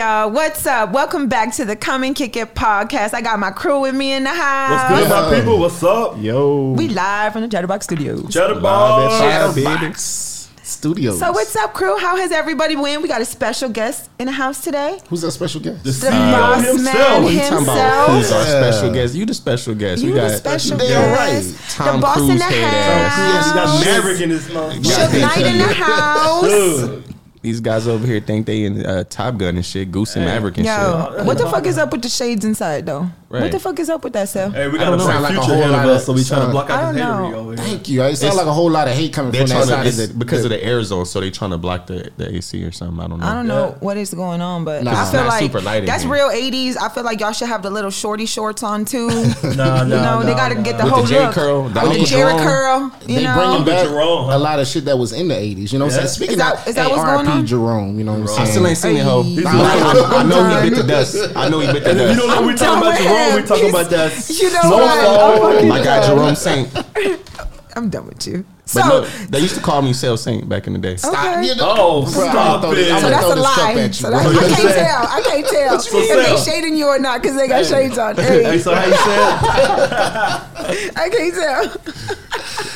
[0.00, 0.30] y'all?
[0.30, 0.92] What's up?
[0.92, 3.12] Welcome back to the Come and Kick It podcast.
[3.12, 4.90] I got my crew with me in the house.
[4.90, 5.58] What's good, my people?
[5.58, 6.14] What's up?
[6.18, 6.70] Yo.
[6.72, 8.32] We live from the Chatterbox Studios.
[8.32, 9.18] Chatterbox.
[9.18, 11.18] Chatterbox Studios.
[11.18, 11.98] So what's up, crew?
[11.98, 13.02] How has everybody been?
[13.02, 15.00] We got a special guest in the house today.
[15.10, 15.84] Who's that special guest?
[15.84, 16.94] The The CEO boss himself.
[16.96, 17.76] man What you talking about?
[17.76, 18.10] himself.
[18.10, 19.14] Who's our special guest?
[19.14, 20.02] You the special guest.
[20.02, 21.58] You we got the special guest.
[21.68, 21.70] right.
[21.74, 23.18] Tom the boss in the head house.
[23.18, 23.52] ass.
[23.52, 24.80] We got Maverick in this motherfucker.
[24.80, 27.09] Suge Knight in the house.
[27.42, 27.48] Good.
[27.48, 30.58] These guys over here think they in uh, Top Gun and shit, Goose and Maverick
[30.58, 33.10] and Yo, what the fuck is up with the shades inside though?
[33.30, 34.52] What the fuck is up with that, Seth?
[34.52, 35.06] Hey, we I got a don't know.
[35.06, 36.74] Sound like a whole ahead of lot us, so we trying to sound- block I
[36.74, 37.06] out don't the know.
[37.14, 37.56] hatery over here.
[37.64, 38.02] Thank you.
[38.02, 39.86] It sounds like a whole lot of hate coming from that side.
[39.86, 42.64] it's because the, of the air zone, so they trying to block the, the AC
[42.64, 42.98] or something.
[42.98, 43.26] I don't know.
[43.26, 45.00] I don't know what is going on, but Nah.
[45.06, 46.12] I feel like super that's here.
[46.12, 46.76] real '80s.
[46.76, 49.08] I feel like y'all should have the little shorty shorts on too.
[49.10, 50.62] No, you nah, know, they got to nah.
[50.62, 52.42] get the With the whole J look curl, the with the Uncle Jerry Jerome.
[52.46, 52.92] curl.
[53.06, 54.36] You they know, bringing back Jerome, huh?
[54.36, 55.72] a lot of shit that was in the 80s.
[55.72, 56.08] You know what I'm saying?
[56.08, 57.46] Speaking Is that- of is that what's going on?
[57.46, 58.46] Jerome, you know what I'm I saying?
[58.50, 59.22] still ain't seen it, ho.
[59.22, 61.16] I, I- I know he bit the dust.
[61.36, 62.40] I know he bit the And if you don't dust.
[62.40, 63.70] know we talking about done Jerome, we with talking him.
[63.74, 64.30] about that.
[64.30, 65.40] You know Snowfall.
[65.40, 65.56] what?
[65.58, 66.06] I'm oh My oh guy.
[66.06, 66.68] Jerome Saint.
[67.76, 68.44] I'm done with you.
[68.72, 70.96] But So, no, they used to call me Sale Saint back in the day.
[71.04, 71.46] Okay.
[71.46, 73.72] You know- Oh, Bro, stop gonna this- so that's a lie.
[73.86, 75.06] you, So that's, I can't tell.
[75.06, 76.62] I can't tell What you if they saying?
[76.62, 78.16] shading you or not because they got shades on.
[78.16, 80.92] Hey, Hey, so how you said?
[80.96, 81.68] I can't tell.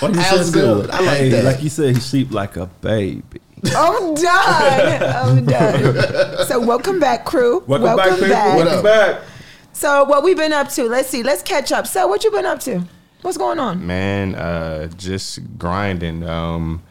[0.00, 0.82] What you That said was good.
[0.86, 0.90] good.
[0.90, 1.44] I like hey, that.
[1.44, 3.22] Like you said, he sleep like a baby.
[3.76, 5.02] I'm done.
[5.02, 6.46] I'm done.
[6.46, 7.62] So welcome back, crew.
[7.66, 8.28] Welcome, back, people.
[8.28, 8.56] back.
[8.56, 8.84] What Welcome up?
[8.84, 9.22] back.
[9.74, 10.84] So what we've been up to?
[10.84, 11.24] Let's see.
[11.24, 11.86] Let's catch up.
[11.88, 12.84] So what you been up to?
[13.22, 13.84] What's going on?
[13.84, 16.22] Man, uh, just grinding.
[16.22, 16.82] Um,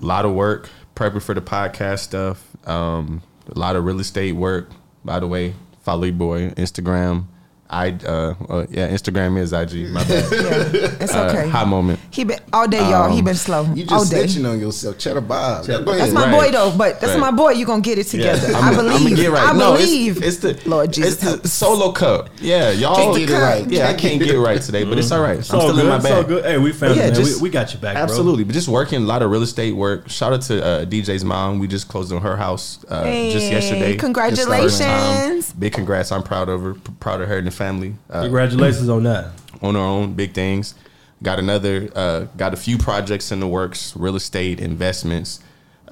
[0.00, 2.46] a lot of work, prepping for the podcast stuff.
[2.66, 3.22] Um,
[3.54, 4.70] a lot of real estate work.
[5.04, 7.26] By the way, follow boy Instagram.
[7.72, 9.90] I uh, uh yeah, Instagram is IG.
[9.90, 10.22] My bad.
[10.32, 11.48] Yeah, it's Uh, okay.
[11.48, 11.98] high moment.
[12.10, 13.10] He been all day, y'all.
[13.10, 14.24] he been slow You all just day.
[14.24, 14.98] snitching on yourself.
[14.98, 15.64] Cheddar Bob.
[15.66, 16.32] Cheddar- That's my Right.
[16.32, 17.20] boy though, but that's Right.
[17.20, 17.52] my boy.
[17.52, 18.54] You gonna get it together.
[18.54, 19.06] I I'm- believe.
[19.06, 19.48] I'ma get right.
[19.48, 20.22] I no, it's- believe.
[20.22, 21.14] It's, the Lord Jesus.
[21.14, 22.28] It's help the solo cup.
[22.40, 23.70] Yeah, y'all Can't get it right.
[23.70, 25.38] Yeah, I can't get it right today, but it's all right.
[25.38, 25.82] It's I'm still good.
[25.84, 26.28] in my It's all bag.
[26.28, 26.44] good.
[26.44, 27.14] Hey, we found Yeah, it, man.
[27.24, 28.02] just- we, we got you back, bro.
[28.02, 30.08] Absolutely, but just working a lot of real estate work.
[30.10, 31.58] Shout out to uh, DJ's mom.
[31.58, 33.96] We just closed on her house uh, just yesterday.
[33.96, 34.78] congratulations.
[34.78, 35.58] Just.
[35.58, 36.12] Big congrats!
[36.12, 36.74] I'm proud of her.
[37.00, 37.94] Proud of her and the family.
[38.10, 39.30] Uh, Congratulations on that.
[39.62, 40.74] on our own, big things.
[41.22, 41.88] Got another.
[41.94, 43.94] Uh, got a few projects in the works.
[43.96, 45.40] Real estate investments.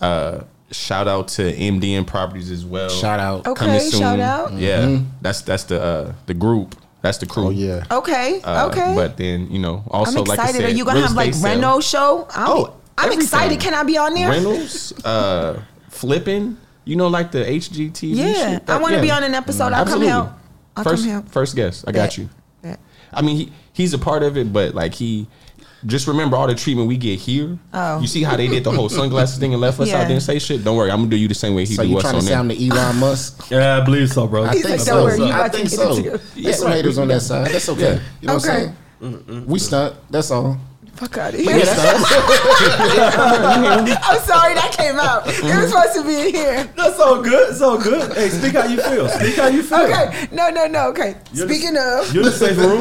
[0.00, 0.40] Uh,
[0.72, 2.88] shout out to MDN Properties as well.
[2.88, 3.46] Shout out.
[3.46, 4.00] Okay, Coming soon.
[4.00, 4.52] shout out.
[4.54, 6.74] Yeah, that's that's the uh, the group.
[7.02, 7.46] That's the crew.
[7.46, 7.84] Oh, yeah.
[7.90, 8.92] Okay, Uh, okay.
[8.94, 10.60] But then you know, I'm also like I excited.
[10.62, 11.54] said, Are you gonna have like sale.
[11.54, 12.26] Reno show?
[12.34, 13.22] I'm, Oh, I'm everything.
[13.24, 13.60] excited.
[13.60, 14.28] Can I be on there?
[14.28, 16.56] Reynolds, uh, flipping.
[16.84, 18.16] You know, like the HGTV.
[18.16, 18.68] Yeah, shit?
[18.68, 19.02] I want to Yeah.
[19.02, 19.72] be on an episode.
[19.72, 20.32] I'll come Absolutely.
[20.84, 20.86] Help.
[20.86, 21.28] I'll first, come help.
[21.28, 21.84] first guest.
[21.88, 22.18] I got Bet.
[22.18, 22.28] you.
[22.62, 22.80] Bet.
[23.12, 25.26] I mean, he, he's a part of it, but like he.
[25.86, 27.58] Just remember all the treatment we get here.
[27.72, 28.00] Oh.
[28.02, 30.00] You see how they did the whole sunglasses thing and left us Yeah.
[30.00, 30.62] out there and say shit.
[30.62, 32.16] Don't worry, I'm gonna do you the same way he So do you us trying
[32.16, 32.56] on to say I'm there.
[32.58, 33.46] the Elon Musk?
[33.50, 34.44] Yeah, I believe so, bro.
[34.44, 34.94] I He's think like, so.
[34.96, 35.92] don't worry, you I think so.
[35.92, 36.20] it together.
[36.36, 37.46] There's some haters on that side.
[37.50, 37.98] That's okay.
[38.20, 38.74] You know what I'm Okay.
[39.00, 39.46] saying?
[39.46, 39.96] We stunt.
[40.10, 40.58] That's all.
[41.00, 41.48] Fuck out of here.
[41.56, 41.64] I'm
[44.20, 45.26] sorry that came out.
[45.26, 46.64] It was supposed to be in here.
[46.76, 47.48] That's all good.
[47.50, 48.12] It's all good.
[48.14, 49.08] Hey, speak how you feel.
[49.08, 49.78] Speak how you feel.
[49.78, 50.28] Okay.
[50.30, 50.88] No, no, no.
[50.90, 51.16] Okay.
[51.32, 52.80] You're the- Speaking of, You're in the safe room.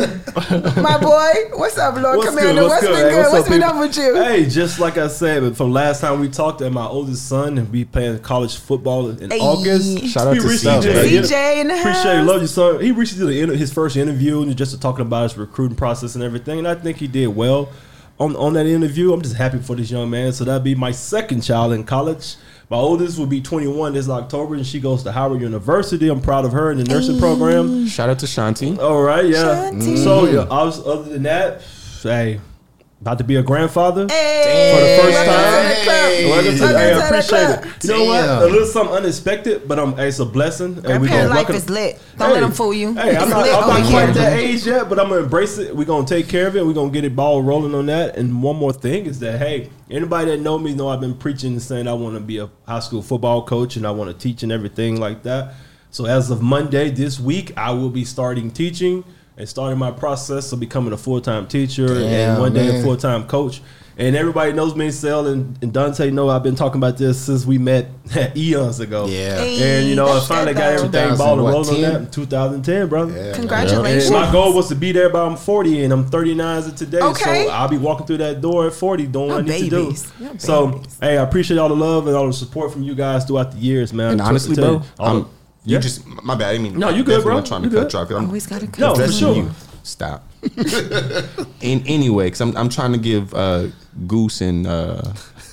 [0.84, 2.62] my boy, what's up, Lord What's Commander?
[2.64, 2.68] good?
[2.70, 3.06] What's What's been good?
[3.06, 3.18] Hey, good?
[3.22, 3.74] what's What's up, been people?
[3.76, 4.16] up with you?
[4.22, 7.72] Hey, just like I said, from last time we talked, and my oldest son and
[7.72, 9.40] be playing college football in Hey.
[9.40, 10.08] August.
[10.08, 10.82] Shout out He to CJ.
[10.82, 11.86] did an inter- CJ in the house.
[12.00, 12.82] Appreciate it, love you, son.
[12.82, 16.16] He recently did an inter- his first interview and just talking about his recruiting process
[16.16, 17.70] and everything, and I think he did well
[18.20, 19.14] on on that interview.
[19.14, 20.34] I'm just happy for this young man.
[20.34, 22.36] So that'd be my second child in college.
[22.70, 26.08] My oldest will be 21 this October, and she goes to Howard University.
[26.08, 27.88] I'm proud of her in the nursing program.
[27.88, 28.78] Shout out to Shanti.
[28.78, 29.72] All right, yeah.
[29.72, 29.98] Shanti.
[30.04, 31.64] So yeah, I was, other than that,
[32.04, 32.40] hey,
[33.02, 34.08] about to be a grandfather.
[34.10, 35.64] Hey, For the first time.
[35.64, 36.00] to the club.
[36.30, 37.84] Welcome to, Welcome hey, I appreciate it.
[37.84, 38.24] You know what?
[38.44, 40.82] A little something unexpected, but um, it's a blessing.
[40.86, 42.00] And we gonna life welcome- is lit.
[42.18, 42.94] Don't let them fool you.
[42.96, 44.14] Hey, I'm not, lit I'm not over quite here.
[44.16, 45.74] that age yet, but I'm gonna embrace it.
[45.74, 46.66] We're gonna take care of it.
[46.66, 48.18] We're gonna get it ball rolling on that.
[48.18, 51.54] And one more thing is that hey, anybody that know me know I've been preaching
[51.54, 54.18] and saying I want to be a high school football coach and I want to
[54.18, 55.54] teach and everything like that.
[55.92, 59.06] So as of Monday this week, I will be starting teaching
[59.40, 62.98] and starting my process of becoming a full time teacher and one day a full
[62.98, 63.62] time coach.
[63.98, 67.46] And everybody knows me, Sel and, and Dante know I've been talking about this since
[67.46, 67.88] we met
[68.38, 69.08] eons ago.
[69.08, 69.36] Yeah.
[69.40, 72.02] Hey, And you know, I finally got everything 2000 ball and what, rolling on that
[72.04, 73.12] in 2010, brother.
[73.14, 73.34] Yeah.
[73.34, 74.06] Congratulations.
[74.10, 76.76] And my goal was to be there by I'm 40 and I'm 39 as of
[76.78, 77.02] today.
[77.02, 77.44] Okay.
[77.46, 80.10] So I'll be walking through that door at 40 doing what I need babies.
[80.12, 80.40] to Y'all do.
[80.40, 80.98] So, babies.
[81.02, 83.58] hey, I appreciate all the love and all the support from you guys throughout the
[83.58, 84.14] years, man.
[84.14, 85.30] And honestly, to- bro, all- I'm,
[85.70, 85.82] you Yeah.
[85.82, 86.50] just my bad.
[86.50, 87.34] I didn't mean No, you good, definitely bro.
[87.40, 87.94] not trying You to cut good.
[87.94, 88.80] you off, 'cause I'm Always gotta cut.
[88.80, 89.36] No, for sure.
[89.36, 89.52] you.
[89.84, 90.24] Stop.
[91.62, 93.68] In anyway, because I'm I'm trying to give uh,
[94.08, 95.02] Goose and uh,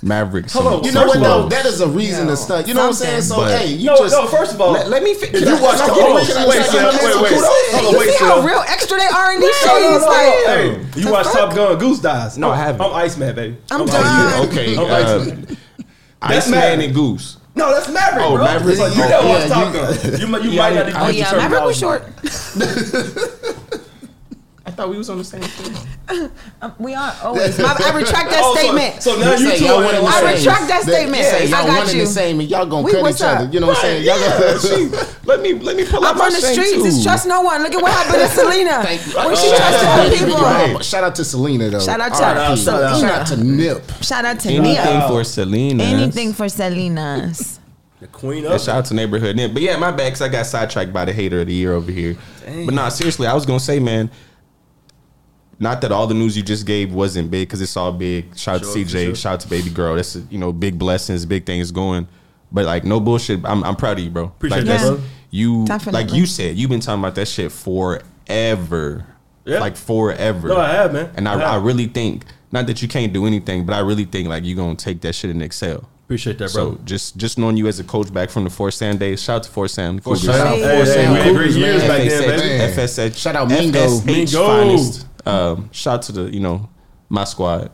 [0.02, 0.52] Mavericks.
[0.52, 1.16] Hold on, You know what?
[1.18, 1.42] Slow.
[1.42, 1.48] though?
[1.48, 2.68] that is a reason to stunt.
[2.68, 3.22] You know what I'm saying?
[3.22, 4.26] So But- hey, you no, just no.
[4.26, 5.14] First of all, Let, let me.
[5.14, 7.22] Fi- if you watch the Can I hold on, get- wait, get Sam, my wait,
[7.22, 9.90] wait, hold on, you wait, see how real extra they are in these No, no,
[9.92, 10.04] shades?
[10.04, 10.52] no, Like, no.
[10.94, 11.34] Hey, you watch fuck?
[11.50, 12.38] Top Gun, Goose dies.
[12.38, 12.80] No, I I'm- haven't.
[12.86, 13.56] I'm Iceman, baby.
[13.70, 14.02] I'm Iceman.
[14.02, 14.48] done.
[14.48, 15.56] okay, I'm uh, Iceman.
[16.22, 17.38] Iceman and Goose.
[17.56, 18.44] No, that's Maverick, Oh, bro.
[18.44, 18.78] Maverick?
[18.78, 19.80] Like, you Oh, never watch yeah, Top you-
[20.10, 20.20] Gun.
[20.20, 22.06] You, might- you Yeah, might not I- even Oh get yeah, your Maverick was terminology.
[22.28, 23.82] short.
[24.76, 25.74] I thought we was on the same thing.
[26.62, 27.58] Um, we are always.
[27.58, 29.02] My, I retract that Oh, statement.
[29.02, 31.24] So, now you say two are one in and the I retract that statement.
[31.24, 32.00] Say I y'all got one and you.
[32.02, 33.50] the same, and y'all gonna We- cut what's each other.
[33.52, 34.04] You know what I'm saying?
[34.04, 35.06] Y'all gonna.
[35.24, 36.72] let me let me pull I'm up my the streets.
[36.74, 36.84] too.
[36.84, 37.60] It's trust no one.
[37.64, 38.82] Look at what happened to Selena.
[38.84, 39.14] Thank you.
[39.16, 40.40] When she Shout trusted out her people.
[40.42, 40.84] Right.
[40.84, 41.80] Shout out to Selena though.
[41.80, 43.00] Shout out to Shout out, shout out.
[43.00, 43.82] Shout out to Nip.
[44.02, 45.08] Shout out to Anything Nia.
[45.08, 45.82] for Selena.
[45.84, 47.58] Anything for Selena's.
[48.00, 49.34] The queen Yeah, shout out to neighborhood.
[49.34, 49.52] Nip.
[49.54, 51.90] But yeah, my bad because I got sidetracked by the hater of the year over
[51.90, 52.16] here.
[52.44, 54.08] But nah, seriously, I was gonna say, man.
[55.58, 58.36] Not that all the news you just gave wasn't big because it's all big.
[58.36, 59.04] Shout out Sure, to CJ.
[59.06, 59.14] sure.
[59.14, 59.96] Shout out to baby girl.
[59.96, 62.06] That's you know big blessings, big things going.
[62.52, 63.40] But like no bullshit.
[63.44, 64.24] I'm I'm proud of you, bro.
[64.24, 65.00] Appreciate like, that, that's- bro.
[65.30, 66.02] You Definitely.
[66.04, 69.06] like you said, you've been talking about that shit forever.
[69.44, 69.58] Yeah.
[69.60, 70.48] Like forever.
[70.48, 71.10] No, I have, man.
[71.16, 71.42] And I, I have.
[71.48, 74.56] I really think not that you can't do anything, but I really think like you're
[74.56, 75.88] gonna take that shit and excel.
[76.06, 76.74] Appreciate that, bro.
[76.76, 79.36] So just just knowing you as a coach back from the Fort Sam days, shout
[79.38, 79.98] out to Fort Sam.
[79.98, 80.22] Cougars.
[80.22, 81.88] Shout out Hey, for hey, Sam we had great Cougars, years man.
[81.88, 82.58] back then, FSH, baby.
[82.58, 82.70] Man.
[83.12, 83.78] FSH, Shout out Mingo.
[83.80, 84.46] FSH Mingo.
[84.46, 85.06] finest.
[85.26, 86.68] Um, shout out to the you know
[87.08, 87.72] my squad,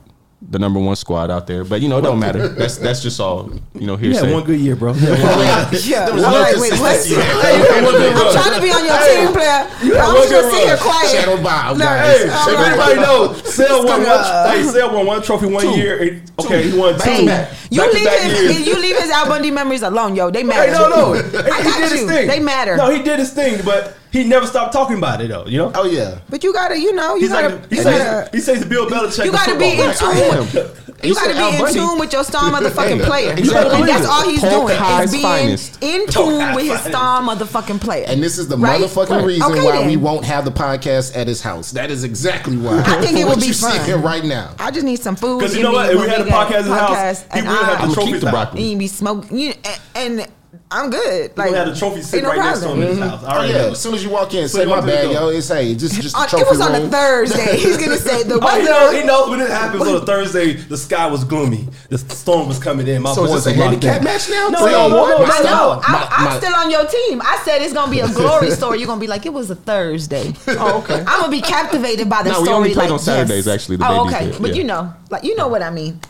[0.51, 1.65] the number one squad out there.
[1.65, 2.49] But you know it don't matter.
[2.63, 3.97] That's that's just all you know.
[3.97, 4.33] You had Hearsay.
[4.35, 4.93] one good year, bro.
[4.95, 5.71] Yeah.
[5.73, 6.93] There was I'm no like, wait, what?
[6.93, 7.17] consistency.
[7.17, 9.67] I'm trying to be on your team, player.
[10.03, 10.79] I'm one just good gonna sit here run.
[10.79, 11.11] quiet.
[11.11, 12.23] Shadow Bob, No, guys.
[12.23, 12.69] Hey, All if right.
[12.69, 14.43] anybody knows, Sale won Let's go.
[14.45, 14.57] one.
[14.57, 16.03] Hey, Sale won one trophy one year.
[16.03, 17.11] and- Okay, he won two.
[17.11, 18.67] Hey, back- you leave back-to-back his, years.
[18.67, 20.31] you leave his Al Bundy memories alone, yo.
[20.31, 20.73] They matter.
[20.73, 21.15] Hey, no, no.
[21.15, 22.29] I He, he got did his thing.
[22.29, 22.77] They matter.
[22.77, 25.47] No, he did his thing, but he never stopped talking about it, though.
[25.47, 25.73] You know.
[25.75, 26.19] Oh yeah.
[26.29, 28.65] But you gotta, you know, you He's gotta, like he you says gotta, he says
[28.67, 29.25] Bill Belichick.
[29.25, 30.43] you of gotta be football.
[30.43, 30.71] in tune.
[31.03, 33.33] You gotta be in tune with your star motherfucking player.
[33.33, 33.81] Exactly.
[33.81, 35.83] And that's all he's Polk doing High's is being finest.
[35.83, 38.05] in tune with his star motherfucking player.
[38.07, 38.81] And this is the Right?
[38.81, 39.25] motherfucking Right.
[39.25, 39.87] reason Okay, why then.
[39.89, 41.73] we won't have the podcast at his house.
[41.73, 42.81] That is exactly why.
[42.87, 43.85] I think it would be you fun.
[43.85, 44.51] here right now.
[44.61, 45.39] I just need some food.
[45.41, 45.87] Because you give know me what?
[45.89, 46.91] If we one had a big podcast ass in the house,
[47.25, 48.31] podcast, he and would have I- had the I'ma keep trophies the out.
[48.33, 48.63] broccoli.
[48.65, 49.55] You be smoking, you,
[49.97, 50.29] and, and
[50.73, 51.33] I'm good.
[51.37, 52.83] We Like had the trophy sitting no right next to him problem.
[52.83, 53.25] in his house.
[53.25, 53.57] I Oh yeah.
[53.73, 55.29] As soon as you walk in, say my up bad, yo.
[55.29, 56.89] It's hey, just just On- a uh, trophy it was on a.
[56.89, 57.57] Thursday.
[57.59, 58.65] He's gonna say the Oh, he weather.
[58.71, 60.55] knows, he knows when it happens on a Thursday.
[60.55, 61.69] The sky was gloomy.
[61.91, 63.03] The storm was coming in.
[63.03, 64.05] My So is boys a are locked handicap in.
[64.05, 64.49] match now?
[64.49, 65.51] No, Three no, on no, no, I no, know.
[65.75, 65.81] no.
[65.85, 67.21] I, My- I'm still on your team.
[67.23, 68.79] I said it's gonna be a glory story.
[68.79, 70.33] You're gonna be like, it was a Thursday.
[70.49, 71.01] Oh, okay.
[71.07, 72.57] I'm gonna be captivated by the No, we story.
[72.57, 73.55] only played like, on Saturdays, yes.
[73.55, 74.33] actually, the oh, okay.
[74.41, 76.01] But you know, like you know what I mean.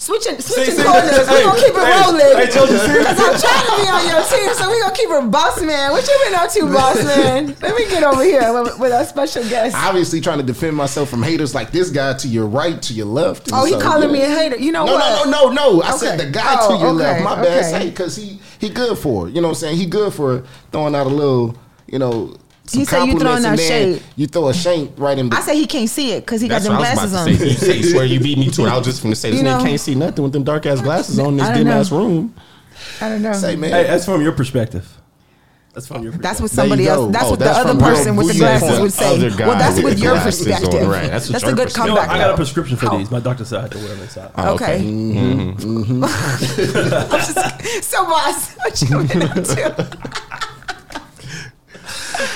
[0.00, 1.10] Switching, switching see, corners.
[1.10, 2.20] hey, We're gonna keep it hey, rolling.
[2.20, 5.90] hey, I'm trying to be on your team, so we're gonna keep it boss man.
[5.90, 7.56] What you been up to, boss man?
[7.60, 9.74] Let me get over here with, with our special guest.
[9.76, 13.06] Obviously trying to defend myself from haters like this guy to your right, to your
[13.06, 13.50] left.
[13.52, 14.12] Oh, he So, calling yeah.
[14.14, 14.56] me a hater.
[14.56, 15.24] You know No, what?
[15.26, 15.82] no, no, no, no.
[15.82, 17.24] I said the guy Oh, to your okay, left.
[17.24, 17.46] My bad.
[17.58, 17.62] okay.
[17.84, 19.34] Say because he he good for it.
[19.34, 19.76] You know what I'm saying?
[19.78, 21.56] He good for throwing out a little,
[21.88, 22.36] you know.
[22.68, 24.02] Some He said you compliments throwing and out shade.
[24.16, 25.28] You throw a shade right in.
[25.30, 27.10] My I said he can't see it because he got That's them what I was
[27.12, 27.28] glasses about on.
[27.28, 27.46] to say.
[27.46, 28.68] You say, you swear you beat me to it.
[28.68, 30.44] I was just going to say, this You nigga know- can't see nothing with them
[30.44, 31.80] dark ass glasses on in this dim know.
[31.80, 32.34] ass room.
[33.00, 33.32] I don't know.
[33.32, 33.70] say man.
[33.70, 34.86] Hey, that's from your perspective.
[35.74, 36.12] That's from your.
[36.12, 37.12] That's what somebody else.
[37.12, 38.80] That's Oh, what that's the other person with the glasses point.
[38.82, 39.18] would say.
[39.46, 40.88] Well, that's guy with with your glasses on, perspective.
[40.88, 41.08] right.
[41.10, 41.88] That's what That's a good perspective.
[41.90, 42.08] You know, comeback.
[42.08, 42.98] I got a prescription for Oh.
[42.98, 43.10] these.
[43.10, 44.30] My doctor said I had to wear them inside.
[44.36, 44.80] Oh, Okay.
[44.80, 46.04] Mm-hmm.
[47.82, 50.38] So, boss, what you been up to?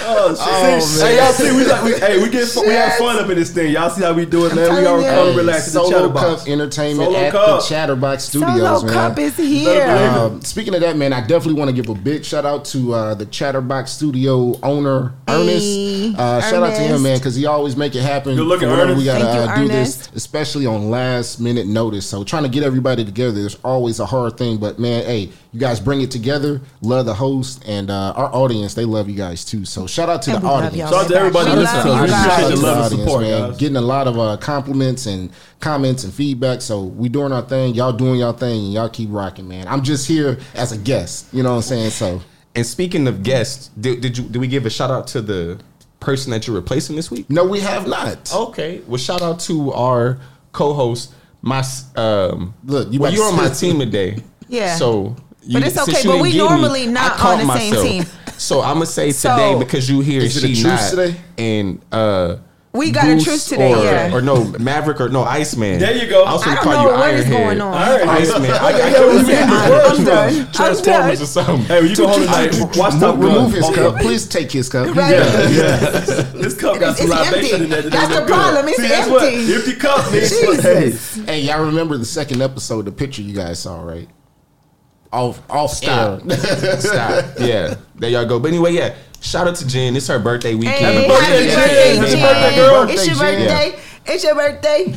[0.05, 0.83] Oh, shit.
[0.83, 3.29] See, Hey, y'all see, we like, we, hey, we get fun, we have fun up
[3.31, 3.73] in this thing.
[3.73, 4.71] Y'all see how we do it, man.
[4.75, 5.05] We telling are you.
[5.07, 6.41] come Hey, relax in the Solo chatterbox.
[6.43, 7.61] Cup Entertainment Solo at Cup.
[7.63, 8.93] the Chatterbox Studios, Solo man.
[8.93, 9.87] Cup is here.
[9.87, 10.13] believe.
[10.17, 12.95] Um, speaking of that, man, I definitely want to give a big shout out to
[12.95, 15.65] uh, the Chatterbox Studio owner Ernest.
[15.67, 18.37] Hey, uh, shout out to him, man, because he always make it happen.
[18.37, 19.25] Good looking, for whenever We Ernest.
[19.25, 19.99] gotta Thank you, uh, do Ernest.
[20.13, 22.07] this, especially on last minute notice.
[22.07, 24.59] So trying to get everybody together is always a hard thing.
[24.59, 26.61] But man, hey, you guys bring it together.
[26.81, 28.73] Love the host and uh, our audience.
[28.75, 29.65] They love you guys too.
[29.67, 30.77] So shout out to And the audience.
[30.77, 31.87] y'all Shout out to everybody We listening.
[31.93, 33.51] love We appreciate the Shout out to love the and support, audience, man.
[33.51, 33.59] guys.
[33.59, 35.31] Getting a lot of uh, compliments and
[35.61, 36.63] comments and feedback.
[36.63, 37.75] So we doing our thing.
[37.75, 38.65] Y'all doing y'all thing.
[38.65, 39.69] And y'all keep rocking, man.
[39.69, 41.27] I'm just here as a guest.
[41.35, 41.91] You know what I'm saying?
[41.91, 42.23] So
[42.55, 45.61] And speaking of guests, did, did you did we give a shout out to the
[46.01, 47.29] person that you're replacing this week?
[47.29, 48.33] no, we have not.
[48.35, 48.81] Okay.
[48.87, 50.19] Well, shout out to our
[50.53, 51.13] co-host.
[51.43, 51.63] My
[51.97, 54.17] um, Look, you well, you're on my team today.
[54.49, 54.77] Yeah.
[54.77, 58.05] So, you, But it's okay, but we get me, normally not on the same team.
[58.39, 60.91] So I'm gonna say So- today because you here, Is it a she truce not,
[60.91, 61.17] today?
[61.39, 62.37] and uh,
[62.73, 64.13] We got a Goose truce today, or, yeah.
[64.15, 65.79] or no Maverick or no Iceman.
[65.79, 66.25] There you go.
[66.25, 67.31] I was I gonna don't call know you what is Ironhead.
[67.31, 67.75] going on.
[67.75, 68.09] Ironhead.
[68.09, 68.51] Iceman.
[68.51, 69.67] I, I hell can't is remember that?
[69.67, 70.47] the words I'm from done.
[70.47, 71.23] I'm Transformers done.
[71.23, 71.65] or something.
[71.67, 73.21] Hey, you can hold it watch Top Gun.
[73.21, 73.97] Remove his cup.
[74.01, 74.97] Please take his cup.
[74.97, 75.11] Right.
[76.43, 77.65] This cup got some libation empty.
[77.65, 77.83] in there.
[77.83, 78.67] That's the problem.
[78.69, 79.55] It's See, that's what empty.
[79.55, 80.31] empty cup means.
[80.41, 81.15] Hey, Jesus.
[81.27, 84.09] Hey, y'all remember the second episode, the picture you guys saw, right?
[85.13, 86.23] Off, off Stop.
[86.31, 86.41] air.
[86.81, 87.25] Stop.
[87.39, 87.75] Yeah.
[87.97, 88.39] There y'all go.
[88.41, 88.95] But anyway, yeah.
[89.21, 89.95] Shout out to Jen.
[89.95, 90.77] It's her birthday weekend.
[90.79, 92.01] Hey, birthday, happy Jen.
[92.01, 92.89] birthday, Happy birthday, girl.
[92.89, 93.81] It's your Birthday, Jen.
[94.07, 94.95] It's your birthday.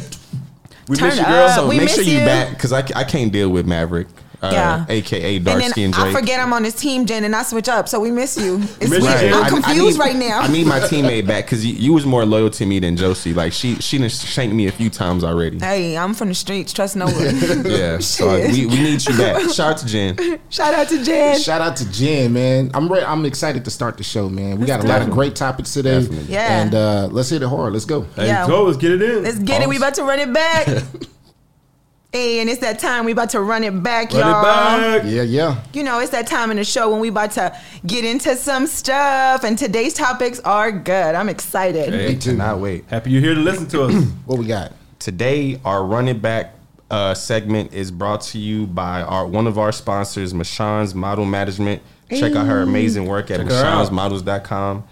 [0.87, 1.29] We Turn miss you, up.
[1.29, 1.49] girl.
[1.49, 2.25] So we make sure you, you.
[2.25, 4.07] back because I, I can't deal with Maverick.
[4.45, 4.85] Uh, Yeah.
[4.89, 6.15] AKA dark and skin then Drake.
[6.15, 7.87] I forget I'm on this team, Jen, and I switch up.
[7.89, 8.57] So we miss you.
[8.79, 9.19] It's Miss you, weird.
[9.19, 9.33] Jen.
[9.33, 10.39] I'm I- I confused need- right now.
[10.41, 13.33] I need my teammate back because you, you was more loyal to me than Josie.
[13.33, 15.59] Like she she done shanked me a few times already.
[15.59, 16.73] hey, I'm from the streets.
[16.73, 17.15] Trust no one.
[17.65, 19.41] Yeah, so I- we, we need you back.
[19.51, 20.39] Shout out to Jen.
[20.49, 21.39] Shout out to Jen.
[21.39, 22.71] Shout out to Jen, man.
[22.73, 24.59] I'm re- I'm excited to start the show, man.
[24.59, 25.99] We got a lot of great topics today.
[26.01, 26.33] Definitely.
[26.33, 26.61] Yeah.
[26.61, 27.73] And uh, let's hit it hard.
[27.73, 28.01] Let's go.
[28.15, 28.47] Hey, Yeah.
[28.47, 28.63] go.
[28.63, 29.23] Let's get it in.
[29.23, 29.69] Let's get it.
[29.69, 30.67] We about to run it back.
[32.15, 33.05] hey, and it's that time.
[33.05, 34.39] We about to run it back, Run y'all.
[34.41, 35.03] it back.
[35.05, 35.61] Yeah, yeah.
[35.73, 38.67] You know, it's that time in the show when we about to get into some
[38.67, 39.43] stuff.
[39.43, 41.15] And today's topics are good.
[41.15, 41.93] I'm excited.
[41.93, 42.13] Hey.
[42.13, 42.31] Me too.
[42.31, 42.85] Cannot wait.
[42.85, 44.05] Happy you're here to listen to us.
[44.25, 44.71] What we got?
[44.99, 46.55] Today, our running back
[46.89, 51.81] uh, segment is brought to you by our one of our sponsors, Mashan's Model Management.
[52.09, 53.89] Check out her amazing work at Check her out.
[53.89, 54.83] Mashawn'sModels.com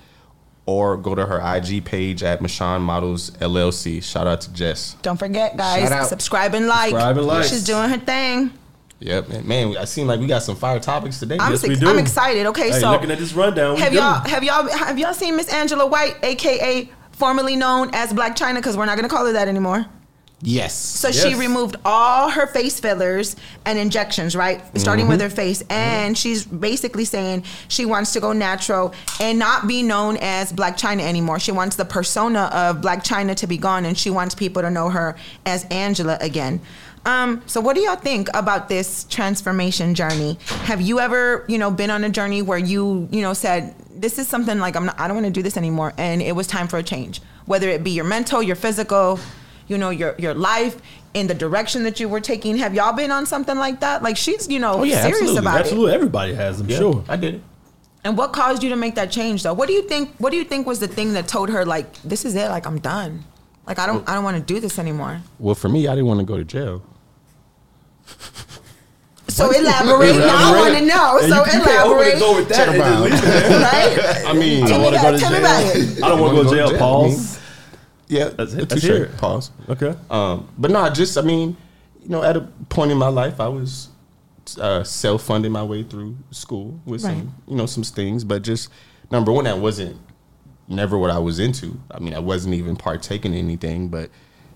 [0.65, 4.01] or go to her IG page at Mashawn Models LLC.
[4.03, 4.95] Shout out to Jess.
[5.01, 6.91] Don't forget, guys, subscribe and like.
[6.91, 7.45] Subscribe and like.
[7.45, 8.51] She's doing her thing.
[8.99, 11.37] Yep, man, man I seem like we got some fire topics today.
[11.37, 11.89] I'm, Yes, we ex- do.
[11.89, 12.45] I'm excited.
[12.47, 13.97] Okay, Hey, so looking at this rundown, have do.
[13.97, 18.55] y'all have y'all have y'all seen Miss Angela White, aka formerly known as Blac Chyna,
[18.55, 19.85] because we're not gonna call her that anymore.
[20.45, 20.75] Yes.
[20.75, 24.61] So she removed all her face fillers and injections, right?
[24.77, 25.63] Starting with her face.
[25.69, 30.77] And she's basically saying she wants to go natural and not be known as Blac
[30.77, 31.39] Chyna anymore.
[31.39, 34.69] She wants the persona of Blac Chyna to be gone and she wants people to
[34.69, 36.59] know her as Angela again.
[37.05, 40.37] Um, so what do y'all think about this transformation journey?
[40.65, 44.19] Have you ever, you know, been on a journey where you, you know, said, this
[44.19, 46.47] is something like I'm not, I don't want to do this anymore and it was
[46.47, 47.21] time for a change.
[47.45, 49.19] Whether it be your mental, your physical,
[49.67, 50.81] you know your your life
[51.13, 54.17] in the direction that you were taking have y'all been on something like that like
[54.17, 55.37] she's you know Oh, yeah, serious absolutely.
[55.39, 56.59] about it Absolutely, everybody has.
[56.59, 57.03] I'm Yeah, sure.
[57.07, 57.41] I did it.
[58.03, 60.37] and what caused you to make that change though what do you think what do
[60.37, 63.23] you think was the thing that told her like this is it like i'm done
[63.67, 66.07] like i don't i don't want to do this anymore Well, for me, I didn't
[66.07, 66.81] want to go to jail.
[69.29, 72.35] so elaborate now i want to know And so you, you can't open elaborate door
[72.35, 73.29] with that Check and them just out.
[73.29, 73.61] leave it there.
[73.61, 76.03] right I mean, tell me, wanna go to jail.
[76.05, 76.77] I don't want to go to jail.
[76.77, 77.32] Pause.
[78.13, 78.69] Yeah, That's it.
[78.69, 78.83] touche.
[78.83, 79.17] Let's it.
[79.17, 79.51] Pause.
[79.69, 79.95] Okay.
[80.09, 81.57] Um, but no, just I mean,
[82.01, 83.89] you know, at a point in my life, I was
[84.59, 87.17] uh, self-funding my way through school with Right.
[87.17, 88.23] some, you know, some things.
[88.23, 88.69] But just
[89.11, 89.97] number one, that wasn't
[90.67, 91.79] never what I was into.
[91.91, 93.87] I mean, I wasn't even partaking in anything.
[93.89, 94.09] But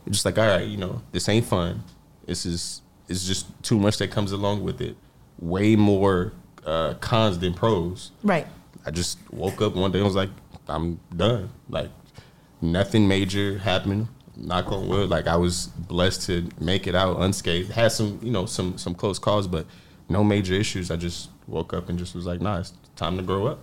[0.06, 1.84] it's just like, all right, you know, this ain't fun.
[2.26, 4.96] This is it's just too much that comes along with it.
[5.40, 6.34] Way more
[6.66, 8.12] uh, cons than pros.
[8.24, 8.46] right
[8.86, 10.30] I just woke up one day and was like,
[10.68, 11.50] I'm done.
[11.70, 11.90] Like
[12.62, 14.08] nothing major happened.
[14.36, 15.10] Knock on wood.
[15.10, 17.72] Like I was blessed to make it out unscathed.
[17.72, 19.66] Had some, you know, some some close calls, but
[20.10, 20.92] no major issues.
[20.92, 23.60] I just woke up and just was like, nah, it's time to grow up.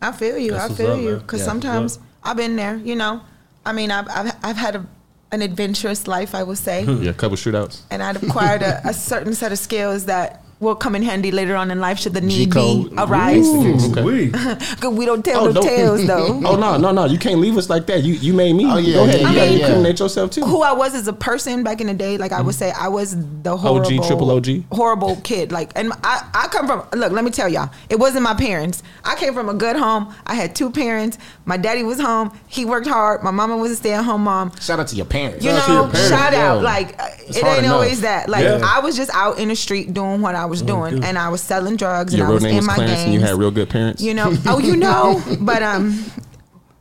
[0.00, 2.96] i feel you That's i feel up, you because Yeah, sometimes i've been there you
[2.96, 3.20] know
[3.64, 4.86] i mean i've i've, I've had a,
[5.30, 7.82] an adventurous life i would say Yeah, a couple shootouts.
[7.92, 11.56] and I'd acquired a, a certain set of skills that will come in handy later
[11.56, 12.92] on in life should the need be G-code.
[12.96, 13.46] arise.
[13.90, 14.02] Okay.
[14.02, 14.32] We.
[15.02, 16.40] We don't tell Oh, no don't- tales though.
[16.52, 17.04] Oh no, no, no!
[17.06, 18.02] You can't leave us like that.
[18.04, 18.64] You you made me.
[18.66, 19.20] Oh, yeah, Go ahead.
[19.20, 19.66] yeah, you gotta yeah, yeah.
[19.66, 20.42] incriminate yourself too.
[20.44, 22.88] Who I was as a person back in the day, like I would say, I
[22.88, 24.46] was the horrible, triple OG?
[24.70, 25.50] horrible kid.
[25.50, 26.84] Like, and I, I come from.
[26.98, 28.82] Look, let me tell y'all, it wasn't my parents.
[29.04, 30.14] I came from a good home.
[30.26, 31.18] I had two parents.
[31.46, 32.38] My daddy was home.
[32.48, 33.22] He worked hard.
[33.22, 34.52] My mama was a stay-at-home mom.
[34.60, 35.44] Shout out to your parents.
[35.44, 36.56] You Shout out to know, your parents, shout out.
[36.58, 36.62] yo.
[36.62, 37.74] Like uh, It's it ain't enough.
[37.74, 38.28] always that.
[38.28, 38.60] Like Yeah.
[38.64, 41.04] I was just out in the street doing what I was doing, good.
[41.04, 43.04] and I was selling drugs, Your and I was name in was my Clarence, games.
[43.04, 44.02] and you had real good parents.
[44.02, 46.04] You know, oh, you know, but um,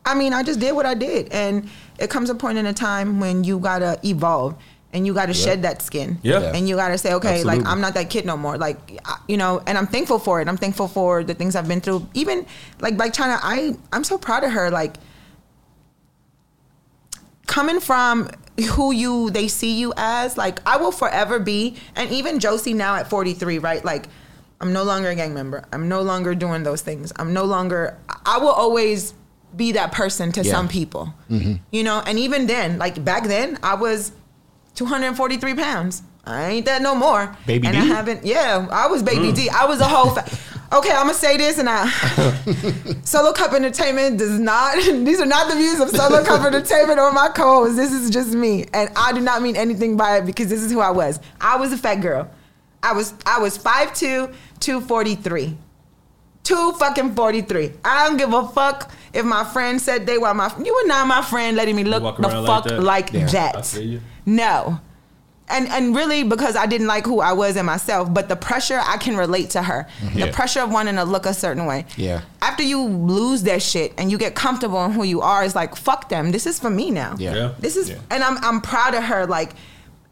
[0.05, 2.73] I mean, I just did what I did, and it comes a point in a
[2.73, 4.55] time when you gotta evolve.
[4.93, 6.19] And you got to shed that skin.
[6.21, 6.51] Yeah.
[6.53, 8.57] And you got to say, okay, like I'm not that kid no more.
[8.57, 8.77] Like,
[9.25, 10.49] you know, and I'm thankful for it.
[10.49, 12.09] I'm thankful for the things I've been through.
[12.13, 12.45] Even
[12.81, 14.69] like like Chyna, I I'm so proud of her.
[14.69, 14.95] Like
[17.47, 18.29] coming from
[18.61, 22.95] who you they see you as like i will forever be and even josie now
[22.95, 23.83] at 43 right?
[23.83, 24.07] Like
[24.59, 25.63] i'm no longer a gang member.
[25.73, 27.11] I'm no longer doing those things.
[27.15, 29.13] I'm no longer i will always
[29.55, 30.51] be that person to Yeah.
[30.51, 31.13] some people.
[31.29, 31.53] Mm-hmm.
[31.71, 34.11] You know and even then like back then i was
[34.75, 36.03] 243 pounds.
[36.23, 37.35] I ain't that no more.
[37.47, 37.81] Baby and D?
[37.81, 39.35] i haven't yeah i was baby mm.
[39.35, 39.49] d.
[39.49, 40.29] I was a whole fa-
[40.73, 41.89] Okay, I'm gonna say this, and I
[43.03, 44.75] Solo Cup Entertainment does not.
[45.05, 47.75] These are not the views of Solo Cup Entertainment or my co-hosts.
[47.75, 50.71] This is just me, and I do not mean anything by it because this is
[50.71, 51.19] who I was.
[51.41, 52.29] I was a fat girl.
[52.81, 55.57] I was I was 5'2", 243.
[56.43, 57.73] Two fucking 43.
[57.85, 61.05] I don't give a fuck if my friend said they were my You were not
[61.05, 63.31] my friend letting me look the fuck like like that?
[63.31, 63.55] that.
[63.57, 64.01] I feel you.
[64.25, 64.79] No.
[65.51, 68.79] And and really because I didn't like who I was in myself, but the pressure
[68.83, 69.87] I can relate to her.
[69.99, 70.19] Mm-hmm.
[70.19, 70.31] The Yeah.
[70.31, 71.85] pressure of wanting to look a certain way.
[71.97, 72.21] Yeah.
[72.41, 75.75] After you lose that shit and you get comfortable in who you are, it's like
[75.75, 76.31] fuck them.
[76.31, 77.15] This is for me now.
[77.17, 77.35] Yeah.
[77.35, 77.51] Yeah.
[77.59, 77.97] This is Yeah.
[78.09, 79.25] and I'm I'm proud of her.
[79.27, 79.51] Like,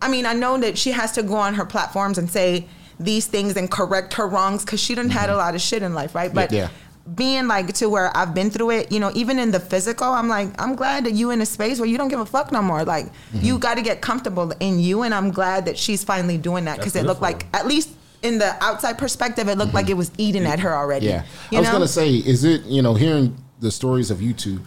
[0.01, 2.67] I mean, I know that she has to go on her platforms and say
[2.99, 5.33] these things and correct her wrongs because she done had mm-hmm.
[5.35, 6.33] a lot of shit in life, right?
[6.33, 6.67] But Yeah.
[7.15, 10.27] Being like to where I've been through it, you know, even in the physical, I'm
[10.27, 12.61] like, I'm glad that you in a space where you don't give a fuck no
[12.61, 12.83] more.
[12.83, 13.45] Like, Mm-hmm.
[13.45, 16.77] you got to get comfortable in you, and I'm glad that she's finally doing that
[16.77, 17.89] because it looked like, at least
[18.21, 21.07] in the outside perspective, it looked like it was eating at her already.
[21.07, 21.25] Mm-hmm.
[21.25, 21.73] Yeah, you I was know?
[21.73, 24.59] gonna say, is it you know hearing the stories of you two,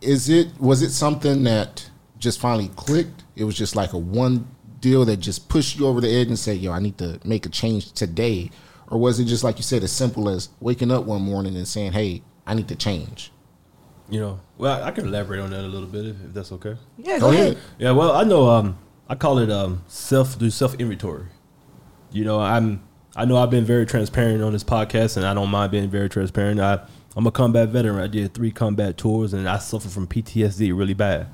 [0.00, 1.88] is it was it something that
[2.18, 3.24] just finally clicked?
[3.36, 4.46] It was just like a one
[4.80, 7.46] deal that just pushed you over the edge and said, "Yo, I need to make
[7.46, 8.50] a change today,"
[8.90, 11.68] or was it just like you said, as simple as waking up one morning and
[11.68, 13.32] saying, "Hey, I need to change."
[14.08, 16.76] You know, well, I can elaborate on that a little bit if, if that's okay.
[16.96, 17.58] yeah, go, ahead.
[17.78, 18.48] Yeah, well, I know.
[18.48, 18.78] Um,
[19.08, 21.26] I call it um self do self inventory.
[22.12, 22.82] You know, I'm.
[23.16, 26.08] I know I've been very transparent on this podcast, and I don't mind being very
[26.08, 26.60] transparent.
[26.60, 26.80] I
[27.16, 27.98] I'm a combat veteran.
[27.98, 31.26] I did three combat tours, and I suffer from PTSD really bad.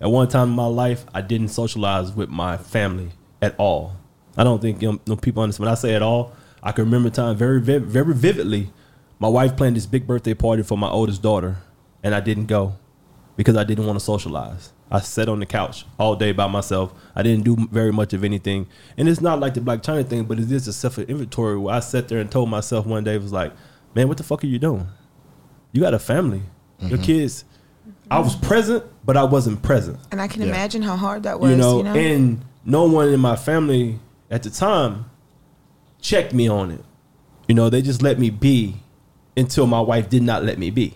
[0.00, 3.10] At one time in my life, I didn't socialize with my family
[3.40, 3.94] at all.
[4.36, 5.66] I don't think you know, you know, people understand.
[5.66, 8.70] When I say at all, I can remember time very, very vividly.
[9.18, 11.58] My wife planned this big birthday party for my oldest daughter,
[12.02, 12.76] and I didn't go
[13.36, 14.72] because I didn't want to socialize.
[14.90, 16.92] I sat on the couch all day by myself.
[17.14, 18.66] I didn't do very much of anything.
[18.96, 21.74] And it's not like the Blac Chyna thing, but it is a self inventory where
[21.74, 23.52] I sat there and told myself one day, was like,
[23.94, 24.88] man, what the fuck are you doing?
[25.72, 26.42] You got a family.
[26.80, 27.02] Your mm-hmm.
[27.02, 27.44] kids.
[28.10, 29.98] I was present, but I wasn't present.
[30.10, 30.48] And I can Yeah.
[30.48, 31.50] imagine how hard that was.
[31.50, 31.94] You know, you know?
[31.94, 33.98] and no one in my family
[34.30, 35.06] at the time
[36.00, 36.84] checked me on it.
[37.46, 38.76] You know, they just let me be
[39.36, 40.94] until my wife did not let me be.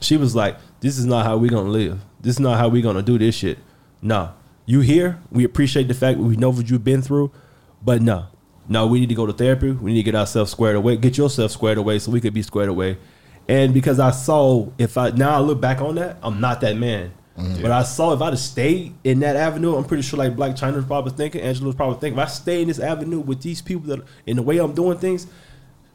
[0.00, 2.00] She was like, "This is not how we're gonna live.
[2.20, 3.58] This is not how we're gonna do this shit."
[4.02, 4.30] No,
[4.66, 5.18] you here?
[5.30, 7.30] We appreciate the fact we know what you've been through,
[7.82, 8.26] but no,
[8.68, 9.70] no, we need to go to therapy.
[9.70, 10.96] We need to get ourselves squared away.
[10.96, 12.98] Get yourself squared away so we could be squared away.
[13.48, 16.76] And because I saw, if I now I look back on that, I'm not that
[16.76, 17.12] man.
[17.38, 17.62] Mm-hmm.
[17.62, 20.56] But I saw if I'd have stayed in that avenue, I'm pretty sure like Blac
[20.58, 23.42] Chyna was probably thinking, Angela was probably thinking, if I stay in this avenue with
[23.42, 25.26] these people that in the way I'm doing things,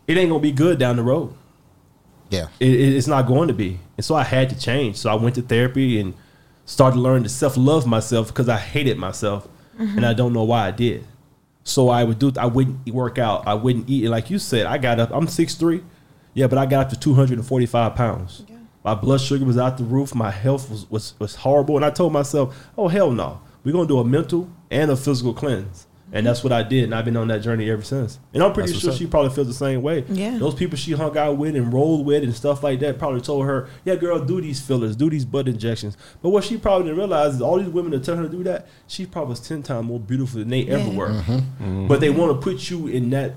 [0.05, 1.33] it ain't gonna be good down the road.
[2.29, 3.79] Yeah, It, it- it's not going to be.
[3.97, 4.97] And so I had to change.
[4.97, 6.13] So I went to therapy and
[6.65, 9.47] started learning to self love myself because I hated myself
[9.79, 9.97] mm-hmm.
[9.97, 11.05] and I don't know why I did.
[11.63, 12.31] So I would do.
[12.37, 13.47] I wouldn't work out.
[13.47, 14.03] I wouldn't eat.
[14.03, 15.09] And like you said, I got up.
[15.11, 15.83] I'm 6'3".
[16.33, 18.43] Yeah, but I got up to 245 pounds.
[18.83, 20.15] My blood sugar was out the roof.
[20.15, 21.75] My health was, was, was horrible.
[21.75, 23.41] And I told myself, oh, hell no.
[23.63, 25.87] We're going to do a mental and a physical cleanse.
[26.11, 26.85] And that's what I did.
[26.85, 28.19] And I've been on that journey ever since.
[28.33, 29.11] And I'm pretty That's sure she up.
[29.11, 30.05] probably feels the same way.
[30.09, 30.37] Yeah.
[30.39, 33.45] Those people she hung out with and rolled with and stuff like that probably told
[33.45, 35.97] her, yeah, girl, do these fillers, do these butt injections.
[36.21, 38.43] But what she probably didn't realize is all these women that tell her to do
[38.43, 41.09] that, she probably was 10 times more beautiful than they ever were.
[41.09, 41.87] Mm-hmm.
[41.87, 43.35] But they want to put you in that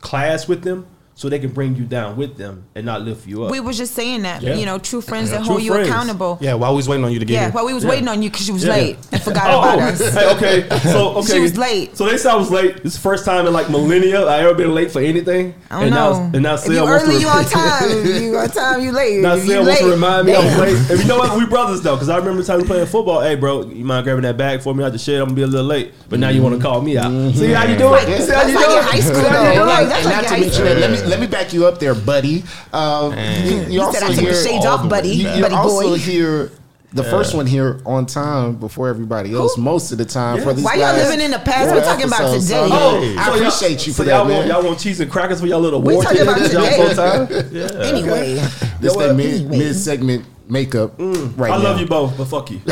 [0.00, 3.42] class with them so they can bring you down with them and not lift you
[3.42, 3.50] up.
[3.50, 4.54] we was just saying that, Yeah.
[4.54, 6.36] you know, true friends that True hold you accountable.
[6.42, 7.50] Yeah, while we was waiting on you to get Yeah, here.
[7.52, 7.90] while we was Yeah.
[7.90, 8.74] waiting on you because she was Yeah.
[8.74, 10.14] late and forgot Oh, about oh, us.
[10.14, 10.80] hey, okay.
[10.92, 11.96] So okay, She was late.
[11.96, 12.82] So they said I was late.
[12.82, 15.54] This is the first time in like millennia I ever been late for anything.
[15.70, 16.12] I don't and know.
[16.12, 17.88] Now, and now if Sil you wants to early, you on time.
[17.88, 19.22] If you on time, you late.
[19.22, 20.90] Now If you Sil wants to remind me I was late.
[20.90, 21.38] And you know what?
[21.38, 23.22] We brothers though, because I remember the time we playing football.
[23.22, 25.20] Hey, bro, you mind grabbing that bag for me out just shed?
[25.22, 25.94] I'm gonna be a little late.
[26.10, 26.68] But now you want to mm-hmm.
[26.68, 27.10] call me out.
[27.34, 28.04] See how you mm-hmm.
[28.04, 28.20] doing?
[28.20, 28.82] See how you doing?
[28.84, 29.88] high school, how you doing?
[29.88, 32.44] That's like not to high mention that, let me back you up there, buddy.
[32.72, 33.12] Um,
[33.44, 35.08] you, you also said hear the shades off, buddy.
[35.10, 35.96] You, you buddy also boy.
[35.98, 36.50] hear
[36.92, 39.58] the first one here on time before everybody else.
[39.58, 40.64] Most of the time for these.
[40.64, 41.70] Why y'all living in the past?
[41.74, 42.40] We're talking about today.
[42.40, 44.56] So, Oh, I so y'all- appreciate you so for y'all that, want, man.
[44.56, 46.76] y'all want cheese and crackers for y'all little We war talking about tickets y'all today.
[46.86, 47.46] full time?
[47.52, 47.86] Yeah.
[47.86, 48.34] Anyway,
[48.80, 51.62] This Yeah, that mid mid segment makeup right I now.
[51.64, 52.60] love you both, but fuck you.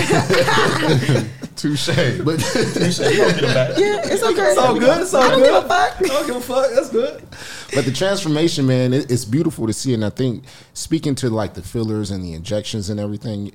[1.56, 1.86] Touche.
[2.24, 3.78] But Touché.
[3.78, 4.42] yeah, it's okay.
[4.50, 5.02] It's all good.
[5.02, 5.46] It's all I don't good.
[5.46, 5.96] give a fuck.
[5.98, 6.70] I don't give a fuck.
[6.74, 7.22] That's good.
[7.72, 9.94] But the transformation, man, it, it's beautiful to see.
[9.94, 13.52] And I think speaking to like the fillers and the injections and everything,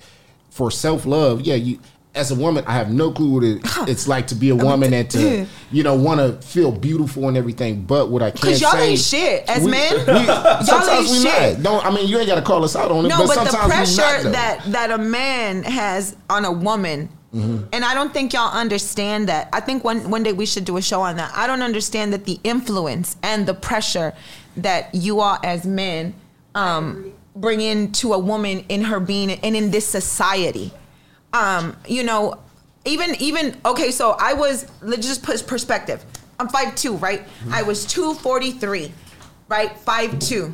[0.50, 1.80] for self love, yeah, you
[2.15, 4.93] as a woman, I have no clue what it, it's like to be a woman
[4.95, 7.84] and to you know want to feel beautiful and everything.
[7.84, 9.93] But what I can't Because y'all say, ain't shit as we- men.
[10.08, 11.58] we- y'all sometimes ain't we shit.
[11.60, 11.63] not.
[11.63, 13.10] Don't I mean you ain't got to call us out on it.
[13.10, 14.32] No, but, but, the not, pressure though.
[14.32, 19.50] that that a man has on a woman And I don't think y'all understand that.
[19.54, 21.32] I think one one day we should do a show on that.
[21.36, 24.13] I don't understand that the influence and the pressure
[24.58, 26.15] that you all as men
[26.56, 30.72] um, bring into a woman in her being and in this society.
[31.32, 32.39] Um, you know,
[32.86, 36.04] even even okay, so I was let's just put perspective.
[36.39, 37.22] I'm 5'2", right?
[37.52, 38.92] I was 243,
[39.50, 39.76] right?
[39.86, 40.54] 5'2".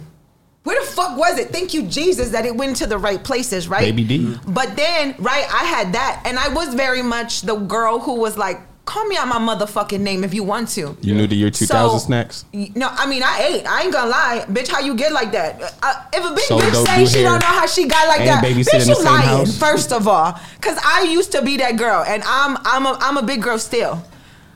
[0.65, 1.49] Where the fuck was it?
[1.51, 3.81] Thank you, Jesus, that it went to the right places, right?
[3.81, 4.35] Baby D.
[4.47, 8.35] But then, right, I had that, and I was very much the girl who was
[8.35, 11.51] like, "Call me out my motherfucking name if you want to." You knew the year
[11.51, 12.45] 2000 So- snacks?
[12.51, 13.65] No, I mean I ate.
[13.67, 14.67] I ain't gonna lie, bitch.
[14.67, 15.61] How you get like that?
[15.83, 18.25] Uh, if a big So bitch say she hair don't know how she got like
[18.25, 19.27] that, bitch, you lying.
[19.27, 19.57] house?
[19.59, 23.17] First of all, because I used to be that girl, and I'm I'm a I'm
[23.17, 24.01] a big girl still.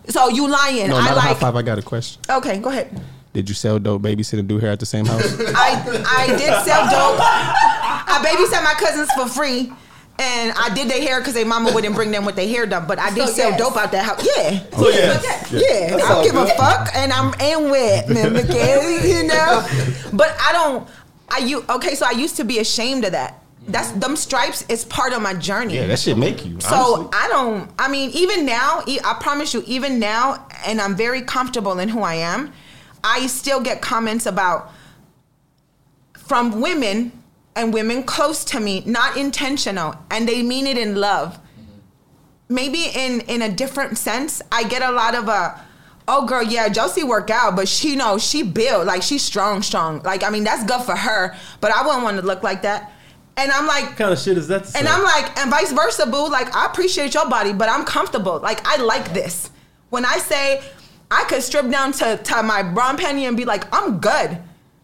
[0.07, 0.89] So you lying?
[0.89, 1.55] No, I not a high five.
[1.55, 2.19] I got a question.
[2.27, 2.99] Okay, go ahead.
[3.33, 5.21] Did you sell dope, babysit, and do hair at the same house?
[5.39, 7.19] I I did sell dope.
[7.21, 9.71] I babysat my cousins for free.
[10.21, 12.85] And I did their hair because their mama wouldn't bring them with their hair done.
[12.87, 13.59] But I did So, sell yes.
[13.59, 14.27] dope out that house.
[14.35, 14.59] Yeah.
[14.77, 19.23] So yeah, Yeah, I don't give a fuck, and I'm in wet, man, because you
[19.23, 19.65] know.
[20.11, 20.89] But I don't.
[21.29, 21.95] I you okay?
[21.95, 23.41] So I used to be ashamed of that.
[23.69, 25.75] That's them stripes is part of my journey.
[25.75, 26.59] yeah, that shit make you.
[26.59, 27.09] So honestly.
[27.13, 27.71] I don't.
[27.79, 31.87] I mean, even now, e- I promise you, even now, and I'm very comfortable in
[31.87, 32.51] who I am.
[33.03, 34.71] I still get comments about
[36.13, 37.11] from women
[37.55, 41.39] and women close to me, not intentional, and they mean it in love.
[42.47, 45.65] Maybe in in a different sense, I get a lot of a.
[46.07, 50.01] Oh girl, yeah, Josie work out, but she knows she built like she's strong, strong.
[50.03, 52.91] Like I mean, that's good for her, but I wouldn't want to look like that.
[53.37, 54.75] And I'm like, what kind of shit is that?
[54.75, 54.87] and?
[54.87, 56.29] I'm like, and vice versa, boo.
[56.29, 58.39] Like, I appreciate your body, but I'm comfortable.
[58.39, 59.49] Like, I like this.
[59.89, 60.61] When I say
[61.11, 64.37] I could strip down to, to my bra and panty and be like, I'm good.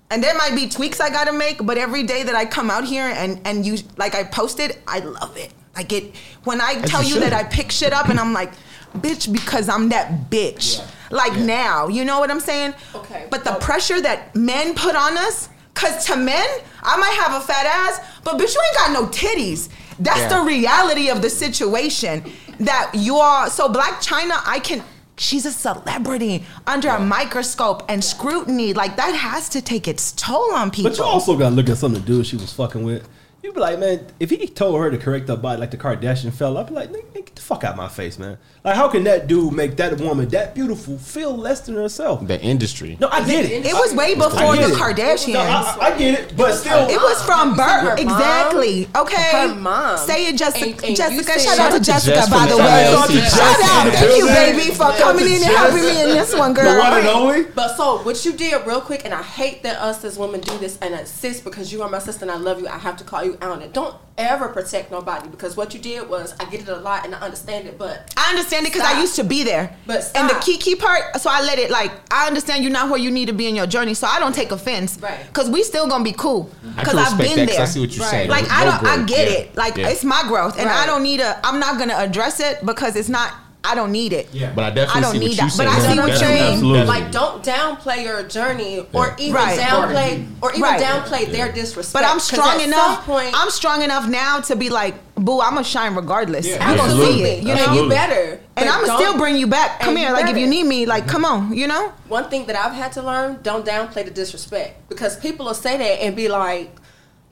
[0.10, 2.84] And there might be tweaks I gotta make, but every day that I come out
[2.86, 5.52] here and and you like I posted, I love it.
[5.76, 7.34] Like it when I tell you you that.
[7.34, 8.54] I pick shit up and I'm like,
[8.98, 10.82] bitch, because I'm that bitch.
[11.12, 12.76] Like now, you know what I'm saying?
[12.94, 13.28] Okay.
[13.30, 16.48] But the pressure that men put on us, cause to men,
[16.82, 19.70] I might have a fat ass, but bitch, you ain't got no titties.
[20.00, 20.40] That's Yeah.
[20.40, 22.24] the reality of the situation.
[22.60, 24.82] That you are so Blac Chyna, I can
[25.18, 28.74] she's a celebrity under a microscope and scrutiny.
[28.74, 30.92] Like that has to take its toll on people.
[30.92, 33.08] But you also got to look at some of the dudes she was fucking with.
[33.46, 36.34] You'd be like, man, if he told her to correct her body like the Kardashian
[36.34, 38.40] fell, I'd be like, nigga, get the fuck out of my face, man.
[38.64, 42.26] Like, how can that dude make that woman that beautiful feel less than herself?
[42.26, 42.98] the industry.
[43.00, 43.64] No, I get it.
[43.68, 44.74] it was way before the it.
[44.74, 45.34] Kardashians.
[45.34, 48.00] No, I, I get it, but still, It was from birth.
[48.00, 48.88] Exactly.
[48.96, 49.32] Okay.
[49.48, 50.00] Her mom.
[50.00, 50.66] Say it, Jessica.
[50.66, 52.64] And- and Jessica, said- shout out to Shout Jessica, Jess by the the way.
[52.66, 53.94] Shout out to Jess Shout out.
[53.94, 55.56] Thank you, baby, for Shout coming in and Jess.
[55.56, 56.66] helping me in this one, girl.
[56.66, 56.80] the girl.
[56.92, 57.44] one and only.
[57.44, 60.58] But so what you did real quick, and I hate that us as women do
[60.58, 63.04] this, and insist because you are my sister and I love you, I have to
[63.04, 63.74] call you out on it.
[63.74, 67.14] Don't ever protect nobody because what you did was I get it a lot and
[67.14, 69.76] I understand it, but I understand it because I used to be there.
[69.86, 70.44] But and the stop.
[70.46, 73.26] key key part, so I let it like I understand you're not where you need
[73.28, 74.98] to be in your journey, so I don't take offense.
[75.02, 75.20] Right.
[75.28, 76.50] Because we still gonna be cool.
[76.78, 77.62] Because I've been that 'cause there.
[77.64, 78.12] I see what you're Right.
[78.12, 78.30] saying.
[78.30, 79.38] Like No I don't, I get Yeah.
[79.38, 79.56] it.
[79.58, 79.90] Like Yeah.
[79.90, 81.40] it's my growth, and I don't need a.
[81.46, 83.32] I'm not gonna address it because it's not.
[83.66, 84.30] I don't need it.
[84.32, 84.52] Yeah.
[84.54, 85.70] But I definitely I don't see what need you that, but saying.
[85.70, 86.54] I see what you Definitely, mean.
[86.54, 86.86] absolutely.
[86.86, 89.60] like don't downplay your journey or even Right.
[89.60, 90.82] downplay or even Right.
[90.82, 91.94] downplay their disrespect.
[91.94, 93.06] But I'm strong enough.
[93.06, 96.46] Point, I'm strong enough now to be like, boo, I'm gonna shine regardless.
[96.46, 96.54] Yeah.
[96.72, 97.84] You gonna see absolutely, it, you and know.
[97.84, 98.40] you better.
[98.58, 99.80] And I'm gonna still bring you back.
[99.80, 101.12] Come here, like if you need me, like mm-hmm.
[101.12, 101.92] come on, you know.
[102.08, 105.78] One thing that I've had to learn: don't downplay the disrespect because people will say
[105.78, 106.72] that and be like,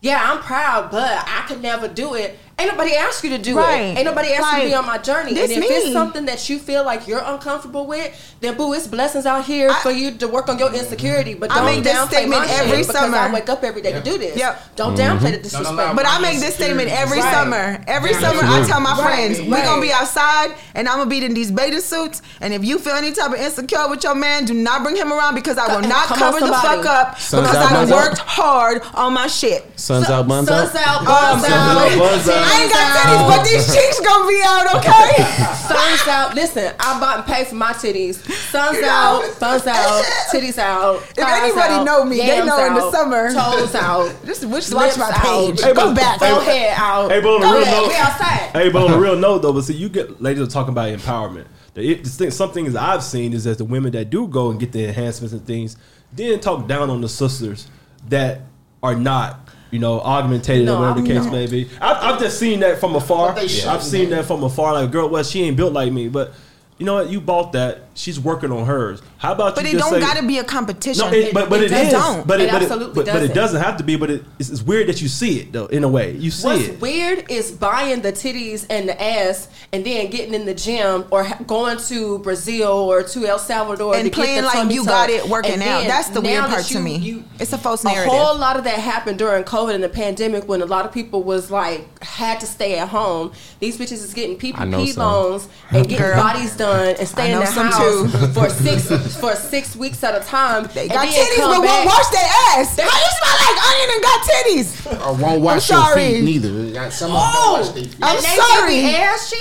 [0.01, 3.57] "Yeah, I'm proud, but I could never do it." Ain't nobody asked you to do
[3.57, 3.77] Right.
[3.81, 3.97] it.
[3.97, 5.31] Ain't nobody asked you to be on my journey.
[5.31, 5.65] and if me.
[5.65, 8.11] it's something that you feel like you're uncomfortable with,
[8.41, 11.33] then boo, it's blessings out here I- for you to work on your insecurity.
[11.33, 13.17] But I don't make this statement every summer.
[13.17, 14.37] I wake up every day to do this.
[14.37, 14.75] Yep.
[14.75, 15.17] Don't Mm-hmm.
[15.25, 15.95] downplay the disrespect.
[15.95, 17.33] But I make this statement every Right.
[17.33, 17.81] summer.
[17.87, 21.09] Every Yeah, summer, I tell my Right, friends, we're gonna be outside, and I'm gonna
[21.09, 22.21] be in these bathing suits.
[22.39, 25.11] And if you feel any type of insecure with your man, do not bring him
[25.11, 27.91] around because I will not come cover the fuck up Sun's because out, I buns
[27.91, 27.97] out.
[27.97, 29.65] worked hard on my shit.
[29.75, 30.71] Suns out, buns out.
[30.71, 32.42] Suns out, Um, buns out.
[32.43, 32.59] Buns out.
[32.59, 35.23] I ain't got titties, but these cheeks gonna be out, okay?
[35.67, 36.35] Suns out.
[36.35, 38.15] Listen, I bought and paid for my titties.
[38.51, 41.01] Suns out, thumbs out, titties out.
[41.11, 43.33] If anybody out, know me, they yams know in the summer.
[43.33, 44.13] Toes out.
[44.25, 45.13] Just, just watch my out.
[45.15, 45.61] page.
[45.61, 46.19] Hey, Go but- back.
[46.19, 47.11] hey, Forehead out.
[47.11, 48.49] Hey, but on a Go real note- we outside.
[48.53, 50.89] Hey, but on a real note though, but see, you get ladies are talking about
[50.89, 51.45] empowerment.
[51.73, 54.51] The, it, the thing, some things I've seen is that the women that do go
[54.51, 55.75] and get the enhancements and things,
[56.11, 57.67] then talk down on the sisters
[58.09, 58.41] that
[58.83, 59.42] are not,
[59.73, 61.33] you know, augmentated No, or whatever the I'm case not.
[61.33, 61.69] may be.
[61.81, 63.35] I've, I've just seen that from afar.
[63.37, 64.73] I've seen that from afar.
[64.73, 66.33] Like, girl, well, she ain't built like me, but
[66.77, 67.09] you know what?
[67.09, 67.82] You bought that.
[67.95, 69.01] She's working on hers.
[69.17, 71.05] How about But you But it just don't say, gotta be a competition.
[71.05, 71.91] No, it, but but it it is.
[71.93, 72.25] don't.
[72.27, 73.35] But it, It but, it, absolutely but, but it doesn't.
[73.35, 73.95] doesn't have to be.
[73.95, 75.67] But it, it's, it's weird that you see it though.
[75.67, 76.81] In a way, you see What's it.
[76.81, 81.27] weird is buying the titties and the ass and then getting in the gym or
[81.47, 84.87] going to Brazil or to El Salvador and to playing get the like you tuck.
[84.87, 85.79] got it working And out.
[85.79, 86.97] then That's the weird that part to me.
[86.97, 88.13] you- it's a false narrative.
[88.13, 90.91] a whole lot of that happened during COVID and the pandemic when a lot of
[90.91, 93.31] people was like had to stay at home.
[93.59, 96.15] These bitches is getting PPP loans and getting Girl.
[96.15, 100.25] bodies done and staying in the some house for six for six weeks at a
[100.25, 100.67] time.
[100.73, 101.67] They got titties, but back.
[101.69, 102.77] won't wash their ass.
[102.79, 105.07] How you smell like onion and got titties?
[105.07, 106.91] Or won't wash I'm your feet neither.
[106.91, 107.95] Some of them don't Oh, wash their feet.
[108.01, 108.75] I'm and they sorry.
[108.81, 109.35] Be ashy,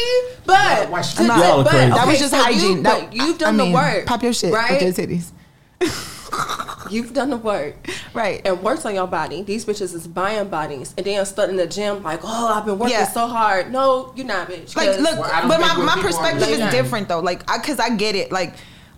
[0.46, 1.90] but Watch to- the- Y'all are but- crazy.
[1.90, 2.82] that was just so You, hygiene.
[2.82, 4.06] but That- you've done I mean, the work.
[4.06, 4.72] Pop your shit right?
[4.82, 5.26] with your titties.
[6.90, 7.74] You've done the work.
[8.14, 8.40] Right.
[8.44, 9.42] And worked on your body.
[9.42, 12.78] These bitches is buying bodies and then stuck in the gym like, oh, I've been
[12.78, 13.08] working Yeah.
[13.08, 13.70] so hard.
[13.72, 14.74] No, you're not, bitch.
[14.76, 18.14] Like, look Well, but my, my perspective is different though like I because i get
[18.14, 18.54] it like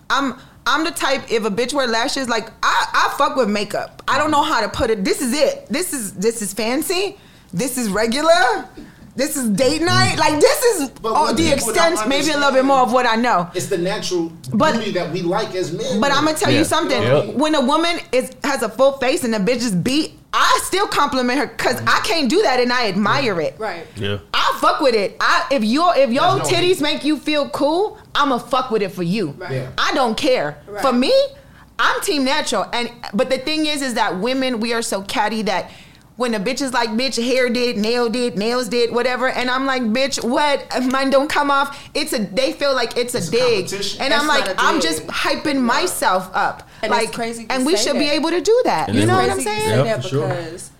[0.09, 4.01] i'm i'm the type if a bitch wear lashes like i i fuck with makeup
[4.07, 7.17] i don't know how to put it this is it this is this is fancy
[7.53, 8.67] this is regular
[9.15, 10.19] this is date night mm.
[10.19, 13.49] like this is all the extent maybe a little bit more of what i know
[13.53, 15.99] It's the natural But- beauty that we like as men.
[16.01, 16.59] but I'm gonna tell Yeah.
[16.59, 17.01] you something.
[17.01, 17.35] Yep.
[17.35, 20.87] When a woman is has a full face and the bitch is beat, I still
[20.87, 23.55] compliment her because I can't do that and I admire it.
[23.57, 23.85] right.
[23.95, 24.17] Yeah.
[24.33, 25.15] I fuck with it.
[25.19, 26.81] I if your if your There's no titties hate.
[26.81, 29.31] make you feel cool, I'ma fuck with it for you.
[29.37, 29.51] Right.
[29.51, 29.71] Yeah.
[29.77, 30.57] I don't care.
[30.67, 30.81] Right.
[30.81, 31.13] For me,
[31.79, 32.65] I'm team natural.
[32.71, 35.71] And but the thing is, is that women we are so catty that
[36.17, 39.65] when a bitch is like, bitch, hair did, nail did, nails did, whatever, and I'm
[39.65, 40.65] like, bitch, what?
[40.85, 41.89] Mine don't come off.
[41.93, 42.19] It's a.
[42.19, 44.01] They feel like it's a It's a dig, competition.
[44.01, 46.67] and That's I'm like, not a I'm just hyping myself up.
[46.81, 48.87] And it's like, crazy to and we say should be able to do that.
[48.89, 49.59] And You it's know what I'm saying?
[49.61, 50.27] say Yeah, that for sure.
[50.27, 50.71] because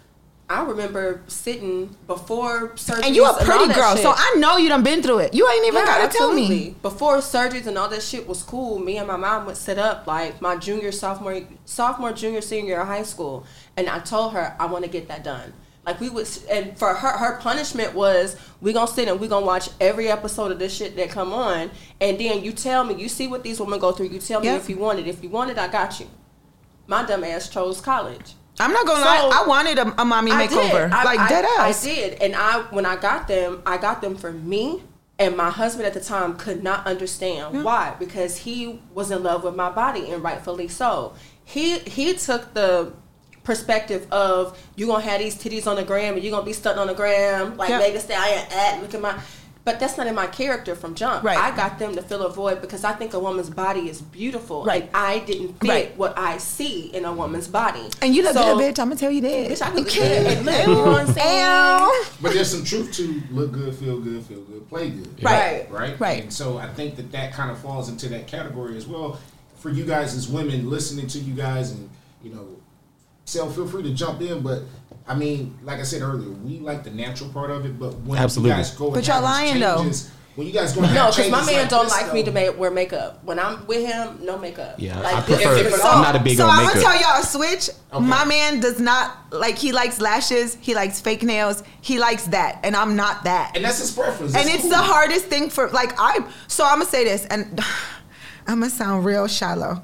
[0.48, 3.06] I remember sitting before surgery.
[3.08, 5.34] And you a pretty girl, so I know you done been through it.
[5.34, 6.76] You ain't even Yeah, gotta tell me.
[6.84, 10.06] Before surgeries and all that shit was cool, me and my mom would sit up
[10.06, 13.44] like my junior, sophomore, sophomore, junior, senior year of high school,
[13.78, 15.54] and I told her I want to get that done.
[15.86, 19.46] Like we would, and for her, her punishment was we gonna sit and we gonna
[19.46, 21.70] watch every episode of this shit that come on,
[22.02, 24.08] and then you tell me, you see what these women go through.
[24.08, 24.56] You tell me Yeah.
[24.56, 25.08] if you want it.
[25.08, 26.08] If you want it, I got you.
[26.88, 28.34] My dumb ass chose college.
[28.60, 29.42] I'm not gonna So- lie.
[29.44, 30.92] I wanted a, a mommy I makeover.
[30.92, 34.16] I, like I, dead I did, and I when I got them, I got them
[34.16, 34.82] for me.
[35.18, 39.44] And my husband at the time could not understand why, because he was in love
[39.46, 41.14] with my body, and rightfully so.
[41.46, 42.92] He he took the
[43.46, 46.82] perspective of you're gonna have these titties on the gram, and you're gonna be stunting
[46.82, 47.80] on the gram like Yeah.
[47.80, 49.16] Megan Stallion at look at my.
[49.64, 51.24] But that's not in my character from jump.
[51.24, 51.40] Right.
[51.40, 54.64] I got them to fill a void because I think a woman's body is beautiful,
[54.64, 54.84] Right.
[54.84, 55.98] and I didn't fit Right.
[55.98, 57.90] what I see in a woman's body.
[58.00, 58.80] And you look So- good, bitch.
[58.80, 59.50] I'm gonna tell you that.
[59.50, 60.28] Bitch, I you look good.
[60.28, 62.04] And look, you know what I'm saying?
[62.22, 65.24] But there's some truth to look good, feel good, feel good, play good.
[65.24, 65.66] Right.
[65.72, 66.00] Right.
[66.00, 66.22] Right.
[66.24, 69.18] And so I think that that kind of falls into that category as well.
[69.60, 71.90] For you guys as women, listening to you guys, and
[72.24, 72.46] you know,
[73.26, 74.42] Sel, feel free to jump in.
[74.42, 74.62] But
[75.08, 77.78] I mean, like I said earlier, we like the natural part of it.
[77.80, 78.52] But when Absolutely.
[78.52, 79.78] you guys go, and But y'all have these lying, though.
[79.82, 82.32] changes, When you guys go, No, because my man like don't this, like me to
[82.32, 83.24] make, wear makeup.
[83.24, 84.76] When I'm with him, no makeup.
[84.78, 85.54] Yeah, Like, I prefer.
[85.56, 87.70] is- if- I'm not a big so on I'm gonna tell y'all a switch.
[87.94, 88.06] Okay.
[88.06, 89.58] My man does not like.
[89.58, 90.58] He likes lashes.
[90.60, 91.64] He likes fake nails.
[91.82, 93.54] He likes that, and I'm not that.
[93.56, 94.36] and that's his preference.
[94.36, 94.72] and That's it's cool.
[94.72, 96.20] the hardest thing for like I.
[96.48, 97.60] So I'm gonna say this, and
[98.48, 99.84] I'm gonna sound real shallow.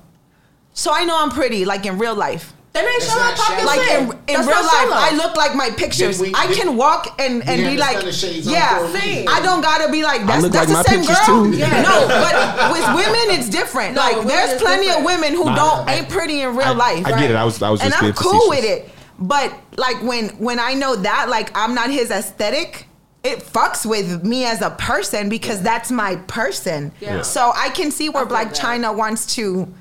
[0.73, 2.53] So I know I'm pretty, like in real life.
[2.73, 3.65] That ain't That's showing not.
[3.65, 4.95] Like in, in real life, shallow.
[4.95, 6.21] I look like my pictures.
[6.21, 8.87] We- I can walk and, and be like, understand the shades on yeah.
[8.87, 9.25] for a.
[9.27, 11.51] I don't gotta be like that's, that's like the same girl.
[11.51, 11.57] too.
[11.57, 11.81] Yeah.
[11.81, 13.95] No, but with women it's different.
[13.95, 16.55] No, like there's women it's plenty of women who Nah, don't I- ain't pretty in
[16.55, 17.05] real I, life.
[17.05, 17.35] I get it.
[17.35, 17.61] I was.
[17.61, 18.89] I was and just I'm being cool with it.
[19.19, 22.87] But like when when I know that like I'm not his aesthetic,
[23.25, 26.93] it fucks with me as a person because that's my person.
[27.01, 27.21] Yeah.
[27.21, 28.55] So I can see where I feel Black that.
[28.55, 29.71] China wants to.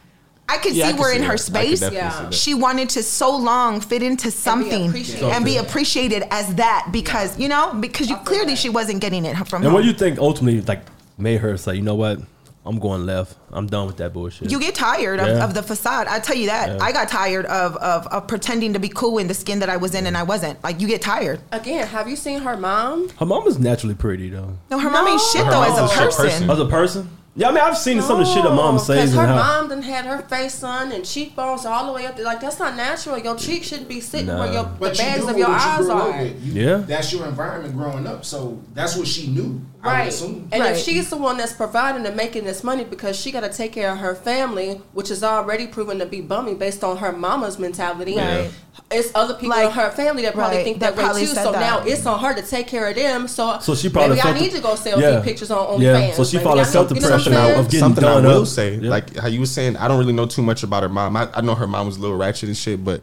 [0.52, 1.26] I could Yeah, I see can where see in that.
[1.28, 2.30] her I space Yeah.
[2.30, 5.28] she wanted to so long fit into something appreciated.
[5.34, 8.58] and be appreciated as that because you know because you clearly that.
[8.58, 9.74] she wasn't getting it from And home.
[9.74, 10.82] what do you think ultimately like
[11.18, 12.18] made her say, you know what,
[12.64, 13.36] I'm going left.
[13.52, 14.50] I'm done with that bullshit.
[14.50, 15.44] You get tired of, Yeah.
[15.44, 16.06] of the facade.
[16.08, 16.68] I tell you that.
[16.76, 16.78] Yeah.
[16.84, 19.76] I got tired of, of of pretending to be cool in the skin that I
[19.78, 20.62] was in and I wasn't.
[20.62, 21.40] Like you get tired.
[21.52, 23.08] Again, have you seen her mom?
[23.18, 24.52] her mom is naturally pretty though.
[24.70, 26.24] No, her mom ain't shit Her though as a a person.
[26.26, 26.50] person.
[26.50, 28.78] As a person, yeah, I mean I've seen some of the shit oh, her mom
[28.78, 29.60] says Because her and how.
[29.60, 32.24] mom done had her face on and cheekbones all the way up there.
[32.24, 33.18] Like that's not natural.
[33.18, 34.38] Your cheek shouldn't be sitting Nah.
[34.40, 36.22] where your the But you bags of your what you eyes are.
[36.22, 36.42] with.
[36.44, 36.76] You- Yeah.
[36.78, 38.24] That's your environment growing up.
[38.24, 39.60] So that's what she knew.
[39.82, 40.20] I would Right.
[40.52, 40.72] And Right.
[40.76, 43.72] if she's the one that's providing and making this money because she got to take
[43.72, 47.58] care of her family, which is already proven to be bummy based on her mama's
[47.58, 48.16] mentality.
[48.16, 48.50] Right.
[48.90, 51.26] It's other people Like- in her family that probably right, think that that, way too.
[51.28, 51.60] So that.
[51.60, 53.26] now it's on her to take care of them.
[53.26, 55.20] So, So she probably maybe I need to go sell Yeah.
[55.20, 55.82] pictures on OnlyFans.
[56.08, 57.64] Yeah, so she Maybe probably I felt the need- you know what pressure now of
[57.66, 58.48] getting Something I will up.
[58.48, 58.90] say, Yeah.
[58.90, 61.16] like how you were saying, I don't really know too much about her mom.
[61.16, 63.00] I, I know her mom was a little ratchet and shit, but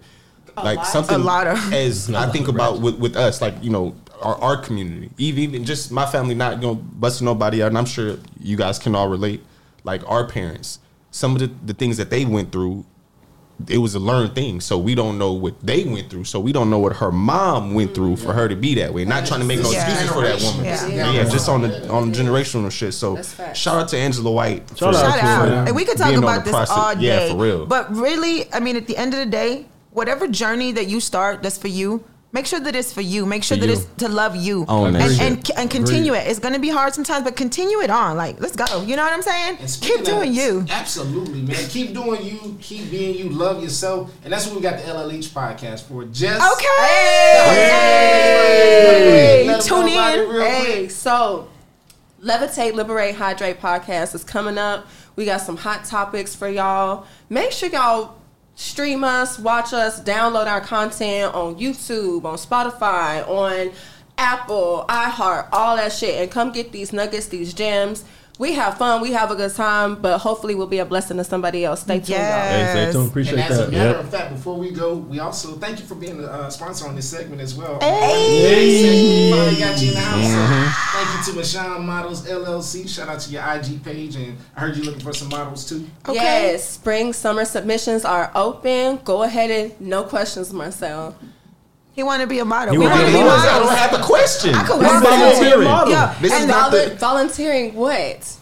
[0.63, 0.87] like lot.
[0.87, 4.35] something A lot of- as I think about with, with us, like you know, our,
[4.41, 7.85] our community, even even just my family, not you know busting nobody out, and I'm
[7.85, 9.41] sure you guys can all relate.
[9.83, 10.79] Like our parents,
[11.11, 12.83] some of the, the things that they went through,
[13.69, 14.59] it was a learned thing.
[14.59, 16.25] So we don't know what they went through.
[16.25, 19.05] So we don't know what her mom went through for her to be that way.
[19.05, 19.85] Not trying to make no Yeah.
[19.85, 20.65] excuses for that woman.
[20.65, 20.87] Yeah.
[20.87, 22.93] Yeah, yeah, just on the on the generational shit.
[22.93, 23.21] So
[23.53, 24.67] shout out to Angela White.
[24.69, 25.47] Shout for- out Shout to out.
[25.47, 25.53] her.
[25.67, 27.29] And we could talk about this process- all yeah, day.
[27.31, 27.65] for real.
[27.65, 29.67] But really, I mean, at the end of the day,
[29.97, 33.25] whatever journey that you start that's for you, make sure that it's for you.
[33.25, 33.73] Make sure For that you.
[33.73, 34.63] it's to love you.
[34.67, 35.21] Own and, shit.
[35.21, 36.27] and, and continue it.
[36.27, 38.15] It's going to be hard sometimes, but continue it on.
[38.15, 38.83] Like, let's go.
[38.83, 39.57] You know what I'm saying?
[39.81, 40.65] Keep doing of- you.
[40.69, 41.55] Absolutely, man.
[41.69, 42.55] Keep doing you.
[42.61, 43.29] Keep being you.
[43.29, 44.13] Love yourself.
[44.23, 46.05] And that's what we got the LLH podcast for.
[46.05, 46.67] Just Okay.
[49.47, 50.41] Let 'em Tune know about it in.
[50.41, 51.47] Hey, so
[52.23, 54.85] Levitate, Liberate, Hydrate podcast is coming up.
[55.15, 57.07] We got some hot topics for y'all.
[57.29, 58.13] Make sure y'all
[58.57, 63.71] stream us, watch us, download our content on YouTube, on Spotify, on
[64.17, 68.03] Apple, iHeart, all that shit, and come get these nuggets, these gems.
[68.39, 71.23] We have fun, we have a good time, but hopefully we'll be a blessing to
[71.23, 71.81] somebody else.
[71.81, 72.49] Stay tuned, Yeah.
[72.49, 72.95] Hey, stay tuned.
[72.97, 73.99] And Appreciate as a matter Yep.
[73.99, 76.95] of fact, before we go, we also thank you for being a uh, sponsor on
[76.95, 77.79] this segment as well.
[77.81, 79.31] Hey.
[79.31, 80.25] Finally got you in the house.
[80.25, 80.97] Mm-hmm.
[80.97, 82.87] Thank you to Michonne Models LLC.
[82.87, 85.87] Shout out to your IG page, and I heard you looking for some models too.
[86.07, 86.13] Okay.
[86.51, 88.99] Yes, spring, summer submissions are open.
[89.03, 91.15] Go ahead and no questions, Marcel.
[91.97, 92.73] He want to be a model.
[92.73, 93.49] He We wanna want be to a be model.
[93.49, 94.53] I don't have a question.
[94.53, 95.89] I could This work is with volunteer model.
[95.93, 96.15] Yeah.
[96.21, 98.37] This is and not the- volunteering what?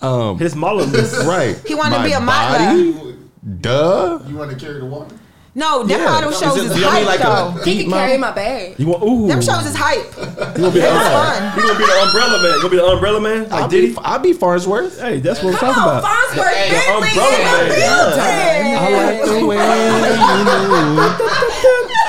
[0.00, 1.60] Um, His model is right.
[1.66, 2.58] He wanna be a model.
[2.94, 3.16] body?
[3.60, 4.18] Duh.
[4.26, 5.14] You want to carry the water?
[5.54, 6.04] no, them Yeah.
[6.06, 7.50] model Is shows it- is do hype like though.
[7.64, 8.74] He Deep can carry my bag.
[8.78, 9.26] You want ooh.
[9.28, 10.04] Them shows is hype.
[10.16, 11.08] You gonna be the That's
[11.40, 11.52] fun.
[11.56, 12.52] You gonna be the umbrella man?
[12.52, 13.46] You gonna be the umbrella man?
[13.52, 15.00] I'll Like be, I'll be Fonzworth.
[15.00, 16.12] Hey, that's what I'm Come talking on, about.
[16.12, 17.68] Fonzworth Hey, Bentley umbrella man.
[17.68, 17.76] the.
[18.76, 20.44] I like the way you
[20.96, 21.16] move.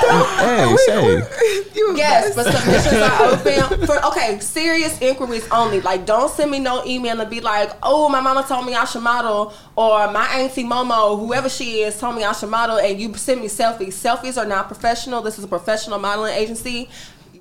[0.00, 1.70] Hey, say.
[1.74, 2.36] You Yes, best.
[2.36, 5.80] but submissions are open for okay, serious inquiries only.
[5.80, 8.84] Like, don't send me no email and be like, "Oh, my mama told me I
[8.84, 13.00] should model," or "My auntie Momo, whoever she is, told me I should model," and
[13.00, 13.94] you send me selfies.
[13.94, 15.22] Selfies are not professional.
[15.22, 16.88] This is a professional modeling agency.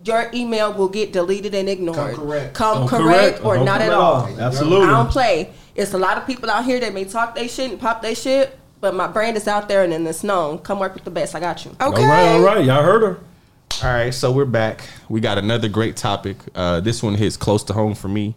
[0.03, 2.15] Your email will get deleted and ignored.
[2.15, 2.53] Come correct.
[2.53, 4.27] Come Don't correct, or Don't at correct all.
[4.39, 4.85] Absolutely.
[4.87, 5.49] I don't play.
[5.75, 8.13] It's a lot of people out here that may talk they shit and pop they
[8.13, 10.59] shit, but my brand is out there and then it's known.
[10.59, 11.35] Come work with the best.
[11.35, 11.71] I got you.
[11.71, 12.03] Okay.
[12.03, 12.65] All right, all right.
[12.65, 13.19] Y'all heard her.
[13.83, 14.87] All right, so we're back.
[15.09, 16.37] We got another great topic.
[16.55, 18.35] Uh, this one hits close to home for me,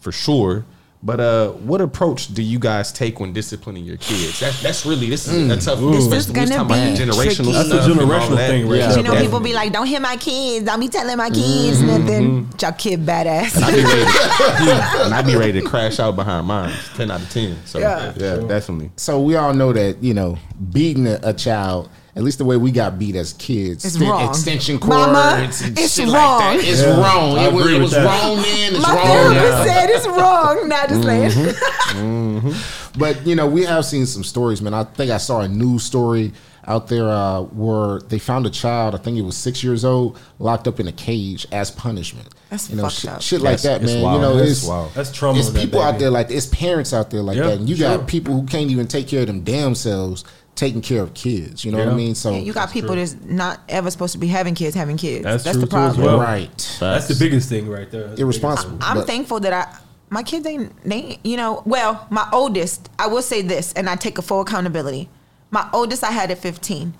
[0.00, 0.64] for sure.
[1.02, 4.40] But uh, what approach do you guys take when disciplining your kids?
[4.40, 5.64] That's that's really this is a mm.
[5.64, 5.78] tough.
[5.78, 7.52] This is especially when gonna talking about be generational tricky.
[7.52, 8.96] That's stuff the and all generational thing right Yeah.
[8.96, 9.20] You know, bro.
[9.20, 10.64] people be like, "Don't hit my kids.
[10.64, 11.86] Don't be telling my kids mm-hmm.
[11.86, 12.56] nothing." Mm-hmm.
[12.60, 13.62] Your kid badass.
[13.62, 16.74] I be ready, and I be ready to crash out behind mine.
[16.94, 17.56] Ten out of ten.
[17.66, 18.12] So Yeah.
[18.16, 18.90] yeah, definitely.
[18.96, 20.38] So we all know that you know
[20.72, 24.08] beating a, a child, at least the way we got beat as kids, It's fit
[24.08, 24.28] wrong.
[24.28, 26.40] extension cords, Mama, and it's shit wrong.
[26.40, 26.68] like that.
[26.68, 26.96] It's Yeah.
[27.00, 27.38] wrong.
[27.38, 28.04] I It, was- agree it was that.
[28.06, 28.74] wrong then.
[28.74, 29.64] It's my wrong therapist now.
[29.64, 30.68] said it's wrong.
[30.68, 32.48] Not just Mm-hmm.
[32.48, 32.54] saying.
[32.98, 34.72] But you know, we have seen some stories, man.
[34.74, 36.32] I think I saw a news story
[36.66, 38.94] out there uh, where they found a child.
[38.94, 42.28] I think it was six years old, locked up in a cage as punishment.
[42.50, 43.22] That's you know, fucked shit, up.
[43.22, 44.02] shit like That's- that, man.
[44.02, 44.16] wild.
[44.16, 44.90] You know, That's it's wild.
[44.94, 45.38] That's trauma.
[45.38, 47.68] It's on that people out there like it's parents out there like Yeah, that, and
[47.68, 47.98] you sure.
[47.98, 50.24] got people who can't even take care of them damn selves
[50.56, 51.64] taking care of kids.
[51.64, 52.14] You know what I mean?
[52.16, 55.22] So you got people that's not ever supposed to be having kids having kids.
[55.22, 56.06] That's That's, true the too as problem.
[56.16, 56.18] well.
[56.20, 58.04] right, That's the biggest thing right there.
[58.08, 58.78] That's the irresponsible.
[58.80, 63.22] I'm thankful that I my kids ain't they you know well my oldest I will
[63.22, 65.08] say this and I take a full accountability.
[65.50, 66.92] My oldest I had at 15,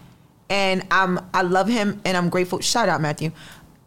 [0.51, 2.61] and I'm I love him and I'm grateful.
[2.61, 3.33] Shout out Matthew,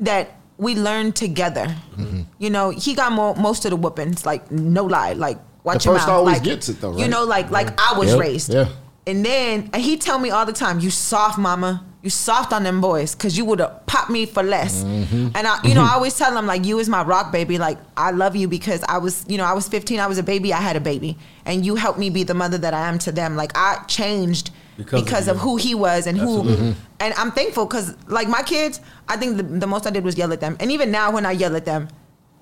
[0.02, 1.68] that we learned together.
[1.96, 2.22] Mm-hmm.
[2.40, 5.92] You know he got mo- most of the whoopings like no lie like watch The
[5.92, 6.10] your mouth.
[6.10, 7.00] always like, gets it, though, right?
[7.00, 8.54] You know like like I was Yep, raised.
[8.54, 8.70] yeah.
[9.10, 11.84] And then and he tell me all the time, "You soft, mama.
[12.02, 15.30] You soft on them boys, cause you would have popped me for less." Mm-hmm.
[15.36, 17.58] And I, you know, I always tell him like, "You is my rock, baby.
[17.58, 20.00] Like I love you because I was, you know, I was 15.
[20.00, 20.54] I was a baby.
[20.54, 23.12] I had a baby, and you helped me be the mother that I am to
[23.12, 23.36] them.
[23.36, 26.56] Like I changed Because because, of of, who he was and Absolutely.
[26.56, 26.76] who.
[27.00, 30.18] And I'm thankful because like my kids, I think the, the most I did was
[30.18, 30.56] yell at them.
[30.60, 31.90] And even now, when I yell at them,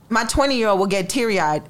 [0.09, 1.63] my 20 year old will get teary eyed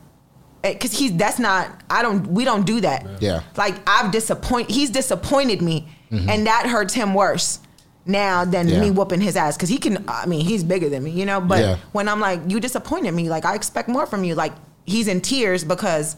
[0.67, 3.05] Eh, because he's that's not I don't we don't do that.
[3.21, 3.41] Yeah.
[3.55, 6.29] Like I've disappointed he's disappointed me mm-hmm.
[6.29, 7.59] and that hurts him worse.
[8.05, 8.79] now than Yeah.
[8.81, 10.05] me whooping his ass because he can.
[10.07, 11.41] I mean, he's bigger than me, you know.
[11.41, 11.77] But Yeah.
[11.91, 13.27] when I'm like, you disappointed me.
[13.29, 14.33] Like I expect more from you.
[14.33, 14.53] Like
[14.85, 16.15] he's in tears because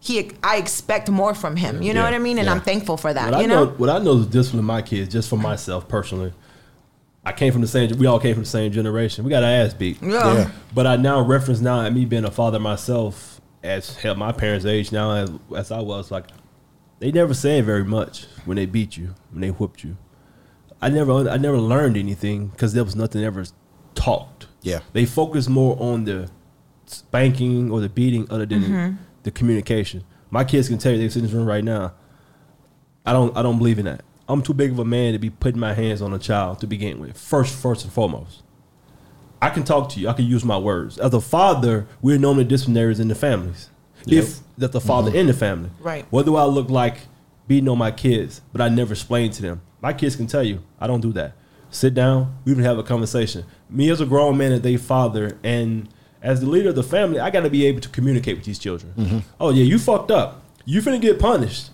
[0.00, 0.32] he.
[0.42, 1.80] I expect more from him.
[1.80, 2.06] You know Yeah.
[2.10, 2.38] what I mean?
[2.38, 2.54] And Yeah.
[2.54, 3.26] I'm thankful for that.
[3.30, 3.70] What I you know, know.
[3.76, 6.32] what I know is discipline my kids, just for myself personally.
[7.24, 7.96] I came from the same.
[7.98, 9.24] We all came from the same generation.
[9.24, 9.98] We got our ass beat.
[10.02, 10.34] Yeah.
[10.34, 10.50] Yeah.
[10.74, 14.64] But I now reference now at me being a father myself, as hell, my parents'
[14.66, 16.26] age now as, as I was, like
[17.00, 19.96] they never said very much when they beat you, when they whooped you.
[20.80, 23.44] I never, I never learned anything because there was nothing ever
[23.94, 24.46] talked.
[24.62, 24.80] Yeah.
[24.92, 26.30] they focused more on the
[26.86, 28.96] spanking or the beating, other than Mm-hmm.
[29.22, 30.04] the communication.
[30.30, 31.94] My kids can tell you they sit in this room right now.
[33.06, 34.02] I don't, I don't believe in that.
[34.28, 36.66] I'm too big of a man to be putting my hands on a child to
[36.66, 37.16] begin with.
[37.18, 38.42] First, first and foremost.
[39.40, 40.08] I can talk to you.
[40.08, 40.98] I can use my words.
[40.98, 43.70] As a father, we're normally disciplinaries in the families.
[44.06, 45.18] If that's the father mm-hmm.
[45.18, 45.70] in the family.
[45.80, 46.06] Right.
[46.10, 46.98] What do I look like
[47.46, 48.40] beating on my kids?
[48.52, 49.60] But I never explain to them.
[49.80, 51.34] My kids can tell you, I don't do that.
[51.70, 53.44] Sit down, we can have a conversation.
[53.68, 55.88] Me as a grown man and they father and
[56.22, 58.92] as the leader of the family, I gotta be able to communicate with these children.
[58.96, 59.18] Mm-hmm.
[59.38, 60.42] Oh yeah, you fucked up.
[60.64, 61.70] You finna get punished.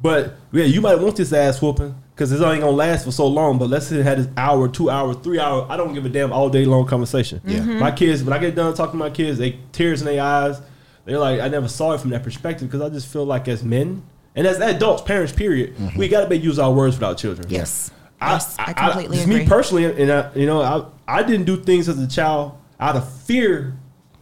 [0.00, 3.26] But yeah, you might want this ass whooping because it's only gonna last for so
[3.26, 3.58] long.
[3.58, 5.66] But let's say it had this hour, two hour, three hour.
[5.70, 7.40] I don't give a damn all day long conversation.
[7.44, 7.60] Yeah.
[7.60, 7.78] Mhm.
[7.78, 8.22] my kids.
[8.22, 10.60] When I get done talking to my kids, they tears in their eyes.
[11.06, 13.62] They're like, I never saw it from that perspective because I just feel like as
[13.62, 14.02] men
[14.34, 17.46] and as adults, parents, period, we gotta be use our words with our children.
[17.48, 17.90] Yes.
[18.20, 19.40] Yes, I completely just agree.
[19.42, 20.62] Me personally, and I, you know,
[21.06, 23.74] I I didn't do things as a child out of fear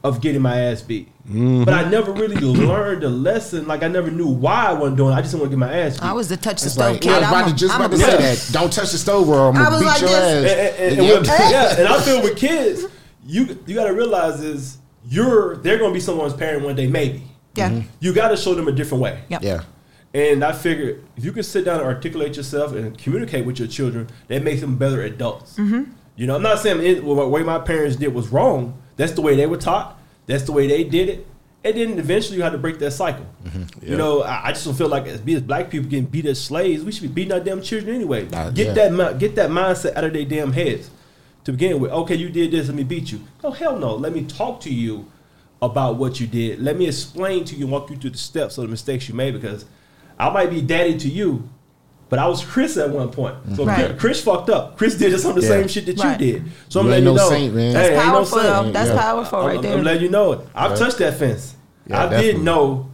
[0.05, 1.09] of getting my ass beat.
[1.27, 3.67] But I never really learned a lesson.
[3.67, 5.13] Like I never knew why I wasn't doing.
[5.13, 5.17] it.
[5.17, 6.03] I just didn't want to get my ass beat.
[6.05, 7.11] I was the touch the stove like, kid.
[7.13, 8.51] I was about I'm to just about to say that.
[8.53, 10.53] Don't touch the stove or I'm I gonna was beat like your this.
[10.53, 10.79] ass.
[10.79, 11.19] and, and- and Yeah.
[11.19, 12.85] with- yeah, and I feel with kids,
[13.27, 14.77] you you got to realize is
[15.09, 17.23] you're they're going to be someone's parent one day, maybe.
[17.55, 17.83] Yeah.
[18.01, 19.23] You got to show them a different way.
[19.29, 19.43] Yep.
[19.43, 19.63] Yeah.
[20.13, 23.67] And I figured if you can sit down and articulate yourself and communicate with your
[23.69, 25.55] children, that makes them better adults.
[25.57, 25.91] Mm-hmm.
[26.17, 28.81] You know, I'm not saying it, well, the way my parents did was wrong.
[28.97, 29.99] That's the way they were taught.
[30.27, 31.27] That's the way they did it.
[31.65, 33.27] And then eventually you had to break that cycle.
[33.81, 36.43] You know, I, I just don't feel like as, as black people getting beat as
[36.43, 38.29] slaves, we should be beating our damn children anyway.
[38.31, 38.89] Uh, get yeah.
[38.89, 40.91] that get that mindset out of their damn heads
[41.45, 41.91] to begin with.
[41.91, 43.21] Okay, you did this, let me beat you.
[43.43, 43.95] No, hell no.
[43.95, 45.11] Let me talk to you
[45.63, 46.61] about what you did.
[46.61, 49.15] Let me explain to you and walk you through the steps of the mistakes you
[49.15, 49.65] made because
[50.19, 51.49] I might be daddy to you,
[52.09, 53.35] but I was Chris at one point.
[53.57, 53.87] So Right.
[53.87, 54.77] Chris, Chris fucked up.
[54.79, 55.49] Chris did some of the Yeah.
[55.49, 56.21] same shit that Right.
[56.21, 56.45] you did.
[56.69, 57.37] So I'm You letting ain't you no know.
[57.37, 57.73] saint, man.
[57.73, 58.73] That's Hey, ain't no powerful, saint.
[58.73, 58.97] That's Yeah.
[59.01, 59.79] powerful right I'm- there.
[59.79, 60.41] I'm letting you know it.
[60.55, 60.79] I've Right.
[60.81, 61.55] touched that fence.
[61.89, 62.33] Yeah, I definitely.
[62.33, 62.87] did know.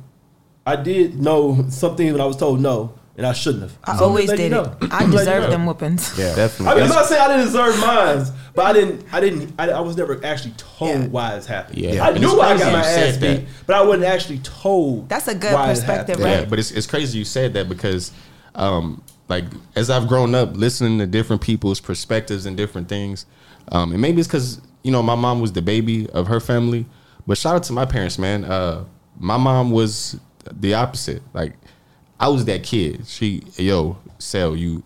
[0.67, 3.73] I did know something when I was told no, and I shouldn't have.
[3.85, 4.51] I So always did you it.
[4.51, 4.73] know.
[4.91, 5.51] I I'm you deserve know.
[5.51, 6.13] them whoopings.
[6.17, 6.25] Yeah.
[6.25, 6.83] I mean, Definitely.
[6.83, 9.05] I'm not saying I didn't deserve mine, but I didn't.
[9.13, 9.53] I didn't.
[9.59, 11.07] I, I was never actually told Yeah.
[11.07, 11.79] why it's happened.
[11.79, 12.05] Yeah.
[12.05, 13.39] I And knew it's I got my you said ass that.
[13.41, 15.09] beat, but I wasn't actually told.
[15.09, 16.31] That's a good why perspective, right?
[16.41, 18.13] Yeah, but it's it's crazy you said that because,
[18.55, 19.45] um, like
[19.77, 23.27] as I've grown up listening to different people's perspectives and different things,
[23.71, 26.87] um, and maybe it's because you know my mom was the baby of her family,
[27.27, 28.45] but shout out to my parents, man.
[28.45, 28.85] Uh,
[29.19, 30.19] my mom was
[30.51, 31.23] the opposite.
[31.33, 31.55] Like
[32.19, 33.07] I was that kid.
[33.07, 34.83] She yo, Sel, you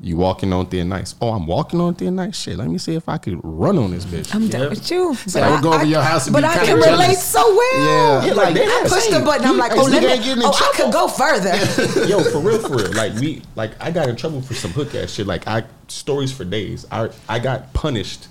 [0.00, 1.14] you walking on thin ice.
[1.22, 2.38] Oh, I'm walking on thin ice.
[2.38, 4.34] Shit, let me see if I could run on this bitch.
[4.34, 5.16] I'm done with you.
[5.32, 7.24] But I would go over your house and but be I kinda can relate jealous.
[7.24, 8.22] so well.
[8.22, 8.26] Yeah.
[8.26, 9.46] Yeah, like, I damn, push the button.
[9.46, 11.56] I'm like, oh, let me, ain't getting in oh, I could go further.
[12.06, 12.92] Yo, for real, for real.
[12.92, 15.26] Like we, like I got in trouble for some hook ass shit.
[15.26, 16.84] Like I stories for days.
[16.90, 18.28] I I got punished,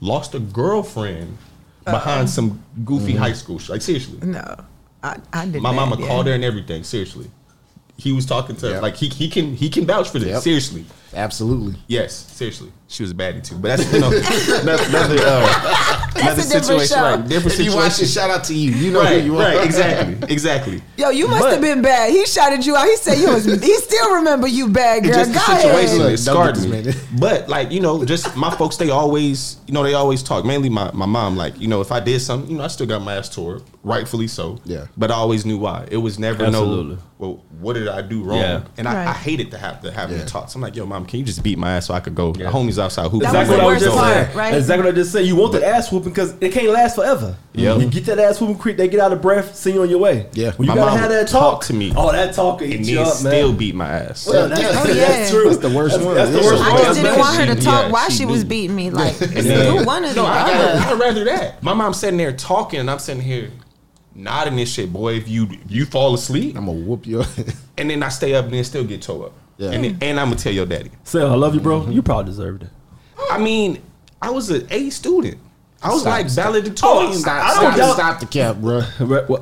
[0.00, 1.38] lost a girlfriend
[1.84, 3.22] behind some goofy mm-hmm.
[3.22, 3.70] high school shit.
[3.70, 4.64] Like seriously, no,
[5.02, 5.60] I, I did.
[5.60, 6.06] my mama yeah.
[6.06, 6.84] called her and everything.
[6.84, 7.30] Seriously,
[7.96, 8.82] he was talking to Yep.
[8.82, 10.28] like he he can he can vouch for this.
[10.28, 10.42] Yep.
[10.42, 10.84] Seriously,
[11.14, 11.74] Absolutely.
[11.88, 12.72] yes, seriously.
[12.88, 14.08] She was a baddie too, but that's you know
[14.62, 16.86] another another, uh, another a different situation.
[16.88, 17.02] show.
[17.02, 18.04] Right, different If you watch situation.
[18.04, 18.70] it, shout out to you.
[18.72, 19.42] You know Right, who you are.
[19.44, 20.82] right, exactly, exactly.
[20.96, 22.10] Yo, you must But- have been bad.
[22.10, 22.86] He shouted you out.
[22.86, 23.44] He said you was.
[23.44, 25.12] he still remember you, bad girl.
[25.14, 26.10] just the Go situation ahead.
[26.10, 26.92] Look, scarred me.
[27.20, 30.44] But like you know, just my folks, they always you know they always talk.
[30.44, 31.36] Mainly my my mom.
[31.36, 33.62] Like you know, if I did something, you know, I still got my ass tore,
[33.84, 34.58] rightfully so.
[34.64, 34.86] Yeah.
[34.96, 35.86] But I always knew why.
[35.92, 36.96] It was never Absolutely.
[36.96, 37.02] no.
[37.18, 38.38] Well, what did I do wrong?
[38.38, 38.62] Yeah.
[38.78, 39.16] And I, I Right.
[39.16, 40.18] hated to have to have Yeah.
[40.18, 40.50] me talk.
[40.50, 42.28] So I'm like, yo, mom, can you just beat my ass so I could go?
[42.36, 42.44] Yeah.
[42.44, 44.36] The homies outside who That Exactly what I was just worst saying.
[44.36, 44.54] right?
[44.54, 45.26] Exactly what I just said.
[45.26, 47.36] You want that ass whooping because it can't last forever.
[47.54, 47.80] Yep.
[47.80, 49.98] You get that ass whooping, creep, they get out of breath, see you on your
[49.98, 50.26] way.
[50.32, 50.52] Yeah.
[50.52, 51.92] When you My gotta mom have that talk talk to me.
[51.96, 54.26] Oh, that talk will and eat you up, still beat my ass.
[54.28, 54.68] Well, that's, Yeah.
[54.72, 55.44] Oh, that's true.
[55.44, 56.14] That's the worst That's, one.
[56.14, 56.44] That's the Yeah.
[56.46, 56.82] worst I one.
[56.84, 58.90] just didn't want her to talk yeah, while she she was beating me.
[58.90, 60.94] Like, And then- do one or the I other.
[60.94, 61.62] I'd rather that.
[61.62, 63.50] My mom's sitting there talking, and I'm sitting here
[64.14, 65.14] nodding this shit, boy.
[65.14, 67.24] If you you fall asleep, I'm gonna whoop you.
[67.78, 69.32] and then I stay up and then still get towed up.
[69.60, 69.70] Yeah.
[69.72, 70.90] And, and I'm gonna tell your daddy.
[71.04, 71.80] Say, I love you, bro.
[71.82, 71.92] Mm-hmm.
[71.92, 72.70] You probably deserved it.
[73.30, 73.82] I mean,
[74.22, 75.38] I was an A student.
[75.82, 76.44] I was Stop, like stop.
[76.46, 77.10] valedictorian.
[77.10, 78.82] Oh, stop, I don't stop, doubt- stop the cap, bro.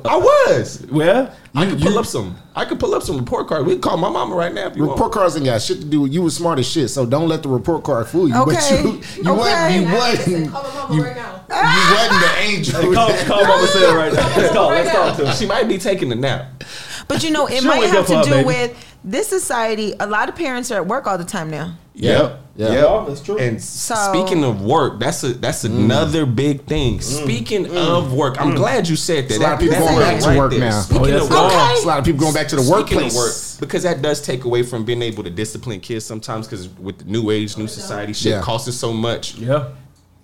[0.05, 0.85] I was.
[0.89, 1.35] Where?
[1.53, 2.37] I could pull up some.
[2.55, 3.65] I could pull up some report cards.
[3.65, 5.13] We can call my mama right now if you Report want.
[5.13, 6.21] cards ain't got shit to do with you.
[6.21, 8.35] Was smart as shit, so don't let the report card fool you.
[8.35, 8.53] Okay.
[8.55, 8.77] But you,
[9.23, 9.37] you Okay.
[9.37, 9.75] wasn't.
[9.87, 10.51] You wasn't.
[10.51, 11.43] Call my mama You, right now.
[11.49, 12.81] you wasn't the angel.
[12.81, 14.37] Hey, call, call Mama Sarah right now.
[14.37, 14.69] Let's call.
[14.69, 15.33] Let's talk to her.
[15.33, 16.63] She might be taking a nap.
[17.09, 18.45] But you know, it might have to do baby.
[18.45, 19.93] with this society.
[19.99, 21.75] A lot of parents are at work all the time now.
[21.95, 22.39] Yep.
[22.55, 22.73] Yeah.
[22.73, 23.37] Yeah, that's true.
[23.37, 25.75] And So- speaking of work, that's a that's mm.
[25.75, 26.99] another big thing.
[26.99, 27.23] Mm.
[27.23, 27.75] Speaking mm.
[27.75, 29.37] of work, I'm glad you said that.
[29.37, 30.81] A lot of people that's going back to work now.
[30.81, 33.13] Speaking Oh, of work, a lot of people going back to the workplace.
[33.13, 36.47] of work, because that does take away from being able to discipline kids sometimes.
[36.47, 38.41] Because with the new age, new oh, society, shit Yeah.
[38.41, 39.35] costs us so much.
[39.35, 39.69] yeah.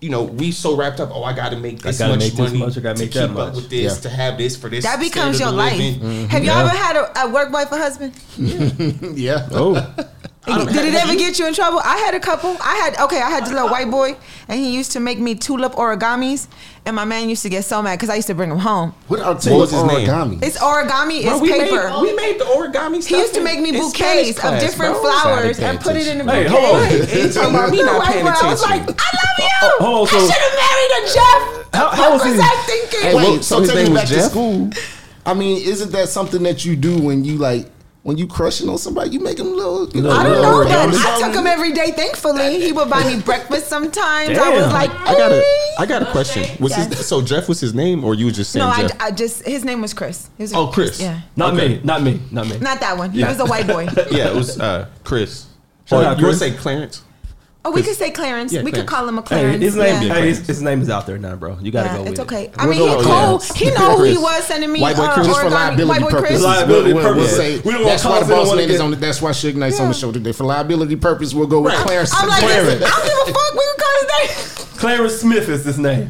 [0.02, 1.10] You know, we so wrapped up.
[1.14, 3.12] Oh, I got to make this much make this money much, I gotta to make
[3.12, 3.56] keep that up much.
[3.56, 4.02] with this, Yeah.
[4.02, 4.84] to have this for this.
[4.84, 6.02] That becomes your standard of life.
[6.02, 6.28] living.
[6.30, 6.60] Have you Yeah.
[6.60, 8.14] ever had a, a work wife or husband?
[9.18, 9.48] yeah.
[9.52, 10.06] Oh.
[10.46, 11.80] Did it ever get you in trouble?
[11.84, 12.56] I had a couple.
[12.62, 13.20] I had okay.
[13.22, 14.16] I had this little white boy,
[14.48, 16.48] and he used to make me tulip origamis,
[16.86, 18.94] and my man used to get so mad because I used to bring him home.
[19.08, 20.08] What are What was his name?
[20.08, 20.44] origami?
[20.44, 21.24] It's origami.
[21.24, 21.90] Bro, It's we paper.
[21.90, 23.08] Made, we made the origami stuff.
[23.10, 25.02] he used to make me in- in bouquets Spanish of different bro.
[25.02, 26.92] flowers and put it in a Hey, hold on.
[26.92, 29.46] Ain't talking about me not paying boy, I was like, I love you.
[29.64, 31.74] Oh, hold on, so- I should have married a Jeff.
[31.74, 33.02] How- how what was was I thinking?
[33.02, 34.30] Hey, Wait, so, so his take name me was back to Jeff?
[34.32, 34.70] school.
[35.26, 37.66] I mean, isn't that something that you do when you like
[38.06, 39.10] when you crushing on somebody?
[39.10, 39.90] You make them little.
[39.90, 40.94] You know, I don't know, but.
[40.96, 41.90] I took him every day.
[41.90, 44.38] Thankfully, he would buy me breakfast sometimes.
[44.38, 44.72] I was Damn.
[44.74, 46.44] like, I got a, "Hey." I got a question.
[46.64, 46.96] Was Yes.
[46.96, 49.02] his, so Jeff was his name, or you was just saying No, I, Jeff?
[49.02, 50.30] I just his name was Chris.
[50.38, 51.02] Was Oh, Chris.
[51.02, 51.68] Yeah, Not Okay.
[51.68, 51.82] me.
[51.84, 52.22] Not me.
[52.30, 52.60] Not me.
[52.60, 53.10] not that one.
[53.10, 53.30] He Yeah.
[53.30, 53.88] was a white boy.
[54.12, 55.48] yeah, it was uh, Chris.
[55.86, 56.40] Shout Or out you would Chris.
[56.40, 57.02] say Clarence?
[57.68, 58.54] Oh, we could say Clarence.
[58.54, 59.62] Yeah, we could call him a Hey, Clarence.
[59.64, 60.04] his name.
[60.04, 60.14] yeah.
[60.14, 61.58] Hey, his, his name is out there now, bro.
[61.60, 62.24] You gotta Yeah, go with it's it.
[62.24, 62.52] okay.
[62.58, 63.14] I We'll mean, go he with cool.
[63.16, 63.56] Clarence.
[63.56, 65.28] He know who he was sending me White boy uh, Chris.
[65.28, 66.28] Just for liability White boy purposes.
[66.30, 66.44] Chris.
[66.44, 67.38] Liability we'll, we'll, we'll purposes.
[67.38, 68.92] say We don't want that's why the boss to lady is on.
[68.92, 70.32] The, that's why Suge Knight's on the show today.
[70.32, 71.86] For liability purpose, we'll go with Right.
[71.88, 72.12] Clarence.
[72.16, 72.84] I'm like, Clarence.
[72.86, 73.54] I don't give a fuck.
[73.54, 74.08] We can call his
[74.70, 74.78] name.
[74.78, 76.10] Clarence Smith is his name.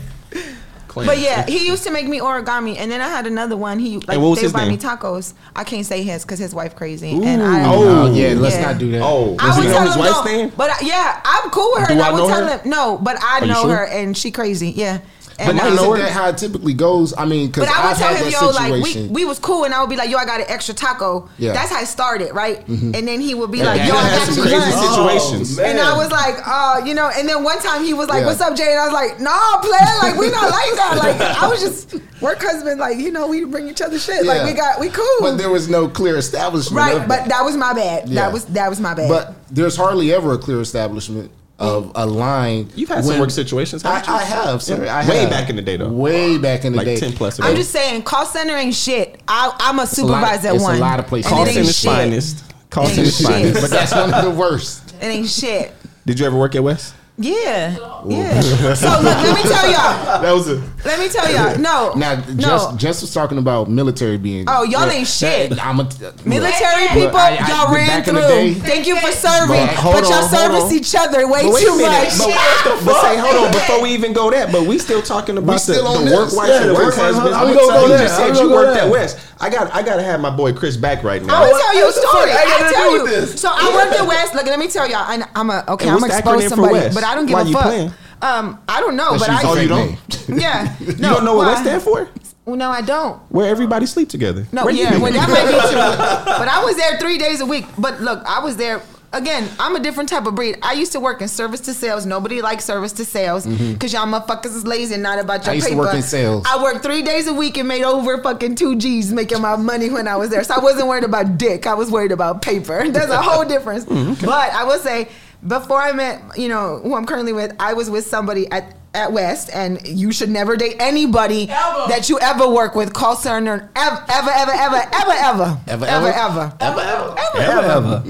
[0.95, 3.79] But yeah, he used to make me origami, and then I had another one.
[3.79, 5.33] He like what was they his would buy me tacos.
[5.55, 8.61] I can't say his because his wife crazy, and I oh, oh yeah, let's Yeah.
[8.71, 9.01] not do that.
[9.03, 10.51] Oh, I would know tell his him wife's no, name?
[10.55, 11.87] but I, yeah, I'm cool with her.
[11.87, 12.57] Do and I I would know tell her?
[12.59, 13.75] him no, but I you know sure?
[13.77, 14.69] her, and she crazy.
[14.71, 14.99] Yeah,
[15.37, 17.13] But and know that how it typically goes?
[17.17, 19.65] I mean, because but I would I've tell him, yo, like we, we was cool,
[19.65, 21.29] and I would be like, yo, I got an extra taco.
[21.37, 21.51] Yeah.
[21.51, 22.65] That's how it started, right?
[22.67, 24.89] And then he would be Yeah, like, yo, I got some you crazy lunch.
[24.89, 25.59] situations.
[25.59, 25.63] Oh.
[25.63, 28.27] And I was like, uh, you know, and then one time he was like, Yeah.
[28.27, 30.95] "What's up, Jay?" And I was like, "Nah, player, like we not like that.
[30.97, 34.25] Like I was just work husband, like you know, we bring each other shit.
[34.25, 36.77] Like we got, we cool, but there was no clear establishment.
[36.77, 37.07] right?
[37.07, 37.29] But that.
[37.29, 38.07] that was my bad.
[38.07, 38.21] Yeah.
[38.21, 39.09] That was that was my bad.
[39.09, 41.29] But there's hardly ever a clear establishment
[41.59, 42.69] of a line.
[42.75, 44.13] You've had some work situations, I, haven't you?
[44.13, 44.87] I have, sir.
[44.87, 45.29] I Way have.
[45.29, 45.89] back in the day, though.
[45.89, 46.97] Way back in the Like day.
[46.97, 47.47] 10 plus ago.
[47.47, 49.21] I'm just saying, call center ain't shit.
[49.27, 51.29] I, I'm a a lot- supervisor at it's a lot of places.
[51.31, 51.91] Call it ain't center's shit.
[51.91, 52.53] finest.
[52.69, 53.27] Call Ain't center's shit.
[53.27, 53.61] finest.
[53.61, 54.95] but that's one of the worst.
[55.01, 55.71] It ain't shit.
[56.05, 56.93] Did you ever work at West?
[57.17, 58.41] Yeah, yeah.
[58.73, 60.21] So look, let me tell y'all.
[60.25, 60.55] That was a.
[60.83, 61.57] Let me tell y'all.
[61.59, 62.35] No, Now, no.
[62.35, 64.45] Jess, Jess was talking about military being.
[64.49, 65.49] Oh, y'all ain't shit.
[65.51, 65.83] That- I'm a,
[66.25, 68.29] Military Look, people, I- I- y'all ran back in the through.
[68.29, 70.73] day- Thank you for serving, But but, y'all on, hold service on.
[70.73, 71.91] each other way But wait too a minute.
[71.91, 72.17] much.
[72.19, 75.61] But, but say, hold on, before we even go that, but we still talking about
[75.61, 76.19] still the, on the this.
[76.19, 77.33] work wife Yeah, and the work work husband.
[77.35, 77.97] I'm gonna gonna go you there?
[77.99, 78.85] just How we said gonna you go worked there?
[78.85, 79.19] at West.
[79.39, 81.35] I got, I got to have my boy Chris back right now.
[81.43, 82.31] I'm gonna tell you a what the fuck story.
[82.31, 83.03] I I got to tell do you.
[83.03, 83.41] with this?
[83.41, 84.33] So I worked at West.
[84.33, 85.03] Look, let me tell y'all.
[85.03, 85.89] I, I'm a okay.
[85.89, 87.63] I'm gonna expose somebody, but I don't give Why a you fuck.
[87.63, 87.91] playing?
[88.21, 89.41] Um, I don't know, but I.
[89.43, 89.87] Oh, you don't?
[90.29, 90.39] name.
[90.39, 90.75] Yeah.
[90.79, 91.51] You don't know what why?
[91.53, 92.09] West stand for?
[92.45, 93.19] Well, no, I don't.
[93.31, 94.45] Where everybody sleep together.
[94.51, 95.01] No, Where you yeah, been?
[95.01, 96.35] well, that might be true.
[96.39, 97.65] But I was there three days a week.
[97.77, 98.81] But look, I was there.
[99.13, 100.57] Again, I'm a different type of breed.
[100.61, 102.05] I used to work in service to sales.
[102.05, 105.55] Nobody likes service to sales because y'all motherfuckers is lazy and not about your I
[105.55, 105.83] used to paper.
[105.85, 106.45] work in sales.
[106.45, 109.89] I worked three days a week and made over fucking two G's making my money
[109.89, 110.43] when I was there.
[110.43, 111.65] So I wasn't worried about dick.
[111.65, 112.83] I was worried about paper.
[112.89, 113.85] There's a whole difference.
[113.85, 115.07] But I will say,
[115.47, 119.11] before I met, you know, who I'm currently with, I was with somebody at at
[119.11, 121.87] West, and you should never date anybody Ever.
[121.89, 126.07] that you ever work with, call center, ever, ever, ever, ever, ever, ever, Ever, ever,
[126.07, 126.07] ever?
[126.07, 127.19] ever, Ever, ever.
[127.37, 128.03] Ever, ever.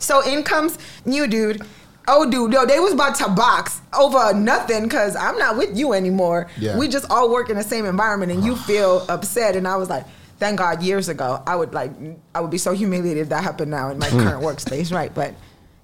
[0.00, 1.62] So in comes new dude.
[2.08, 5.92] Oh, dude, yo, they was about to box over nothing because I'm not with you
[5.92, 6.50] anymore.
[6.58, 6.76] Yeah.
[6.76, 9.54] We just all work in the same environment, and you feel upset.
[9.54, 10.06] And I was like,
[10.38, 11.92] thank God, years ago, I would like,
[12.34, 14.22] I would be so humiliated if that happened now in my mm.
[14.24, 15.14] current workspace, right?
[15.14, 15.34] But,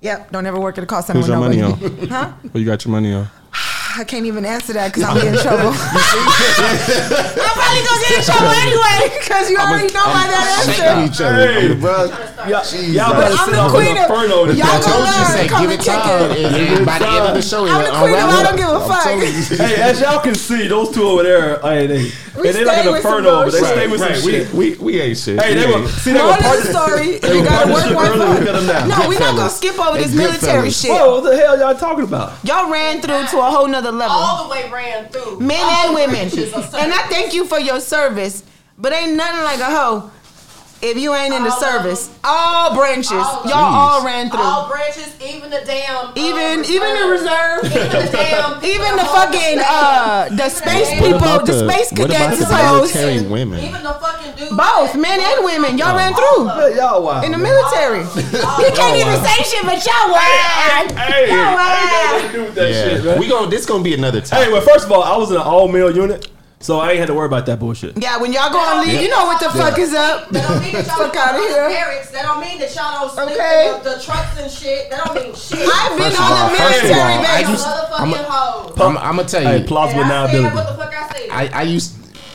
[0.01, 1.73] yep, don't ever work at a call center Who's your money on?
[2.09, 2.33] Huh?
[2.51, 3.29] Where you got your money on?
[3.99, 5.73] I can't even answer that because I'm in trouble.
[5.75, 11.13] I'm probably gonna get in trouble anyway because you already know by that Shaking answer.
[11.13, 11.75] each other, Hey.
[11.75, 12.07] bro.
[12.47, 14.37] Y'all, y'all better I'm sit the on queen the of- inferno.
[14.37, 14.63] y'all today.
[14.63, 16.31] I gonna you, learn, come give and it kick time.
[16.31, 16.39] it.
[16.47, 18.57] And, and by the end of the show, I'm the queen of I don't up.
[18.57, 19.05] give a I'm fuck.
[19.67, 22.03] Hey, as y'all can see, those two over there, hey, they,
[22.37, 23.77] We And they like stay an with some inferno, but they bullshit.
[23.77, 24.53] stay with some Right, shit.
[24.53, 25.41] we, we we ain't shit.
[25.43, 25.89] Hey, they were ain't.
[25.91, 28.19] see they were Moral of part the story, you gotta work, partnership work, early.
[28.21, 28.39] work.
[28.39, 28.87] Look at them now.
[28.87, 30.91] No, we're not gonna skip over this military shit.
[30.93, 32.33] Whoa, what the hell y'all talking about?
[32.45, 34.15] Y'all ran through to a whole nother level.
[34.15, 35.41] All the way ran through.
[35.41, 36.29] men All and women.
[36.31, 38.43] And I thank you for your service,
[38.79, 40.11] but ain't nothing like a hoe
[40.83, 42.07] if you ain't in the All service.
[42.09, 42.17] them.
[42.25, 43.57] All branches, All y'all them.
[43.81, 44.41] all ran through.
[44.41, 46.09] All branches, even the damn.
[46.09, 48.63] uh, even even the reserve, Even the damn.
[48.63, 52.93] even the fucking uh the space people, the, the- space cadets the hoes.
[52.95, 53.59] military women?
[53.65, 54.55] Even the fucking dudes.
[54.55, 56.45] Both men and women, y'all ran through.
[56.77, 57.25] Y'all wild.
[57.25, 58.01] in the military.
[58.05, 60.93] You can't even say shit, but y'all ran.
[60.95, 62.13] Hey, Y'all ain't ran.
[62.13, 63.19] nothing to do with that shit, Yeah, man.
[63.19, 64.39] we going this gonna be another time.
[64.41, 64.53] Hey, time.
[64.53, 66.29] well, first of all, I was in an all male unit,
[66.61, 67.97] so I ain't had to worry about that bullshit.
[68.03, 70.29] Yeah, when y'all go on leave, you know what the fuck is up.
[70.31, 71.63] That don't mean that y'all Fuck don't outta here.
[71.69, 72.11] the barracks.
[72.11, 73.73] That don't mean that y'all don't sleep Okay.
[73.77, 74.91] in the, the trucks and shit.
[74.91, 75.59] That don't mean shit.
[75.61, 77.49] I've been First of on all- the first of military all, I base.
[77.51, 78.81] used- Motherfucking hoes.
[78.81, 79.49] I'm, I'm gonna tell you.
[79.49, 81.29] Hey, plausible And I said what the fuck I said.
[81.31, 81.93] I, I used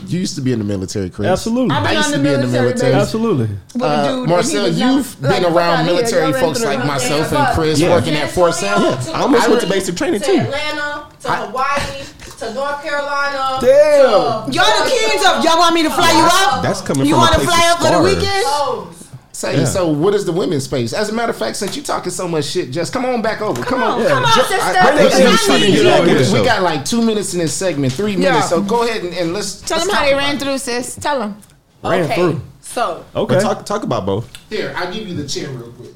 [0.07, 1.28] you used to be in the military, Chris.
[1.28, 1.76] Absolutely.
[1.76, 2.91] I've been I used on to the be in the military military.
[2.93, 3.01] base.
[3.03, 3.49] Absolutely.
[3.74, 5.93] With a Uh, dude, he Marcel, was you've not- been around fuck outta here.
[5.93, 7.89] military Y'all ran folks through like myself and Chris Yeah.
[7.91, 8.82] working at Fort Sam.
[8.82, 9.11] Yeah.
[9.13, 10.39] I almost I went to basic training to too.
[10.39, 12.03] Atlanta, to I- Hawaii,
[12.41, 13.57] to North Carolina.
[13.61, 14.51] Damn.
[14.51, 16.61] to- Y'all the kings of y'all want me to fly you out?
[16.61, 18.43] That's coming You from want a to fly of out for the weekend?
[18.47, 18.97] Hoes.
[19.33, 19.65] Say, Yeah.
[19.65, 20.91] so what is the women's space?
[20.93, 23.41] As a matter of fact, since you talking so much shit, just come on back
[23.41, 23.63] over.
[23.63, 24.05] Come, on.
[24.05, 24.55] Come on, Ju- sister.
[24.61, 25.83] I- I Bring think that we- we- we- Get
[26.17, 26.45] we, over it.
[26.45, 28.35] got like two minutes in this segment, three minutes.
[28.43, 28.47] Yeah.
[28.49, 30.41] So go ahead and, and let's Tell let's them how they ran it.
[30.41, 30.95] through, sis.
[30.95, 31.37] Tell them.
[31.83, 32.15] Ran okay.
[32.15, 32.41] through.
[32.61, 33.35] So Okay.
[33.35, 34.27] But talk talk about both.
[34.49, 35.91] Here, I'll give you the chair real quick.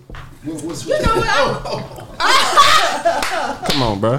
[0.45, 1.27] What- What's you know what?
[1.27, 1.61] I,
[2.21, 3.61] oh.
[3.69, 4.17] Come on, bro.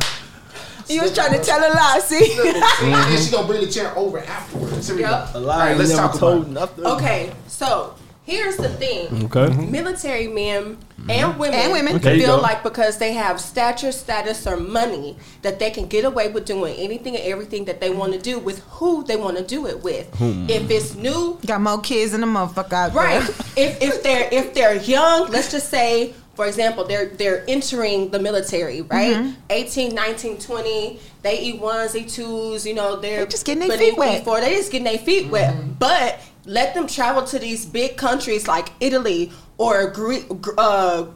[0.89, 2.17] You was trying to tell a lie, see?
[2.17, 3.33] And she mm-hmm.
[3.33, 4.89] gonna bring the chair over afterwards.
[4.89, 5.35] Here Yep.
[5.35, 5.71] A lie.
[5.71, 6.51] right, let's never talk about told it.
[6.51, 6.87] nothing.
[6.87, 9.07] okay, so here's the thing.
[9.25, 9.47] Okay.
[9.53, 9.71] Mm-hmm.
[9.71, 10.79] Military men
[11.09, 11.39] and mm-hmm.
[11.39, 11.99] women, And women.
[11.99, 16.05] There you feel like because they have stature, status, or money that they can get
[16.05, 19.37] away with doing anything and everything that they want to do with who they want
[19.39, 20.13] to do it with.
[20.17, 20.47] Hmm.
[20.49, 23.21] If it's new, Got more kids than a motherfucker out right?
[23.21, 23.47] there.
[23.57, 26.15] if if they're if they're young, let's just say.
[26.37, 29.17] For example, they're they're entering the military, right?
[29.17, 29.41] Mm-hmm.
[29.51, 31.01] 18, 19, 20.
[31.23, 34.19] They eat ones, eat twos, you know, they're They just getting their feet wet.
[34.21, 35.55] before they just getting their feet wet.
[35.55, 35.73] Mm-hmm.
[35.79, 41.07] But let them travel to these big countries like Italy or Gre- uh,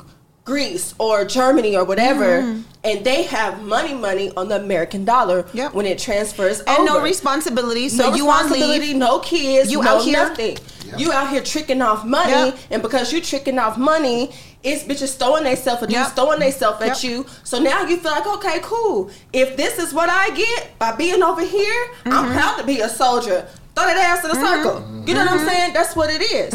[0.44, 2.40] Greece or Germany or whatever,
[2.82, 5.56] and they have money, money on the American dollar Mm-hmm.
[5.58, 5.74] Yep.
[5.74, 7.88] when it transfers And no responsibility.
[7.88, 8.96] So no you on responsibility, leave.
[8.96, 10.12] no kids, You no out here?
[10.28, 10.56] nothing.
[10.96, 12.58] You out here tricking off money, Yep.
[12.70, 16.08] and because you tricking off money, it's bitches throwing themselves at you, Yep.
[16.16, 17.10] throwing themselves at Yep.
[17.10, 17.26] you.
[17.44, 19.10] So now you feel like, okay, cool.
[19.32, 22.12] If this is what I get by being over here, Mm-hmm.
[22.12, 23.46] I'm proud to be a soldier.
[23.76, 24.82] Throw that ass in a circle.
[25.06, 25.38] You know what Mm-hmm.
[25.38, 25.72] I'm saying?
[25.74, 26.52] That's what it is.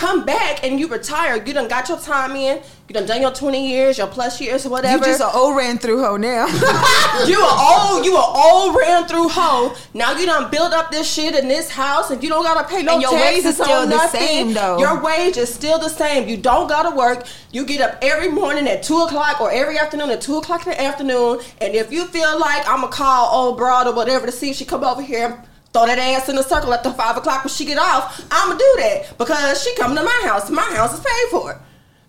[0.00, 1.36] Come back and you retire.
[1.44, 2.62] You done got your time in.
[2.88, 5.04] You done done your 20 years, your plus years, or You whatever.
[5.04, 6.46] just an old ran through hoe now.
[7.26, 9.74] You a old, you a old ran through hoe.
[9.92, 12.82] Now you done build up this shit in this house, and you don't gotta pay
[12.82, 14.20] no And your wage taxes is still the nothing.
[14.20, 14.78] same, though.
[14.78, 16.28] Your wage is still the same.
[16.30, 17.26] You don't gotta work.
[17.52, 20.72] You get up every morning at two o'clock or every afternoon at two o'clock in
[20.72, 21.40] the afternoon.
[21.60, 24.64] And if you feel like I'ma call old broad or whatever to see if she
[24.64, 25.44] come over here.
[25.72, 28.24] Throw that ass in a circle at the five o'clock when she get off.
[28.30, 30.50] I'ma do that because she coming to my house.
[30.50, 31.60] My house is paid for.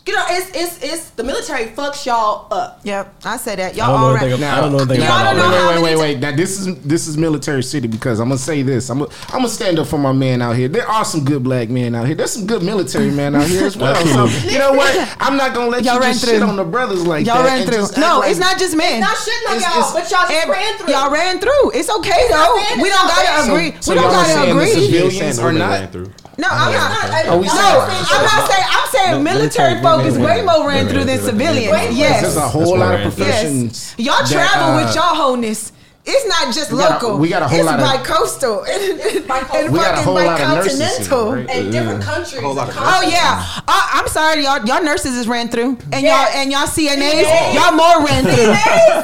[0.04, 2.80] You know, it's it's it's the military fucks y'all up.
[2.84, 3.76] yep, I said that.
[3.76, 4.42] Y'all don't know all anything.
[4.42, 4.54] ran.
[4.54, 5.62] I don't know anything Y'all about don't all know that.
[5.62, 6.20] how wait, many wait, wait, wait.
[6.20, 8.90] Now this is this is military city because I'm gonna say this.
[8.90, 10.68] I'm gonna, I'm gonna stand up for my man out here.
[10.68, 12.16] There are some good black men out here.
[12.16, 13.94] There's some good military men out here as well.
[14.08, 14.92] So you know what?
[15.20, 16.34] I'm not gonna let Y'all you ran just through.
[16.34, 17.36] shit on the brothers like that.
[17.36, 18.02] Y'all ran through.
[18.02, 19.02] No, like- it's not just men.
[19.02, 20.94] Not shitting on It's- y'all, it's- but y'all just Ev- ran through.
[20.94, 21.72] Y'all ran through.
[21.76, 22.56] It's okay though.
[22.82, 23.76] We don't gotta agree.
[23.82, 24.72] So we don't gotta agree.
[24.72, 26.12] civilians Saying are not- through.
[26.38, 27.26] No, I'm not.
[27.28, 28.66] Are we no, saying- I'm not saying.
[28.70, 31.98] I'm saying military military folk is way more ran through than women- civilians.
[31.98, 32.22] Yes.
[32.22, 33.94] There's a whole lot of professions.
[33.98, 35.72] Y'all travel uh, with y'all wholeness.
[36.04, 37.20] It's not just We got a- local.
[37.20, 39.58] we got a whole it's lot of- bi-coastal and, bi-coastal.
[39.58, 41.32] and We got a fucking whole lot of nurses here, bi-continental.
[41.34, 41.50] right?
[41.56, 42.42] in different countries.
[42.42, 44.66] Whole lot of and Oh yeah, uh, I'm sorry, y'all.
[44.66, 46.10] Y'all nurses is ran through, and Yes.
[46.10, 47.54] y'all and y'all CNAs, CNAs.
[47.54, 48.50] y'all more ran through.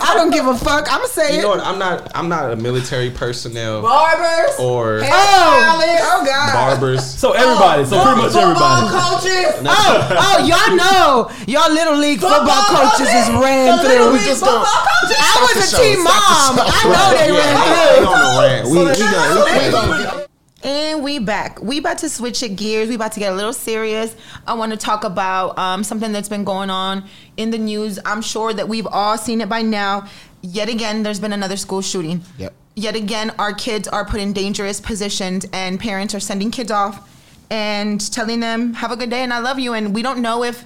[0.02, 0.92] I don't give a fuck.
[0.92, 1.42] I'ma say You it.
[1.44, 1.60] know what?
[1.62, 2.10] I'm not.
[2.16, 4.56] I'm not a military personnel Barbers.
[4.58, 6.54] or Oh, oh god.
[6.54, 7.06] barbers.
[7.06, 7.86] So everybody.
[7.86, 9.22] So pretty much Football everybody.
[9.22, 9.70] coaches.
[9.70, 14.18] Oh, oh, y'all know y'all little league football coaches is ran through.
[14.18, 15.18] league just football don't- coaches.
[15.22, 16.58] I was a team mom.
[16.88, 18.08] The know they Yeah, ran we through.
[18.08, 18.68] on the rant.
[18.68, 20.18] We, we got.
[20.20, 20.28] We,
[20.64, 21.62] And we back.
[21.62, 22.90] We about to switch it gears.
[22.90, 24.16] We about to get a little serious.
[24.48, 27.04] I want to talk about um, something that's been going on
[27.38, 28.00] in the news.
[28.06, 30.08] I'm sure that we've all seen it by now.
[30.42, 32.22] Yet again, there's been another school shooting.
[32.38, 32.54] Yep.
[32.76, 37.08] Yet again, our kids are put in dangerous positions, and parents are sending kids off
[37.50, 40.44] and telling them, "Have a good day and I love you." And we don't know
[40.44, 40.66] if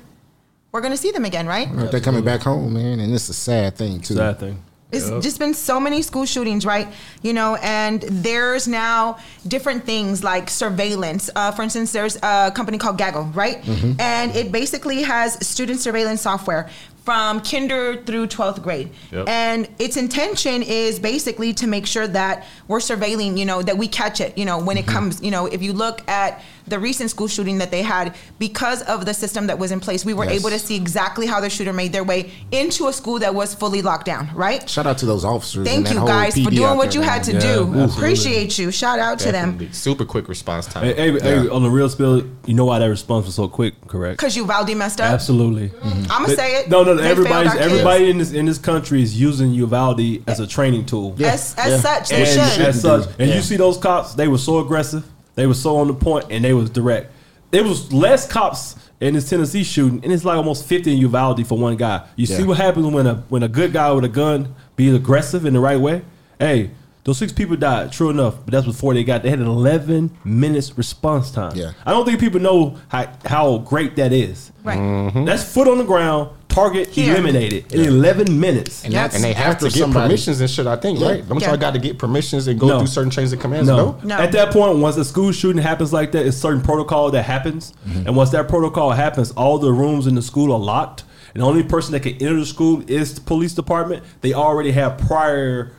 [0.72, 1.70] we're gonna see them again, right?
[1.92, 4.16] They're coming back home, man, and it's a sad thing too.
[4.16, 4.62] Sad thing.
[4.92, 6.88] It's just been so many school shootings, right?
[7.22, 9.18] You know, and there's now
[9.48, 11.30] different things like surveillance.
[11.36, 13.66] Uh, for instance, there's a company called Gaggle, right?
[14.00, 16.70] And it basically has student surveillance software
[17.04, 18.92] from kinder through 12th grade.
[19.12, 19.28] Yep.
[19.28, 23.88] And its intention is basically to make sure that we're surveilling, you know, that we
[23.88, 27.10] catch it, you know, when it comes, you know, if you look at the recent
[27.10, 30.26] school shooting that they had, because of the system that was in place, we were
[30.26, 30.40] Yes.
[30.40, 33.54] able to see exactly how the shooter made their way into a school that was
[33.54, 34.70] fully locked down, right?
[34.70, 35.58] Shout out to those officers.
[35.58, 37.26] and Thank that you whole guys for doing what there, you had man.
[37.26, 37.60] to Yeah, do.
[37.62, 37.96] absolutely.
[37.96, 38.72] Appreciate you.
[38.72, 39.68] Shout out to them.
[39.74, 40.84] Super quick response time.
[40.86, 43.74] Hey, hey, hey, on the real spill, you know why that response was so quick,
[43.88, 44.18] correct?
[44.20, 45.12] Because Uvalde messed up.
[45.12, 45.70] Absolutely.
[45.70, 46.12] Mm-hmm.
[46.12, 46.70] I'm gonna say it.
[46.70, 47.72] No, no, They everybody's failed our kids.
[47.82, 51.16] everybody in this in this country is using Uvalde as a training tool.
[51.24, 51.80] as, as Yeah.
[51.80, 52.66] such, they and should.
[52.68, 53.36] as such, and Yeah.
[53.36, 55.04] you see those cops, they were so aggressive,
[55.36, 57.12] they were so on the point, and they was direct.
[57.52, 61.46] It was less cops in this Tennessee shooting, and it's like almost fifty in Uvalde
[61.46, 62.08] for one guy.
[62.16, 65.46] You see what happens when a when a good guy with a gun be aggressive
[65.46, 66.04] in the right way.
[66.40, 66.72] Hey,
[67.04, 67.92] those six people died.
[67.92, 69.24] True enough, but that's before they got.
[69.24, 71.56] They had an eleven minutes response time.
[71.56, 71.74] Yeah.
[71.86, 74.52] I don't think people know how how great that is.
[74.64, 74.78] right.
[74.78, 75.26] Mm-hmm.
[75.26, 77.14] That's foot on the ground, target Here.
[77.14, 78.84] eliminated in eleven minutes.
[78.84, 80.68] And that's and they have to get somebody- permissions and shit.
[80.68, 81.08] I think, Yeah.
[81.10, 81.28] right?
[81.28, 81.48] Don't Yeah.
[81.50, 82.78] y'all got to get permissions and go No.
[82.80, 83.68] through certain chains of commands?
[83.68, 83.78] No.
[83.78, 83.98] No.
[84.04, 84.16] No.
[84.18, 87.74] At that point, once a school shooting happens like that, it's certain protocol that happens.
[87.88, 88.08] Mm-hmm.
[88.08, 91.04] And once that protocol happens, all the rooms in the school are locked.
[91.34, 94.04] And the only person that can enter the school is the police department.
[94.20, 95.72] They already have prior,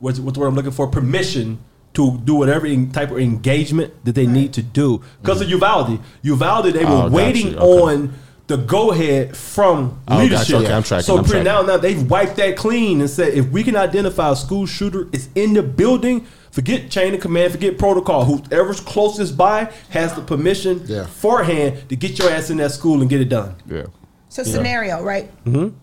[0.00, 1.58] what's, what's the word I'm looking for, permission
[1.94, 5.00] to do whatever en- type of engagement that they need to do.
[5.22, 5.98] Because of Uvalde.
[6.22, 7.56] Uvalde, they were Oh, waiting.
[7.56, 7.58] Okay.
[7.58, 8.12] on
[8.48, 10.22] the go ahead from Oh, gotcha.
[10.22, 10.54] leadership.
[10.56, 11.66] Okay, I'm tracking, So I'm pretty tracking.
[11.66, 15.06] now, now they've wiped that clean and said if we can identify a school shooter
[15.12, 18.24] is in the building, forget chain of command, forget protocol.
[18.24, 21.04] Whoever's closest by has the permission Yeah.
[21.06, 23.54] forehand to get your ass in that school and get it done.
[23.70, 23.82] Yeah.
[24.30, 25.30] So scenario, right?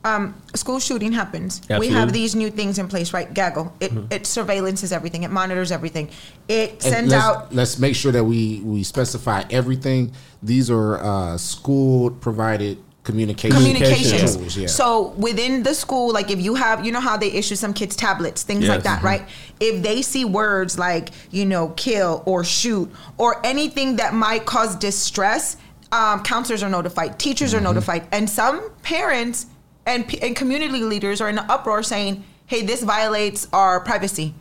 [0.03, 1.61] Um, school shooting happens.
[1.79, 3.31] We have these new things in place, right?
[3.33, 3.73] Gaggle.
[3.79, 5.23] It it surveillances everything.
[5.23, 6.09] It monitors everything.
[6.47, 7.53] It And sends let's, out.
[7.53, 10.11] Let's make sure that we we specify everything.
[10.43, 14.35] These are uh, school provided communication, communications.
[14.35, 14.57] tools.
[14.57, 14.67] Yeah.
[14.67, 17.95] So within the school, like if you have, you know how they issue some kids
[17.95, 18.83] tablets, things like Yes.
[18.83, 19.23] that, right?
[19.59, 24.75] If they see words like, you know, kill or shoot or anything that might cause
[24.75, 25.55] distress,
[25.91, 27.59] um, counselors are notified, teachers Mm-hmm.
[27.59, 29.45] are notified, and some parents
[29.86, 34.33] and, and community leaders are in an uproar saying, "Hey, this violates our privacy."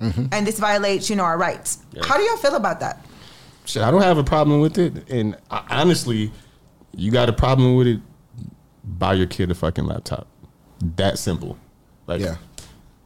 [0.00, 0.26] Mm-hmm.
[0.32, 1.78] And this violates, you know, our rights.
[2.02, 3.04] How do y'all feel about that?
[3.66, 5.08] Shit, I don't have a problem with it.
[5.08, 6.32] And I, honestly,
[6.96, 8.00] you got a problem with it,
[8.82, 10.26] buy your kid a fucking laptop.
[10.96, 11.56] That simple.
[12.08, 12.34] Like, yeah.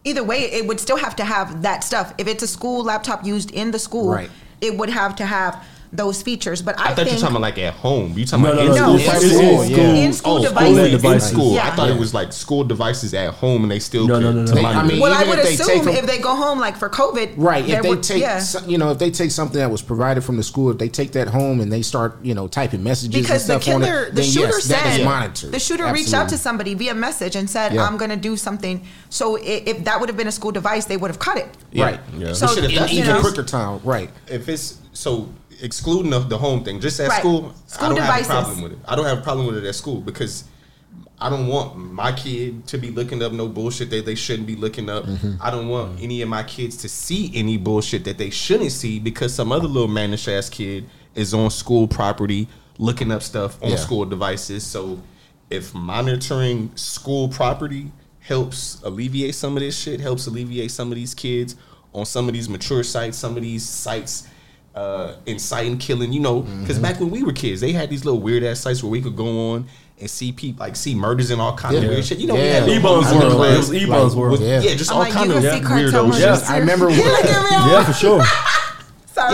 [0.05, 2.15] either way, it would still have to have that stuff.
[2.17, 4.31] If it's a school laptop used in the school, Right.
[4.63, 5.63] it would have to have
[5.97, 6.63] those features.
[6.63, 8.17] But I, I, thought think you were talking about like at home.
[8.17, 8.97] You talking No, about no, in no, school?
[8.97, 9.31] it's fighting?
[9.31, 9.95] in school, yeah.
[10.05, 10.79] in school Oh, devices.
[11.05, 11.55] only in school.
[11.55, 11.67] Yeah.
[11.67, 11.95] I thought Yeah.
[11.95, 14.53] it was like school devices at home, and they still No, could no, no, no.
[14.55, 16.77] They- I mean, well, I would if they take assume if they go home like
[16.77, 17.69] for COVID, Right.
[17.69, 18.39] If they would- take, yeah.
[18.41, 20.89] some, you know, if they take something that was provided from the school, if they
[20.89, 23.81] take that home and they start, you know, typing messages because the and stuff on
[23.83, 25.53] killer, it, the shooter yes, said is monitored.
[25.53, 27.87] the shooter reached out to somebody via message and said, Yeah.
[27.87, 30.97] "I'm going to do something." So if that would have been a school device, they
[30.97, 31.49] would have cut it.
[31.75, 32.01] Right.
[32.19, 32.33] Yeah.
[32.33, 33.81] So Shit, if it- that's Even quicker time.
[33.85, 34.11] Right.
[34.29, 35.29] if it's so
[35.63, 37.19] excluding the, the home thing, just at Right.
[37.21, 38.27] school, School I don't devices.
[38.29, 38.79] have a problem with it.
[38.87, 40.45] I don't have a problem with it at school because
[41.19, 44.55] I don't want my kid to be looking up no bullshit that they shouldn't be
[44.57, 45.05] looking up.
[45.05, 45.35] Mm-hmm.
[45.41, 48.99] I don't want any of my kids to see any bullshit that they shouldn't see
[48.99, 50.85] because some other little mannish ass kid
[51.15, 52.49] is on school property
[52.79, 53.77] looking up stuff on Yeah.
[53.77, 54.63] school devices.
[54.65, 55.01] So
[55.49, 57.91] if monitoring school property
[58.21, 61.57] helps alleviate some of this shit, helps alleviate some of these kids
[61.95, 64.27] on some of these mature sites, some of these sites
[64.77, 68.21] uh, inciting killing, you know, because back when we were kids, they had these little
[68.21, 69.67] weird ass sites where we could go on
[69.99, 72.19] and see people like see murders and all kind of weird shit.
[72.19, 72.61] You know, we Yeah.
[72.61, 73.37] had little eBaum's homies in the world.
[73.37, 74.33] class, It was eBaum's like, world.
[74.33, 74.61] with- Yeah.
[74.61, 76.51] Yeah, just I'm all like, kind of can see cartel weirdo shit.
[76.51, 78.23] I remember when, Yeah, for sure.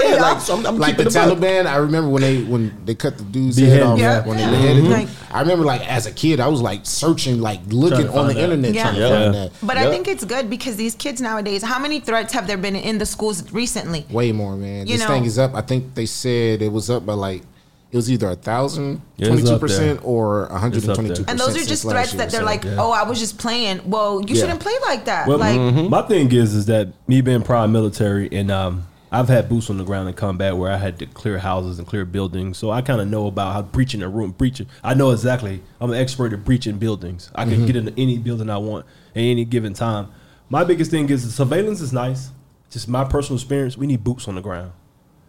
[0.00, 1.38] Sorry, Yeah, like so I'm, I'm like the keeping it a buck.
[1.38, 1.66] Taliban.
[1.66, 3.78] I remember when they when they cut the dude's Beheaded.
[3.78, 4.26] head off Yeah.
[4.26, 4.50] when they Yeah.
[4.50, 5.08] beheaded him.
[5.30, 8.38] I remember like as a kid, I was like searching, like looking on the find
[8.38, 8.44] out.
[8.44, 8.82] internet Yeah.
[8.82, 9.08] trying to Yeah.
[9.22, 9.50] find that.
[9.62, 12.76] But I think it's good because these kids nowadays, how many threats have there been
[12.76, 14.06] in the schools recently?
[14.10, 14.86] Way more, man.
[14.86, 15.54] You this know- thing is up.
[15.54, 17.42] I think they said it was up by like
[17.90, 20.94] it was either a thousand, Yeah, it's twenty two up percent, or one hundred and
[20.94, 21.30] twenty two percent.
[21.30, 23.82] And those are just threats that they're like, oh, I was just playing.
[23.84, 24.40] Well, you Yeah.
[24.40, 25.26] shouldn't play like that.
[25.28, 28.84] Well, like, my thing is, is that me being prior military, and um,
[29.14, 31.86] I've had boots on the ground in combat where I had to clear houses and
[31.86, 34.68] clear buildings, so I kind of know about how breaching a room, breaching.
[34.82, 35.62] I know exactly.
[35.82, 37.30] I'm an expert at breaching buildings.
[37.34, 37.66] I can mm-hmm.
[37.66, 40.10] get into any building I want at any given time.
[40.48, 42.30] My biggest thing is the surveillance is nice.
[42.70, 43.76] Just my personal experience.
[43.76, 44.72] We need boots on the ground.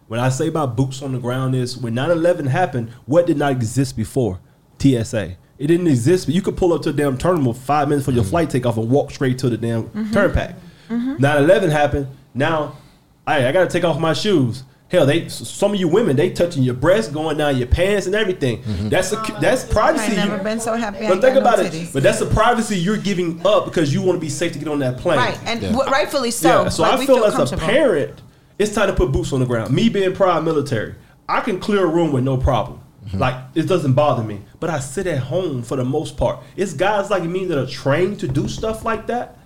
[0.08, 3.52] When I say about boots on the ground is when 9/11 happened, what did not
[3.52, 4.40] exist before?
[4.78, 5.36] TSA.
[5.58, 8.12] It didn't exist, but you could pull up to a damn terminal five minutes for
[8.12, 8.30] your mm-hmm.
[8.30, 10.12] flight takeoff and walk straight to the damn mm-hmm.
[10.12, 10.56] turnpike.
[10.88, 12.08] 9-11 happened.
[12.34, 12.76] Now,
[13.26, 14.64] I I got to take off my shoes.
[14.88, 18.14] Hell, they some of you women they touching your breasts, going down your pants and
[18.14, 18.62] everything.
[18.90, 20.16] That's a, that's privacy.
[20.16, 20.98] I've never been so happy.
[20.98, 21.90] But ain't think got no about it.
[21.92, 24.68] But that's the privacy you're giving up because you want to be safe to get
[24.68, 25.18] on that plane.
[25.18, 25.72] right, and Yeah.
[25.72, 26.64] w- rightfully so.
[26.64, 28.20] Yeah, so Like, I we feel, as a parent,
[28.58, 29.72] it's time to put boots on the ground.
[29.74, 30.94] Me being proud military,
[31.28, 32.80] I can clear a room with no problem.
[33.06, 33.18] Mm-hmm.
[33.18, 34.42] Like it doesn't bother me.
[34.60, 36.38] But I sit at home for the most part.
[36.56, 39.38] It's guys like me that are trained to do stuff like that,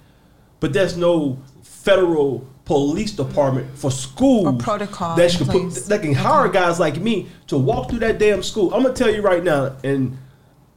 [0.60, 6.02] but there's no federal police department for schools Or protocol that in can put that
[6.02, 8.72] can hire guys like me to walk through that damn school.
[8.74, 10.18] I'm gonna tell you right now, and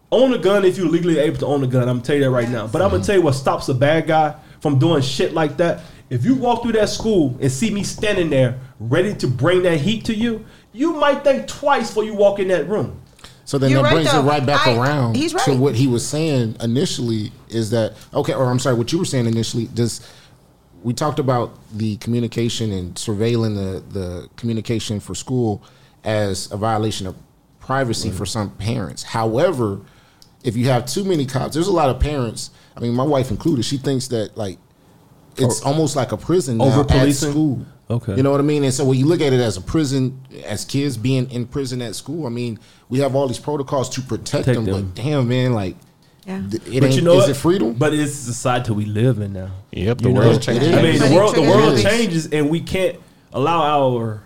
[0.10, 1.84] own a gun if you're legally able to own a gun.
[1.84, 2.66] I'm gonna tell you that right now.
[2.66, 5.82] But I'm gonna tell you what stops a bad guy from doing shit like that.
[6.10, 9.82] If you walk through that school and see me standing there ready to bring that
[9.82, 13.02] heat to you, you might think twice before you walk in that room.
[13.44, 14.20] So then You're that right, brings though.
[14.22, 18.34] it right back I- around he's to what he was saying initially is that okay,
[18.34, 19.68] or I'm sorry, what you were saying initially.
[19.74, 20.00] Does
[20.84, 25.62] we talked about the communication and surveilling the the communication for school
[26.04, 27.16] as a violation of
[27.60, 29.04] privacy for some parents.
[29.04, 29.82] However,
[30.44, 32.50] if you have too many cops, there's a lot of parents.
[32.76, 33.64] I mean, my wife included.
[33.64, 34.58] She thinks that like
[35.38, 37.32] it's almost like a prison Over policing?
[37.32, 37.66] school.
[37.90, 38.16] Okay.
[38.16, 38.64] you know what I mean.
[38.64, 41.82] And so when you look at it as a prison, as kids being in prison
[41.82, 42.58] at school, I mean,
[42.88, 44.86] we have all these protocols to protect, Protect them, them.
[44.94, 45.76] But damn, man, like,
[46.26, 46.44] Yeah.
[46.52, 47.30] it but you know is what?
[47.30, 47.74] it freedom?
[47.74, 49.50] But it's the society we live in now.
[49.72, 50.22] Yep, the You know?
[50.22, 50.48] world's.
[50.48, 52.98] I mean, the world the world changes, and we can't
[53.34, 54.22] allow our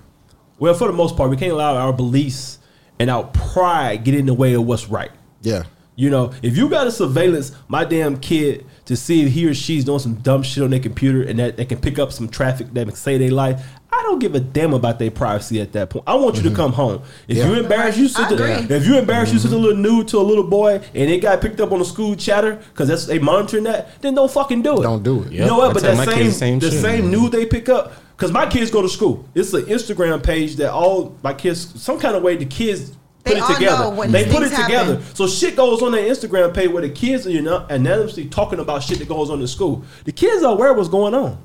[0.58, 2.60] well, for the most part, we can't allow our beliefs
[3.00, 5.12] and our pride get in the way of what's right.
[5.42, 5.64] yeah,
[5.98, 9.54] You know, if you got a surveillance, my damn kid to see if he or
[9.54, 12.30] she's doing some dumb shit on their computer and that they can pick up some
[12.30, 13.62] traffic that can save their life.
[13.98, 16.04] I don't give a damn about their privacy at that point.
[16.06, 16.56] I want you to mm-hmm.
[16.58, 17.02] come home.
[17.30, 17.48] If Yeah.
[17.48, 18.76] you embarrass you sent I a, agree.
[18.76, 19.66] if you embarrass you sent a mm-hmm.
[19.66, 22.60] little nude to a little boy and it got picked up on the school chatter
[22.74, 24.84] because that's they monitoring that, then don't fucking do it.
[24.84, 25.32] Don't do it.
[25.32, 25.70] You know what?
[25.70, 26.82] I But tell that same, the same the shit.
[26.82, 27.12] same mm-hmm.
[27.12, 29.26] nude they pick up because my kids go to school.
[29.34, 32.92] It's an Instagram page that all my kids some kind of way the kids
[33.24, 33.84] They put it all together.
[33.86, 35.02] know when they put it things together.
[35.14, 38.60] So shit goes on their Instagram page where the kids are you know anonymously talking
[38.60, 39.84] about shit that goes on in school.
[40.04, 41.38] The kids are aware of what's going on.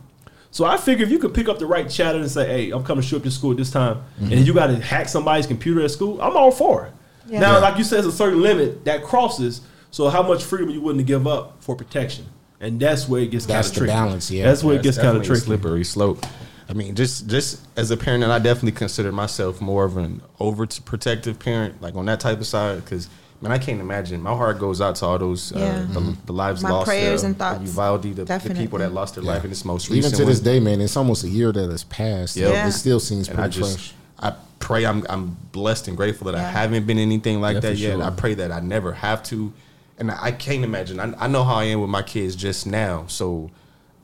[0.53, 2.82] So I figure if you could pick up the right chatter and say, "Hey, I'm
[2.82, 4.32] coming to show up to school at this time," mm-hmm.
[4.32, 6.92] and you got to hack somebody's computer at school, I'm all for it.
[7.26, 7.40] Yeah.
[7.40, 7.59] Now, Yeah.
[7.59, 9.61] like you said, there's a certain limit that crosses.
[9.92, 12.26] So how much freedom are you willing to give up for protection?
[12.61, 13.92] And that's where it gets kind That's of the tricky.
[13.92, 14.44] balance, yeah.
[14.44, 15.40] that's where it gets kind of tricky.
[15.40, 16.24] slippery slope.
[16.68, 20.20] I mean, just just as a parent, and I definitely consider myself more of an
[20.38, 23.09] over protective parent, like on that type of side, because
[23.41, 24.22] man, I can't imagine.
[24.22, 25.86] My heart goes out to all those Yeah.
[25.91, 26.86] uh, the, the lives My lost.
[26.86, 27.61] prayers uh, and thoughts.
[27.62, 30.12] Uvalde, the, the people that lost their life in this most recent.
[30.14, 30.45] even to this one.
[30.45, 32.36] day, man, it's almost a year that has passed.
[32.36, 32.51] Yeah.
[32.51, 32.68] Yeah.
[32.68, 33.95] it still seems and I pretty just fresh.
[34.22, 37.76] I pray I'm I'm blessed and grateful that I haven't been anything like Yeah, that
[37.76, 37.93] yet.
[37.95, 38.03] sure.
[38.03, 39.53] I pray that I never have to,
[39.99, 41.01] and I can't imagine.
[41.01, 43.51] I, I know how I am with my kids just now, so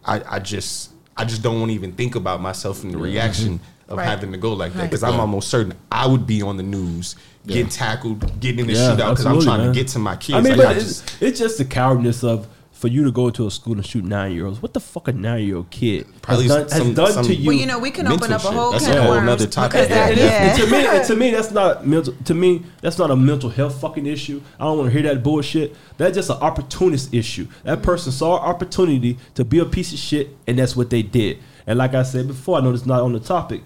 [0.07, 3.61] I I just I just don't want to even think about myself and the reaction
[3.89, 4.07] of Right.
[4.07, 4.91] having to go like that Right.
[4.91, 7.15] because I'm almost certain I would be on the news,
[7.47, 9.69] getting tackled, getting in the Yeah, shootout because I'm trying man.
[9.69, 10.35] to get to my kids.
[10.37, 13.11] I mean, Like, but I it's, just- it's just the cowardness of for you to
[13.11, 14.61] go into a school and shoot nine year olds.
[14.61, 17.25] What the fuck a nine year old kid Probably has done, some- has done some-
[17.27, 17.47] to you?
[17.47, 19.47] Well, you know, we can open up a whole That's can a of worms nother
[19.47, 19.71] topic.
[19.73, 20.53] because that, yeah.
[20.57, 22.15] to me, and to me, that's not mental.
[22.25, 24.43] To me, that's not a mental health fucking issue.
[24.61, 25.75] I don't want to hear that bullshit.
[25.97, 27.47] That's just an opportunist issue.
[27.65, 31.03] That person saw an opportunity to be a piece of shit, and that's what they
[31.03, 31.39] did.
[31.67, 33.63] And like I said before, I know it's not on the topic.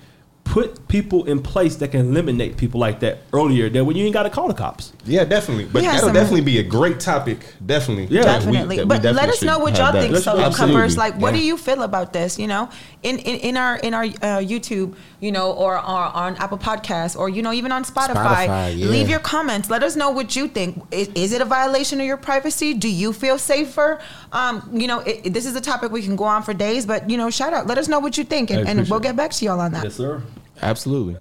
[0.51, 3.71] Put people in place that can eliminate people like that earlier.
[3.71, 4.93] That when you ain't got to call the cops.
[5.05, 5.67] yeah, definitely.
[5.67, 7.39] But that'll some- definitely be a great topic.
[7.65, 8.07] Definitely.
[8.11, 8.23] Yeah.
[8.25, 10.11] that we- Definitely, that we but let us know what y'all that.
[10.11, 10.17] think.
[10.17, 10.75] So Absolutely.
[10.75, 11.41] covers like, what Yeah.
[11.41, 12.37] do you feel about this?
[12.37, 12.69] You know,
[13.05, 15.81] in in, in our in our uh, YouTube, you know, or, or
[16.25, 18.49] on Apple Podcasts, or you know, even on Spotify.
[18.49, 18.87] Spotify, yeah.
[18.87, 19.71] Leave your comments.
[19.71, 20.83] Let us know what you think.
[20.91, 22.75] Is, is it a violation of your privacy?
[22.75, 24.01] Do you feel safer?
[24.33, 26.87] Um, you know, it, it- this is a topic we can go on for days,
[26.87, 27.69] but you know, shout out.
[27.69, 29.85] Let us know what you think, and, and we'll get back to y'all on that.
[29.85, 30.21] Yes, sir.
[30.63, 31.17] Absolutely.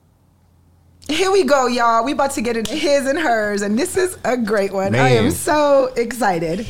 [1.07, 2.03] Here we go, y'all.
[2.05, 4.93] We about to get into his and hers, and this is a great one.
[4.95, 6.67] I am so excited.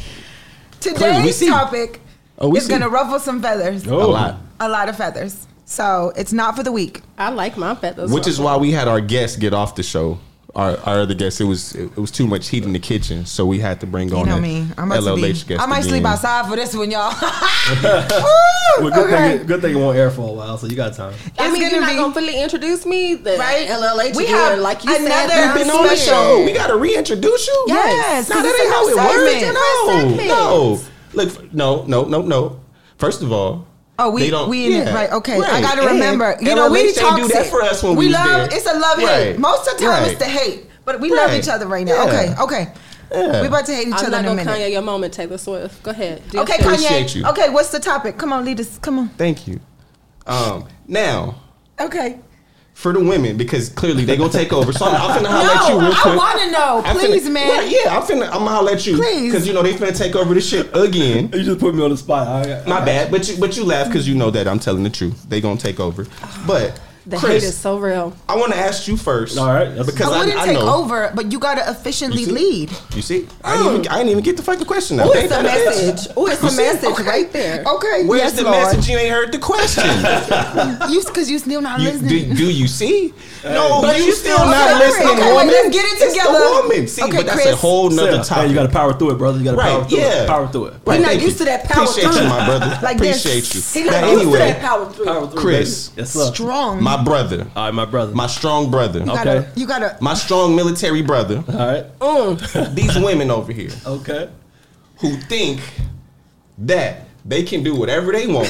[0.80, 2.00] Today's topic
[2.42, 3.86] Oh, is going to ruffle some feathers.
[3.86, 4.02] Oh.
[4.02, 4.38] A lot.
[4.62, 5.46] A lot of feathers.
[5.66, 7.02] So it's not for the weak.
[7.18, 8.12] I like my feathers.
[8.12, 10.20] Which is why we had our guests get off the show.
[10.56, 13.46] Our, our other guests, it was it, was too much heat in the kitchen, so
[13.46, 14.68] we had to bring You on know a me.
[14.80, 15.34] I'm about to be.
[15.34, 15.52] Guest.
[15.62, 17.14] I might sleep outside for this one, y'all.
[18.80, 19.38] Well, good, okay.
[19.40, 21.14] thing, good thing it won't air for a while, so you got time.
[21.38, 23.68] I It's mean, you're not be- gonna fully introduce me, the Right?
[23.68, 24.16] LLH.
[24.16, 26.44] We again, have like you another said, Been on the show.
[26.46, 27.66] We gotta reintroduce you.
[27.68, 30.28] Yes, No, 'cause that ain't how it works.
[30.28, 30.80] No, no.
[31.14, 32.60] Look, no, no, no, no.
[32.98, 33.66] First of all,
[34.00, 35.12] Oh, we don't- we in it right?
[35.12, 36.36] Okay, I got to And remember.
[36.42, 38.26] You know, we LLH ain't do that for us when we, we love.
[38.50, 38.58] there.
[38.58, 39.38] It's a love hate.
[39.38, 40.12] Most of the time, right.
[40.12, 42.06] it's the hate, but we love each other right now.
[42.06, 42.36] Yeah.
[42.36, 43.42] Okay, okay.
[43.42, 44.70] We about to hate each I'm other not in a gonna minute.
[44.70, 45.82] Kanye your moment, Taylor Swift.
[45.84, 46.22] Go ahead.
[46.30, 46.66] Do Okay, shit.
[46.66, 47.16] Appreciate Kanye.
[47.16, 47.26] you.
[47.28, 48.18] Okay, what's the topic?
[48.18, 48.78] Come on, lead us.
[48.78, 49.10] Come on.
[49.10, 49.60] Thank you.
[50.28, 51.36] Um, now
[51.82, 52.20] Okay.
[52.80, 54.72] For the women because clearly they gonna take over.
[54.72, 56.82] So I'm, I'm finna No, holler at you real I want to know.
[56.86, 57.50] I'm Please, finna- man.
[57.50, 58.24] Right, yeah, I'm finna.
[58.28, 59.34] I'm gonna holler at you Please.
[59.34, 61.30] because you know they finna take over the shit again.
[61.34, 62.26] You just put me on the spot.
[62.48, 64.90] I, My bad, but you but you laugh because you know that I'm telling the
[64.90, 65.26] truth.
[65.28, 66.08] They gonna take over.
[66.48, 68.14] But The Chris, hate is so real.
[68.28, 69.38] I want to ask you first.
[69.38, 70.76] All right, because I I, wouldn't I take know.
[70.84, 72.72] over, but you got to efficiently You lead.
[72.94, 75.00] You see, I didn't even I didn't even get the fucking question.
[75.00, 75.08] out.
[75.08, 76.14] Oh, it's a message.
[76.18, 77.64] Oh, it's a message right there.
[77.66, 78.06] Okay.
[78.06, 78.58] Where's yes, the Lord.
[78.58, 78.90] message?
[78.90, 79.86] You ain't heard the question.
[80.90, 82.30] You because you still not You, listening.
[82.30, 83.14] do, do you see?
[83.44, 84.80] No, But you, you still still not sorry.
[84.86, 85.48] listening, Okay, woman.
[85.48, 86.40] let's get it It's the together.
[86.62, 86.88] woman.
[86.88, 88.44] See, Okay, but that's a whole nother Sarah, topic.
[88.44, 89.38] hey, you got to power through it, brother.
[89.40, 90.24] You got to Right, power through yeah.
[90.24, 90.28] it.
[90.28, 90.74] Power through it.
[90.92, 92.04] He not used to that power through.
[92.04, 92.80] Appreciate you, my brother.
[92.84, 92.98] Like.
[92.98, 93.62] Appreciate you.
[93.62, 95.40] He not used to that power through.
[95.40, 95.90] Chris.
[95.90, 96.02] baby.
[96.02, 96.34] Yes.
[96.36, 96.84] Strong.
[96.98, 98.14] My brother, All right, my brother.
[98.16, 99.50] my strong brother, you gotta, okay.
[99.56, 99.98] You gotta.
[100.02, 101.44] my strong military brother.
[101.48, 102.00] All right.
[102.00, 102.76] Mm.
[102.80, 104.30] These women over here Okay.
[104.98, 105.62] who think
[106.60, 108.50] that they can do whatever they want.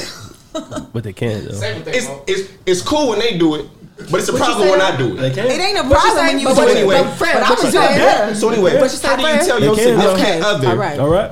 [0.93, 1.59] But they can't though.
[1.87, 3.67] It's, it's, it's cool when they do it,
[4.11, 4.81] but it's a What you problem say when?
[4.81, 5.35] I do They it.
[5.35, 5.49] can't.
[5.49, 6.27] It ain't a problem say?
[6.27, 6.57] when you do it.
[6.63, 7.97] you- Anyway, but Fred, but I'm you saying- say?
[7.99, 8.33] Yeah.
[8.33, 9.45] So anyway, What you say, how do you Fred?
[9.45, 10.41] tell They your can, significant okay.
[10.41, 10.99] other All right.
[10.99, 11.31] All right.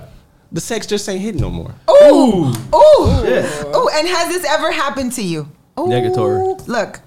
[0.51, 1.73] the sex just ain't hitting no more?
[1.89, 2.45] Ooh.
[2.45, 2.53] Ooh.
[3.27, 3.75] Yeah.
[3.75, 3.89] Ooh.
[3.93, 5.47] And has this ever happened to you?
[5.79, 5.83] Ooh.
[5.87, 6.67] Negatory.
[6.67, 6.99] Look.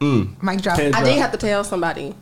[0.00, 0.42] Mm.
[0.42, 0.76] Mic drop.
[0.76, 1.04] Can't I drop.
[1.12, 2.14] did have to tell somebody.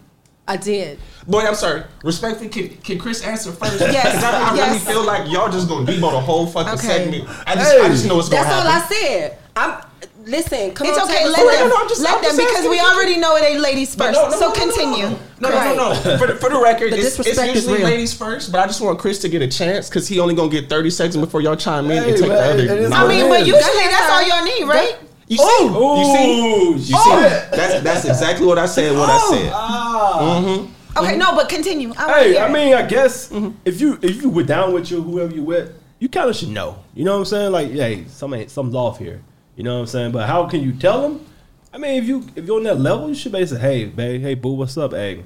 [0.47, 0.99] I did.
[1.27, 1.85] Boy, I'm sorry.
[2.03, 3.81] Respectfully, can, can Chris answer first?
[3.81, 6.87] Yes, 'Cause I, I really feel like y'all just gonna debo the whole fucking Okay.
[6.87, 7.29] segment.
[7.47, 8.69] I just, I just know what's gonna That's all.
[8.69, 9.39] I said.
[9.57, 9.83] I'm
[10.27, 10.73] listen.
[10.73, 11.27] Come It's on, okay.
[11.27, 11.69] Let them.
[11.71, 14.13] no, I'm just- let I'm them because we already know it ain't ladies first.
[14.13, 15.09] no, no, so no, no, continue.
[15.41, 15.89] No, no, no, no.
[15.91, 16.19] Right.
[16.19, 17.87] For the, for the record, The it's, it's usually real.
[17.87, 20.49] ladies first, but I just want Chris to get a chance because he only gonna
[20.51, 22.95] get 30 seconds before y'all chime in Hey, and take man, the other.
[22.95, 23.47] I mean, but is.
[23.49, 24.97] usually that's all y'all need, right?
[25.27, 25.65] You see?
[25.65, 26.71] Ooh, you see?
[26.73, 26.93] You see?
[26.93, 27.51] shit.
[27.51, 28.97] That's that's exactly what I said.
[28.97, 29.35] What I oh!
[29.35, 29.53] said.
[29.55, 30.41] Ah.
[30.41, 30.75] Mm-hmm.
[30.97, 31.19] Okay, mm-hmm.
[31.19, 31.93] no, but continue.
[31.97, 32.53] I wanna Hey, hear I it.
[32.53, 33.57] mean, I guess mm-hmm.
[33.65, 36.51] if you if you were down with your whoever you with, you kind of should
[36.51, 36.79] know.
[36.95, 37.53] You know what I'm saying?
[37.53, 39.23] Like, hey, something something's off here.
[39.57, 40.13] You know what I'm saying?
[40.13, 41.25] But how can you tell them?
[41.73, 44.21] I mean, if you if you're on that level, you should basically say, hey, babe,
[44.21, 44.93] hey, boo, what's up?
[44.93, 45.25] Hey,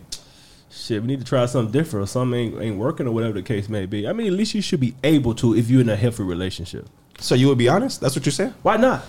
[0.70, 3.42] shit, we need to try something different, or something ain't, ain't working, or whatever the
[3.42, 4.06] case may be.
[4.08, 6.88] I mean, at least you should be able to if you're in a healthy relationship.
[7.18, 8.00] So you would be honest?
[8.00, 8.54] That's what you're saying?
[8.62, 9.04] Why not?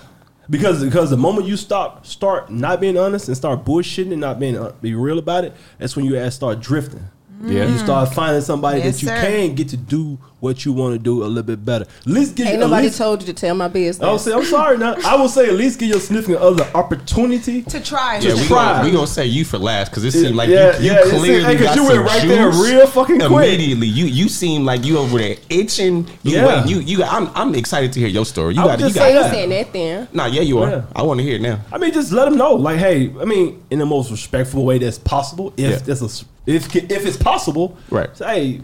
[0.50, 4.40] Because because the moment you stop start not being honest and start bullshitting and not
[4.40, 7.08] being uh, be real about it, that's when you ass start drifting.
[7.44, 7.68] Yeah.
[7.68, 9.22] You start finding somebody Yes, that you sir.
[9.22, 11.86] can get to do what you want to do a little bit better.
[12.02, 14.06] At least give Ain't nobody least, told you to tell my business.
[14.08, 14.96] I would say I'm sorry now.
[15.06, 17.62] I will say at least give your significant other opportunity.
[17.64, 18.20] to try.
[18.20, 18.74] Yeah, we try.
[18.74, 21.00] gonna, we gonna say you for last because it seemed like Yeah, you, you yeah,
[21.00, 23.48] it seemed- clearly got you some went right there real fucking quick.
[23.50, 26.08] Immediately, you you seem like you over there itching.
[26.24, 26.64] You Yeah.
[26.64, 27.04] wait, you you.
[27.04, 28.56] I'm I'm excited to hear your story.
[28.56, 29.04] You got would you got.
[29.04, 29.32] say I ain't that.
[29.32, 30.08] saying that then.
[30.14, 30.70] Nah, yeah, you are.
[30.70, 30.82] Yeah.
[30.96, 31.60] I want to hear it now.
[31.72, 34.78] I mean, just let them know, like, hey, I mean, in the most respectful way
[34.78, 35.54] that's possible.
[35.58, 35.78] If Yeah.
[35.78, 38.16] that's a, if if it's possible, Right.
[38.16, 38.62] Say, hey,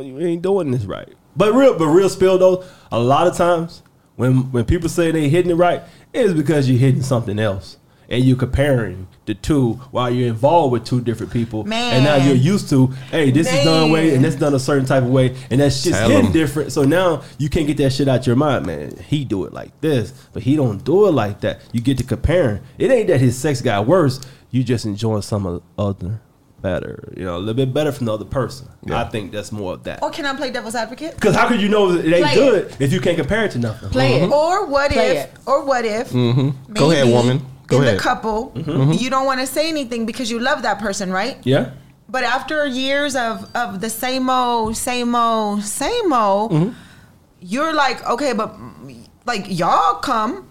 [0.00, 1.12] hey, you ain't doing this right.
[1.36, 2.64] But real, but real spill though.
[2.90, 3.82] A lot of times
[4.16, 5.82] when when people say they hitting it right,
[6.12, 7.76] it's because you're hitting something else.
[8.10, 11.92] And you're comparing the two while you're involved with two different people, Man.
[11.96, 14.86] and now you're used to, hey, this is done way, and that's done a certain
[14.86, 16.32] type of way, and that shit's Tell hitting 'em.
[16.32, 16.72] different.
[16.72, 18.96] So now you can't get that shit out your mind, man.
[19.08, 21.60] He do it like this, but he don't do it like that.
[21.70, 22.60] You get to comparing.
[22.78, 24.20] It ain't that his sex got worse.
[24.50, 26.20] You just enjoying some of the other
[26.60, 28.68] better, you know, a little bit better from the other person.
[28.84, 29.00] Yeah.
[29.00, 30.02] I think that's more of that.
[30.02, 31.14] Or can I play devil's advocate?
[31.14, 33.52] Because how could you know that it ain't Play good if you can't compare it
[33.52, 33.90] to nothing?
[33.90, 34.22] Play it.
[34.22, 34.32] Mm-hmm.
[34.32, 35.24] Or what Play if?
[35.26, 35.38] it.
[35.46, 36.10] Or what if?
[36.10, 36.72] Mm-hmm.
[36.72, 37.44] Go ahead, woman.
[37.66, 37.98] Go in ahead.
[37.98, 38.92] the couple, mm-hmm.
[38.92, 41.36] you don't want to say anything because you love that person, right?
[41.44, 41.72] Yeah.
[42.08, 46.70] But after years of of the same old, same old, same old, Mm-hmm.
[47.40, 48.56] you're like, okay, but
[49.26, 50.47] like y'all come.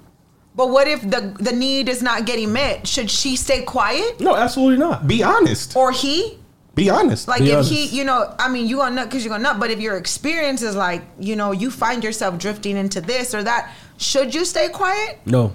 [0.57, 2.87] But what if the the need is not getting met?
[2.87, 5.07] Should she stay quiet No, absolutely not.
[5.07, 5.75] Be honest.
[5.75, 6.39] or he?
[6.75, 7.27] Be honest.
[7.27, 7.71] Like Be if honest.
[7.71, 9.59] he, you know, I mean, you gonna nut because you're gonna nut.
[9.59, 13.43] But if your experience is like, you know, you find yourself drifting into this or
[13.43, 15.19] that, should you stay quiet?
[15.25, 15.47] No.
[15.47, 15.53] Be-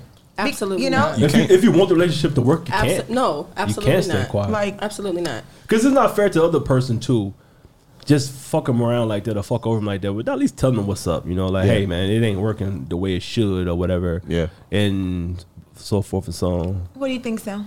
[0.49, 1.21] Absolutely you know, not.
[1.21, 3.11] if, you, if you want the relationship to work, you Abso- can't.
[3.11, 4.51] no, absolutely you can't stay quiet.
[4.51, 5.45] like Absolutely not.
[5.63, 7.35] Because it's not fair to the other person too.
[8.05, 10.13] Just fuck them around like that or fuck over them like that.
[10.13, 11.27] But at least tell them what's up.
[11.27, 11.73] You know, like, Yeah.
[11.75, 14.23] hey man, it ain't working the way it should or whatever.
[14.27, 14.49] Yeah.
[14.73, 15.45] And
[15.77, 16.89] so forth and so on.
[16.95, 17.65] what do you think, Sal?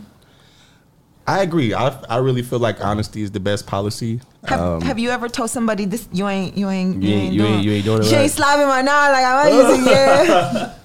[1.27, 1.73] I agree.
[1.73, 4.21] I I really feel like honesty is the best policy.
[4.45, 6.07] Have, Um, have you ever told somebody this?
[6.13, 8.21] You ain't, you ain't, You ain't- you ain't- you ain't doing it You right.
[8.23, 9.89] ain't slapping my knob like I want you to.
[9.89, 10.73] Yeah.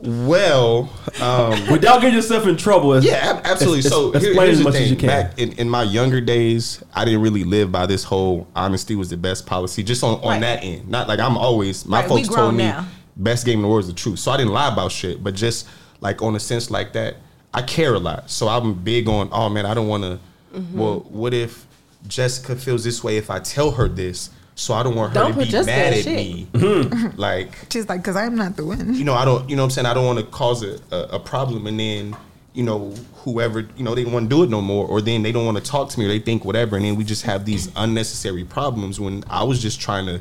[0.00, 0.90] well,
[1.20, 2.94] um, Without getting yourself in trouble.
[2.94, 3.80] it's- Yeah, absolutely.
[3.80, 4.82] it's- so it's- here- explain here's as the much thing.
[4.84, 5.08] as you can.
[5.08, 9.10] Back in, in my younger days, I didn't really live by this whole honesty was
[9.10, 9.82] the best policy.
[9.82, 10.40] Just on, on Right.
[10.40, 12.86] that end, not like I'm always my Right, folks told me now.
[13.16, 14.18] best game in the world is the truth.
[14.20, 15.66] So I didn't lie about shit, but just
[16.00, 17.16] like on a sense like that,
[17.52, 18.30] I care a lot.
[18.30, 19.28] So I'm big on.
[19.32, 20.20] Oh man, I don't want to.
[20.54, 20.78] Mm-hmm.
[20.78, 21.66] Well, what if
[22.06, 25.32] Jessica feels this way if I tell her this, so I don't want her Don't
[25.34, 26.16] to be Jessica mad at shit.
[26.16, 26.48] me.
[26.52, 27.16] Mm-hmm.
[27.20, 28.92] like She's like, because I'm not the one.
[28.92, 29.86] you know, I don't, you know what I'm saying?
[29.86, 32.16] I don't want to cause a, a, a problem and then,
[32.54, 35.22] you know, whoever, you know, they don't want to do it no more or then
[35.22, 37.22] they don't want to talk to me or they think whatever and then we just
[37.22, 40.20] have these unnecessary problems when I was just trying to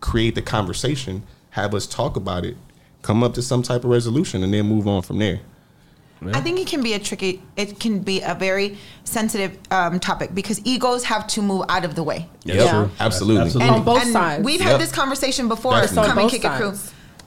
[0.00, 2.56] create the conversation, have us talk about it,
[3.02, 5.40] come up to some type of resolution and then move on from there.
[6.32, 7.42] I think it can be a tricky.
[7.56, 11.94] It can be a very sensitive um, topic because egos have to move out of
[11.94, 12.28] the way.
[12.44, 12.70] Yeah, Yeah.
[12.70, 12.90] true.
[13.00, 13.42] Absolutely.
[13.42, 13.74] Absolutely.
[13.76, 14.44] On both sides.
[14.44, 14.68] We've Yep.
[14.70, 15.72] had this conversation before.
[15.72, 15.94] Definitely.
[15.96, 16.72] Come On and both kick it crew.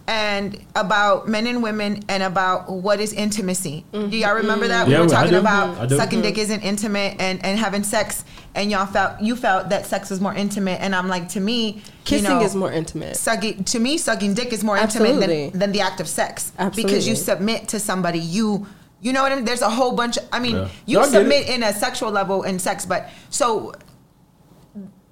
[0.09, 3.83] And about men and women and about what is intimacy.
[3.91, 4.87] Do y'all remember that?
[4.87, 5.39] Yeah, we were I talking do.
[5.39, 5.97] about do.
[5.97, 8.23] sucking dick isn't intimate and, and having sex
[8.55, 11.81] and y'all felt you felt that sex is more intimate and I'm like to me
[12.05, 13.17] Kissing you know, is more intimate.
[13.17, 15.49] sucking to me sucking dick is more intimate Absolutely.
[15.49, 16.99] than, than the act of sex because Absolutely.
[17.09, 18.65] you submit to somebody you
[19.01, 19.45] you know what I mean?
[19.45, 20.69] There's a whole bunch of, I mean Yeah.
[20.85, 23.73] you No, I submit in a sexual level in sex but so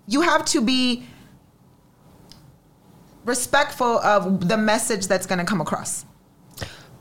[0.07, 1.05] you have to be
[3.25, 6.05] respectful of the message that's going to come across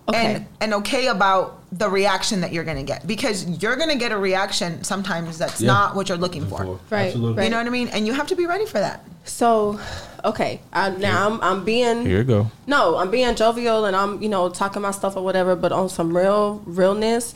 [0.08, 0.34] Okay.
[0.34, 3.96] and and okay about the reaction that you're going to get because you're going to
[3.96, 5.72] get a reaction sometimes that's Yeah.
[5.72, 7.38] not what you're looking for Right, Absolutely.
[7.38, 7.44] right.
[7.44, 9.80] you know what I mean and you have to be ready for that So,
[10.22, 12.50] okay, I, now I'm I'm being Here you go.
[12.66, 15.88] no, I'm being jovial and I'm you know talking my stuff or whatever, but on
[15.88, 17.34] some real realness.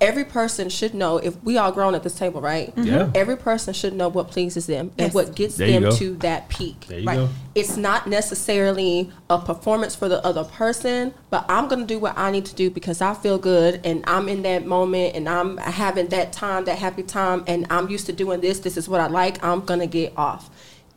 [0.00, 2.74] Every person should know if we all grown at this table, right?
[2.76, 2.86] Mm-hmm.
[2.86, 3.10] Yeah.
[3.14, 5.14] Every person should know what pleases them and Yes.
[5.14, 6.86] what gets There them to that peak.
[6.88, 7.16] There you Right.
[7.16, 7.28] go.
[7.54, 12.30] It's not necessarily a performance for the other person, but I'm gonna do what I
[12.30, 16.06] need to do because I feel good and I'm in that moment and I'm having
[16.08, 18.60] that time, that happy time, and I'm used to doing this.
[18.60, 19.42] This is what I like.
[19.44, 20.48] I'm gonna get off.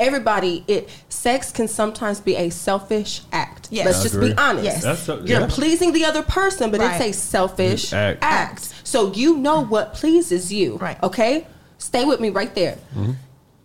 [0.01, 3.67] Everybody, it sex can sometimes be a selfish act.
[3.71, 3.85] Yes.
[3.85, 4.29] Let's I just agree.
[4.33, 4.65] be honest.
[4.65, 4.83] Yes.
[4.83, 5.47] That's so- You're yeah.
[5.47, 6.99] pleasing the other person, but Right.
[6.99, 8.19] it's a selfish Act.
[8.23, 8.73] act.
[8.83, 10.77] So you know what pleases you.
[10.77, 10.97] Right.
[11.03, 11.45] Okay?
[11.77, 12.77] Stay with me right there.
[12.97, 13.11] Mm-hmm.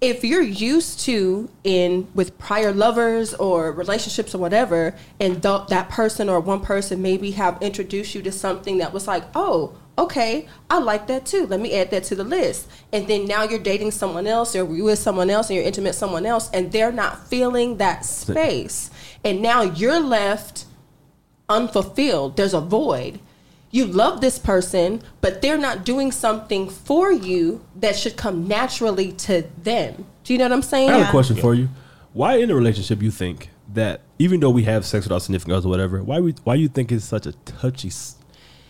[0.03, 5.89] If you're used to in with prior lovers or relationships or whatever, and th- that
[5.89, 10.47] person or one person maybe have introduced you to something that was like, oh, okay,
[10.69, 11.47] I like that too.
[11.47, 12.69] Let me add that to the list.
[12.93, 15.91] And then now you're dating someone else or you with someone else and you're intimate
[15.91, 18.91] with someone else and they're not feeling that space.
[19.25, 20.67] And now you're left
[21.49, 22.37] unfulfilled.
[22.37, 23.21] There's a void.
[23.71, 29.13] You love this person, but they're not doing something for you that should come naturally
[29.13, 30.07] to them.
[30.25, 30.89] Do you know what I'm saying?
[30.91, 31.09] I have Yeah.
[31.09, 31.69] a question for you.
[32.13, 35.53] Why in a relationship you think that even though we have sex with our significant
[35.55, 37.91] others or whatever, why we why you think it's such a touchy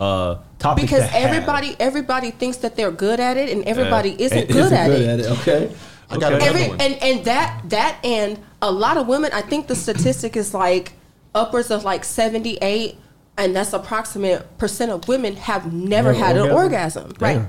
[0.00, 0.82] uh, topic?
[0.82, 1.24] Because to have?
[1.30, 4.90] everybody everybody thinks that they're good at it and everybody Uh, isn't and good, at,
[4.90, 5.26] it.
[5.40, 5.74] Okay.
[6.10, 6.46] I got Okay.
[6.48, 6.80] Every one.
[6.80, 10.92] and and that that and a lot of women, I think the statistic is like
[11.34, 12.98] upwards of like 78
[13.38, 17.04] and that's approximate percent of women have never Never had an orgasm?
[17.04, 17.12] orgasm.
[17.20, 17.46] Right.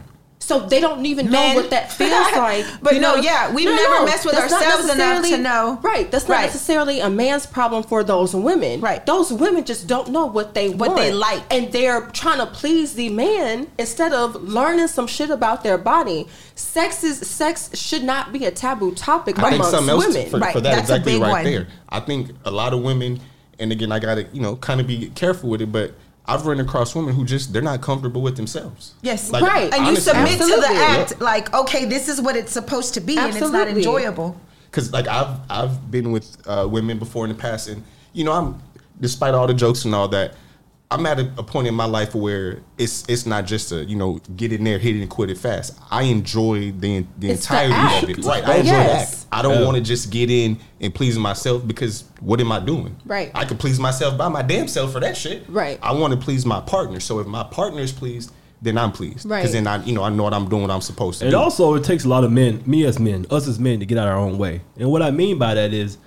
[0.48, 1.56] So they don't even Men.
[1.56, 2.66] know what that feels like.
[2.82, 5.78] But You no, yeah, we've never messed with that's ourselves enough to know.
[5.82, 6.10] Right.
[6.10, 6.46] That's not Right.
[6.46, 8.80] necessarily a man's problem for those women.
[8.80, 9.06] Right.
[9.06, 11.02] Those women just don't know what they What want.
[11.02, 11.44] they like.
[11.52, 16.28] And they're trying to please the man instead of learning some shit about their body.
[16.56, 20.30] Sex is sex should not be a taboo topic I think amongst something else women.
[20.30, 21.44] for, Right, for that that's a exactly big right one.
[21.44, 21.68] there.
[21.90, 23.20] I think a lot of women,
[23.60, 25.94] and again, I gotta you know kind of be careful with it, but
[26.28, 28.94] I've run across women who just they're not comfortable with themselves.
[29.02, 29.72] Yes, Like, Right.
[29.74, 33.00] And you honestly, submit to the act like, okay, this is what it's supposed to
[33.02, 34.40] be, and it's not enjoyable.
[34.70, 38.34] because like I've I've been with uh, women before in the past, and you know
[38.34, 38.62] I'm
[39.00, 40.34] despite all the jokes and all that,
[40.90, 43.98] I'm at a, a point in my life where it's it's not just a you
[43.98, 45.78] know get in there, hit it, and quit it fast.
[45.92, 48.26] I enjoy the the It's the entirety of it.
[48.26, 49.10] Right, I enjoy Yes.
[49.12, 49.26] the act.
[49.34, 49.66] I don't Yeah.
[49.66, 52.96] want to just get in and please myself because what am I doing?
[53.06, 53.32] Right.
[53.36, 55.44] I can please myself by my damn self for that shit.
[55.50, 55.78] Right.
[55.84, 57.02] I want to please my partner.
[57.02, 58.32] So if my partner is pleased,
[58.62, 59.30] then I'm pleased.
[59.30, 59.40] Right.
[59.42, 60.62] Because then I you know I know what I'm doing.
[60.62, 61.38] What I'm supposed to And do.
[61.38, 63.98] also, it takes a lot of men, me as men, us as men, to get
[63.98, 64.62] out our own way.
[64.78, 65.98] And what I mean by that is,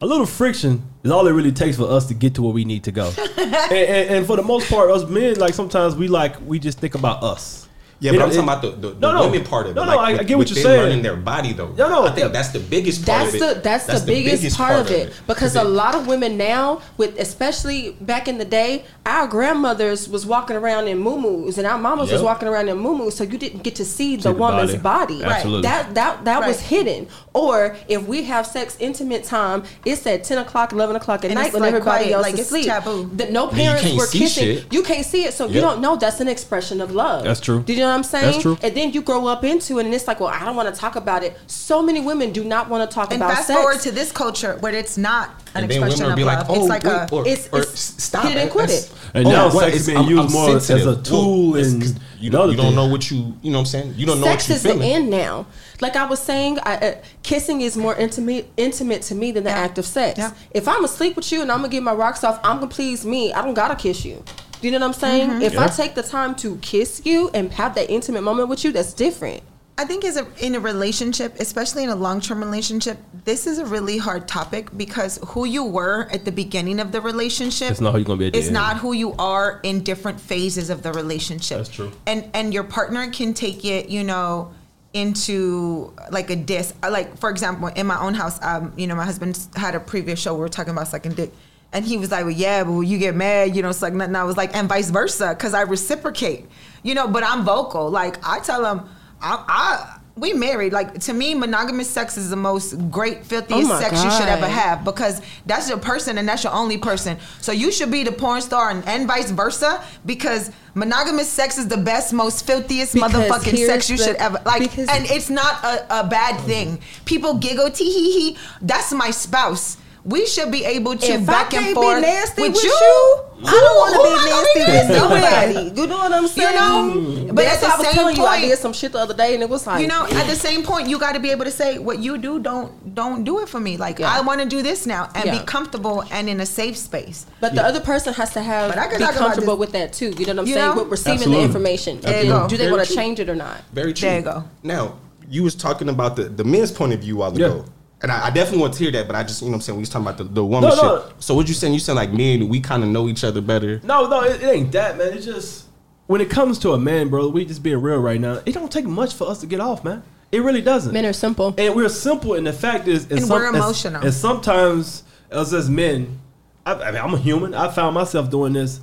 [0.00, 2.64] a little friction is all it really takes for us to get to where we
[2.64, 3.12] need to go.
[3.36, 6.78] and, and, and for the most part, us men, like sometimes we like we just
[6.78, 7.65] think about us.
[7.98, 9.28] Yeah, but know, I'm talking it- about the, the, the No, no.
[9.28, 9.74] women part of it.
[9.76, 10.80] No, no, like, I, I, get what you're them saying.
[10.82, 11.72] learning their body though.
[11.72, 12.28] No, no, I think yeah.
[12.28, 13.62] that's the biggest part That's of the it.
[13.62, 18.28] that's, the, biggest, part, of it, because a lot of women now, with especially back
[18.28, 22.48] in the day, our grandmothers was walking around in muumuus and our mamas was walking
[22.48, 25.20] around in muumuus, so you didn't get to see the the woman's body.
[25.20, 25.24] body.
[25.24, 25.62] Absolutely.
[25.62, 27.08] That that that was hidden.
[27.32, 31.38] Or if we have sex intimate time, it's at ten o'clock, eleven o'clock at And
[31.40, 32.66] night when like, everybody quiet, else like, is asleep.
[32.66, 33.10] taboo.
[33.14, 34.64] That no parents were kissing.
[34.70, 37.24] You can't see it, so you don't know that's an expression of love.
[37.24, 37.62] That's true.
[37.62, 38.24] Do you know know what I'm saying?
[38.32, 38.58] That's true.
[38.62, 40.78] And then you grow up into it, and it's like, well, I don't want to
[40.80, 41.38] talk about it.
[41.46, 43.58] So many women do not want to talk And about fast sex.
[43.60, 46.48] forward to this culture where it's not an And then expression women of be love.
[46.48, 48.70] like, "Oh, it's like wait, a or, It's- or it's- stop hit it and quit
[48.70, 48.90] it.
[49.14, 49.64] And oh, now what?
[49.64, 52.30] sex It's- is being used I'm more as a tool Well, it's and 'cause you
[52.30, 53.94] another don't, you don't know what you you know what I'm saying.
[53.96, 54.78] You don't know sex what you is feeling.
[54.80, 55.46] the end now.
[55.80, 59.50] Like I was saying, I, uh, kissing is more intimate intimate to me than the
[59.50, 59.56] Yeah.
[59.58, 60.18] act of sex.
[60.18, 60.30] Yeah.
[60.50, 63.04] If I'm asleep with you and I'm gonna get my rocks off, I'm gonna please
[63.04, 63.32] me.
[63.32, 64.22] I don't gotta kiss you.
[64.60, 65.30] Do you know what I'm saying?
[65.30, 65.42] Mm-hmm.
[65.42, 68.72] If I take the time to kiss you and have that intimate moment with you,
[68.72, 69.42] that's different.
[69.78, 73.58] I think as a in a relationship, especially in a long term relationship, this is
[73.58, 77.80] a really hard topic because who you were at the beginning of the relationship It's
[77.80, 78.54] not who you're gonna be at the It's end.
[78.54, 81.58] not who you are in different phases of the relationship.
[81.58, 81.92] That's true.
[82.06, 84.54] And and your partner can take it, you know,
[84.94, 86.72] into like a diss.
[86.82, 90.18] Like for example, in my own house, um, you know, my husband had a previous
[90.18, 90.32] show.
[90.34, 91.34] We were talking about sucking dick.
[91.76, 94.16] And he was like, well, yeah, but when you get mad, you don't suck nothing.
[94.16, 96.46] I was like, and vice versa, because I reciprocate,
[96.82, 97.90] you know, but I'm vocal.
[97.90, 98.88] Like, I tell him,
[99.20, 100.72] I, I we married.
[100.72, 104.46] Like, to me, monogamous sex is the most great, filthiest Oh sex you should ever
[104.46, 107.18] have because that's your person and that's your only person.
[107.42, 111.68] So you should be the porn star and, and vice versa because monogamous sex is
[111.68, 114.78] the best, most filthiest Because motherfucking sex you the- should ever like.
[114.78, 116.78] and it's not a, a bad thing.
[117.04, 118.38] People giggle, tee hee hee.
[118.62, 119.76] That's my spouse.
[120.06, 122.62] We should be able to if back I and can't forth be nasty with, with,
[122.62, 122.70] you.
[122.70, 125.80] you, I don't want to be gonna nasty with nasty nobody.
[125.80, 126.54] You know what I'm saying?
[126.54, 127.26] know?
[127.26, 128.92] But But that's at why I the was same telling you, I did some shit
[128.92, 130.46] the other day, and it was like, You know, at the mm.
[130.48, 132.38] same point, you got to be able to say what you do.
[132.38, 133.76] Don't don't do it for me.
[133.76, 134.12] Like Yeah.
[134.16, 135.38] I want to do this now and Yeah.
[135.40, 137.26] be comfortable and in a safe space.
[137.40, 139.60] But the other person has to have But I can be talk about comfortable this.
[139.60, 140.10] with that too.
[140.18, 140.74] You know what I'm You saying?
[140.76, 140.82] know?
[140.82, 141.38] With receiving Absolutely.
[141.42, 142.00] the information.
[142.00, 142.48] There And you go.
[142.48, 143.58] Do they want to change it or not?
[143.72, 144.08] Very true.
[144.08, 144.44] There you go.
[144.62, 144.94] Now,
[145.28, 147.46] you was talking about the, the men's point of view while Yeah.
[147.46, 147.64] ago.
[148.02, 149.60] And I, I definitely want to hear that, but I just, you know what I'm
[149.62, 150.82] saying, we was talking about the, the woman No, shit.
[150.84, 151.12] no.
[151.18, 151.72] So what you saying?
[151.72, 153.80] You saying like men, we kind of know each other better.
[153.82, 155.14] No, no, it, it ain't that, man.
[155.14, 155.64] It's just
[156.06, 157.28] when it comes to a man, bro.
[157.28, 158.42] We just being real right now.
[158.44, 160.02] It don't take much for us to get off, man.
[160.30, 160.92] It really doesn't.
[160.92, 161.54] Men are simple.
[161.56, 162.34] and we're simple.
[162.34, 164.02] And the fact is, And we're emotional.
[164.02, 166.18] And, sometimes, us as men,
[166.66, 167.54] I, I mean, I'm a human.
[167.54, 168.80] I found myself doing this.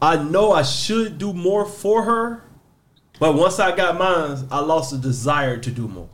[0.00, 2.42] I know I should do more for her,
[3.18, 6.08] but once I got mine, I lost the desire to do more.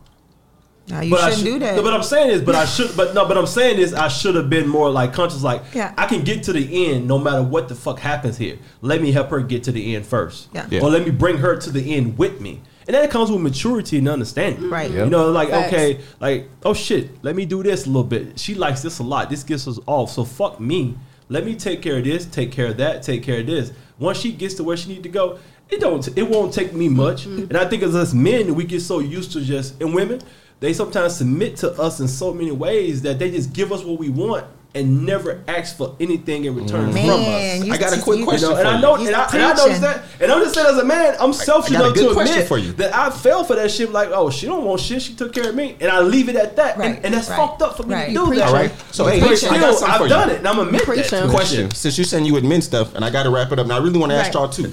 [0.88, 1.76] No, you but I shouldn't should- do that.
[1.76, 4.08] No, but I'm saying is, but I should, but no, but I'm saying is, I
[4.08, 5.42] should have been more like conscious.
[5.42, 5.92] Like, Yeah.
[5.98, 8.56] I can get to the end no matter what the fuck happens here.
[8.82, 10.66] Let me help her get to the end first, Yeah.
[10.70, 10.80] Yeah.
[10.82, 12.60] or let me bring her to the end with me.
[12.86, 14.62] And that comes with maturity and understanding.
[14.62, 14.72] Mm-hmm.
[14.72, 14.90] Right.
[14.92, 15.72] You know, like Facts.
[15.74, 18.38] okay, like oh shit, let me do this a little bit.
[18.38, 19.28] She likes this a lot.
[19.28, 20.12] This gets us off.
[20.12, 20.96] So fuck me.
[21.28, 22.26] Let me take care of this.
[22.26, 23.02] Take care of that.
[23.02, 23.72] Take care of this.
[23.98, 26.06] Once she gets to where she need to go, it don't.
[26.16, 27.26] It won't take me much.
[27.26, 27.48] Mm-hmm.
[27.48, 30.20] And I think as us men, we get so used to just and women,
[30.60, 33.98] they sometimes submit to us in so many ways that they just give us what
[33.98, 37.62] we want and never ask for anything in return from us.
[37.62, 39.52] I got a quick you- You question know, and I know, and I, and I
[39.54, 42.14] noticed that, and I'm just saying as a man, I'm selfish I got a enough
[42.14, 42.72] to admit for you.
[42.72, 43.90] that I fell for that shit.
[43.90, 45.00] Like, oh, she don't want shit.
[45.00, 46.76] She took care of me, and I leave it at that.
[46.76, 48.08] Right, And, and that's right, fucked up for me right.
[48.08, 48.48] to do that.
[48.48, 48.70] All right.
[48.92, 50.08] So But hey, still, I got I've for you.
[50.10, 50.86] done it, and I'm admit that.
[51.08, 51.30] preaching.
[51.30, 53.66] Question: Since you're saying you admit stuff, and I got to wrap it up.
[53.66, 54.34] Now I really want to ask Right.
[54.34, 54.70] y'all too.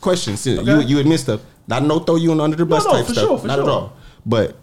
[0.00, 0.70] Question: Since Okay.
[0.70, 3.06] you you admit stuff, not no throw you in under the bus No, no, type
[3.06, 3.92] for stuff, sure, for not at all.
[4.26, 4.56] But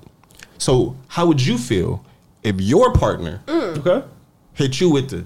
[0.61, 2.05] so, how would you feel
[2.43, 3.77] if your partner mm.
[3.79, 4.07] Okay.
[4.53, 5.25] hit you with the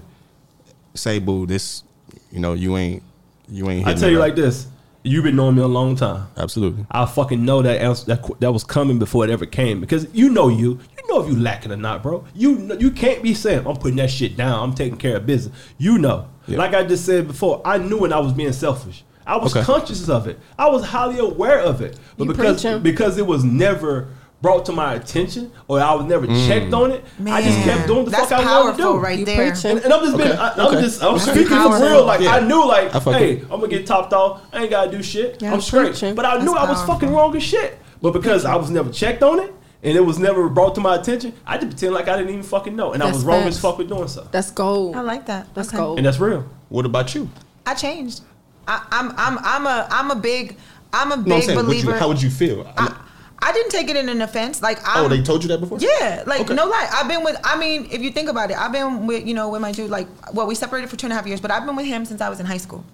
[0.94, 1.84] say, "Boo, this,
[2.32, 3.02] you know, you ain't,
[3.48, 4.66] you ain't." I tell you right." like this:
[5.02, 6.26] you've been knowing me a long time.
[6.38, 6.86] Absolutely.
[6.90, 10.30] I fucking know that else, that that was coming before it ever came because you
[10.30, 12.24] know you you know if you lacking or not, bro.
[12.34, 14.58] You know, you can't be saying I'm putting that shit down.
[14.62, 15.54] I'm taking care of business.
[15.76, 16.56] You know, Yeah.
[16.56, 19.04] like I just said before, I knew when I was being selfish.
[19.26, 19.64] I was Okay.
[19.64, 20.38] conscious of it.
[20.58, 24.08] I was highly aware of it, but You because because it was never
[24.46, 26.46] brought to my attention or I was never Mm.
[26.46, 28.48] checked on it, I just kept doing the fuck I wanted to
[28.78, 28.98] powerful do.
[29.00, 29.52] right You there.
[29.70, 30.38] And, and I'm just being, Okay.
[30.38, 30.80] I, I'm Okay.
[30.82, 31.32] just, I'm Okay.
[31.32, 32.04] speaking for real.
[32.04, 32.36] Like Yeah.
[32.36, 34.42] I knew, like, I hey, I'm gonna get topped off.
[34.52, 35.42] I ain't gotta do shit.
[35.42, 35.86] Yeah, I'm straight.
[35.90, 36.14] preaching.
[36.14, 36.94] But I knew That's I was powerful.
[36.94, 37.70] fucking wrong as shit.
[38.00, 39.52] But because I was never checked on it
[39.82, 42.44] and it was never brought to my attention, I just pretend like I didn't even
[42.44, 43.56] fucking know, and I was wrong facts.
[43.56, 44.28] as fuck with doing so.
[44.30, 44.94] That's gold.
[44.94, 45.42] I like that.
[45.54, 45.78] That's Okay.
[45.78, 45.98] gold.
[45.98, 46.44] And that's real.
[46.68, 47.28] What about you?
[47.66, 48.20] I changed.
[48.68, 50.56] I, I'm I'm I'm a I'm a big
[50.92, 51.98] I'm a No, I'm big would you, believer.
[51.98, 52.66] how would you feel?
[52.76, 52.94] I,
[53.40, 54.62] I didn't take it in an offense.
[54.62, 55.78] Like oh, I'm, oh, they told you that before?
[55.78, 56.54] Yeah, like Okay.
[56.54, 56.88] no lie.
[56.92, 57.36] I've been with.
[57.44, 59.90] I mean, if you think about it, I've been with you know with my dude.
[59.90, 62.04] Like, well, we separated for two and a half years, but I've been with him
[62.04, 62.84] since I was in high school.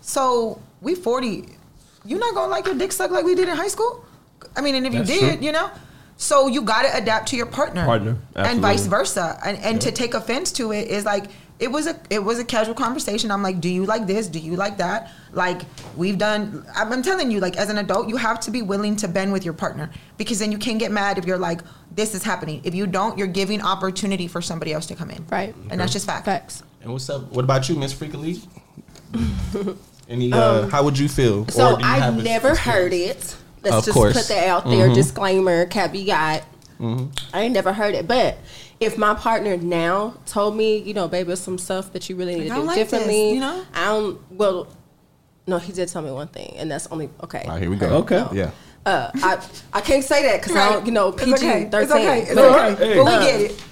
[0.00, 1.46] So we forty.
[2.04, 4.04] You're not gonna like your dick sucked like we did in high school.
[4.56, 5.46] I mean, and if That's you did, true.
[5.46, 5.70] you know.
[6.16, 9.38] So you got to adapt to your partner, Partner, and vice versa.
[9.44, 11.24] And and to take offense to it is like
[11.60, 13.30] it was a it was a casual conversation.
[13.30, 14.26] I'm like, do you like this?
[14.26, 15.10] Do you like that?
[15.32, 15.62] Like
[15.96, 16.66] we've done.
[16.74, 19.32] I'm I'm telling you, like as an adult, you have to be willing to bend
[19.32, 21.60] with your partner because then you can get mad if you're like,
[21.94, 22.60] this is happening.
[22.64, 25.24] If you don't, you're giving opportunity for somebody else to come in.
[25.30, 25.54] Right.
[25.70, 26.24] And that's just fact.
[26.24, 26.62] Facts.
[26.82, 27.30] And what's up?
[27.32, 28.44] What about you, Miss Freak Elite?
[30.08, 30.32] Any?
[30.32, 31.46] Uh, um, how would you feel?
[31.48, 33.36] So Or you I have a- never heard it.
[33.62, 34.12] Let's Of just course.
[34.14, 34.86] put that out there.
[34.86, 34.94] Mm-hmm.
[34.94, 36.42] Disclaimer, cat be got.
[36.80, 37.08] I
[37.40, 38.36] ain't never heard it, but
[38.80, 42.34] if my partner now told me, you know, baby, there's some stuff that you really
[42.34, 43.64] need I to don't do like this, differently, you know?
[43.74, 44.20] I don't.
[44.32, 44.68] Well,
[45.46, 47.42] no, he did tell me one thing, and that's only okay.
[47.44, 47.88] All right, here we go.
[47.98, 48.24] Okay.
[48.32, 48.50] Yeah.
[48.86, 49.42] Uh, I
[49.72, 51.68] I can't say that because I don't, you know, PG It's okay.
[51.70, 51.82] thirteen.
[51.82, 52.20] It's okay.
[52.22, 52.96] It's But- okay.
[52.96, 53.64] But we get it.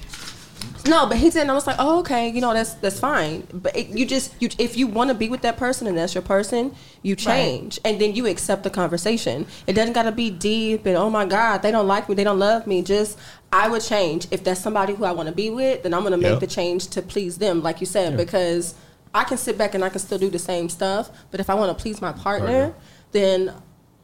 [0.88, 3.46] No, but he did, and I was like, oh, okay, you know, that's that's fine.
[3.52, 6.12] But it, you just, you if you want to be with that person and that's
[6.12, 9.46] your person, you change, and then you accept the conversation.
[9.68, 12.24] It doesn't got to be deep and oh my god, they don't like me, they
[12.24, 12.82] don't love me.
[12.82, 13.16] Just
[13.52, 16.16] I would change if that's somebody who I want to be with, then I'm gonna
[16.16, 16.40] make Yep.
[16.40, 18.74] the change to please them, like you said, because
[19.14, 21.10] I can sit back and I can still do the same stuff.
[21.30, 22.72] But if I want to please my partner,
[23.12, 23.52] then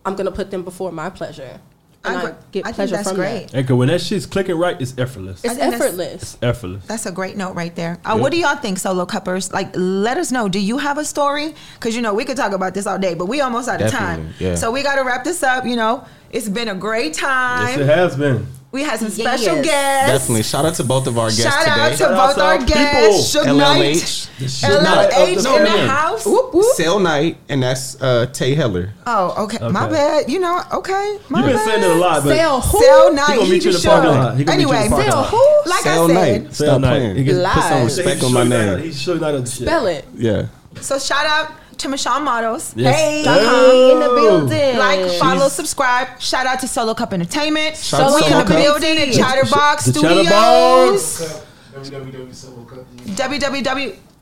[0.04, 1.60] I'm gonna put them before my pleasure,
[2.04, 3.48] and I I, get I think pleasure that's from great.
[3.48, 3.54] that.
[3.54, 5.42] And 'cause when that shit's clicking right, it's effortless.
[5.42, 6.36] It's I think that's- effortless.
[6.42, 6.84] effortless.
[6.86, 7.98] That's a great note right there.
[8.04, 9.50] Uh, What do y'all think, solo cuppers?
[9.50, 10.48] Like, let us know.
[10.50, 11.54] Do you have a story?
[11.74, 13.90] Because you know we could talk about this all day, but we almost out of
[13.90, 14.34] time.
[14.38, 14.56] Yeah.
[14.56, 15.64] So we got to wrap this up.
[15.64, 17.66] You know, it's been a great time.
[17.68, 17.80] Yes, time.
[17.88, 18.46] it has been.
[18.70, 19.64] We had some special Yes.
[19.64, 20.12] guests.
[20.18, 20.42] Definitely.
[20.42, 21.70] Shout out to both of our guests Shout today.
[21.80, 23.32] out to Shout out both to our our guests.
[23.32, 23.44] people.
[23.44, 24.28] Suge Knight, LLH.
[24.62, 25.86] LLH in the family.
[25.88, 26.26] house.
[26.26, 26.74] Whoop, whoop.
[26.76, 28.92] Sale Night, and that's uh, Tay Heller.
[29.06, 29.58] Oh, okay.
[29.68, 30.30] My bad.
[30.30, 31.18] You know, okay.
[31.28, 31.64] My You've been bad.
[31.66, 32.78] saying it a lot, but Sell who?
[32.82, 33.26] Sell night.
[33.30, 34.36] He gonna meet you in the parking lot.
[34.36, 35.30] He gonna meet you in the Anyway, parking sell lot.
[35.30, 35.70] who?
[35.70, 36.14] Like Sale I said.
[36.42, 36.54] Night.
[36.54, 36.88] Sale Stop night.
[36.90, 37.16] playing.
[37.16, 37.96] He can Put some Lies.
[37.96, 38.78] respect on my name.
[38.82, 39.66] He's showing out of the shit.
[39.66, 40.04] Spell it.
[40.16, 40.46] Yeah.
[40.80, 42.72] So shout out to Michelle Models.
[42.76, 42.94] Yes.
[42.96, 43.92] Hey, Oh.
[43.92, 44.78] in the building.
[44.78, 46.20] Like, follow, She's- subscribe.
[46.20, 47.76] Shout out to Solo Cup Entertainment.
[47.76, 48.62] Shout out we to in Solo the Cup.
[48.62, 51.18] building at Chatterbox The Studios.
[51.18, 51.42] Chatterbox.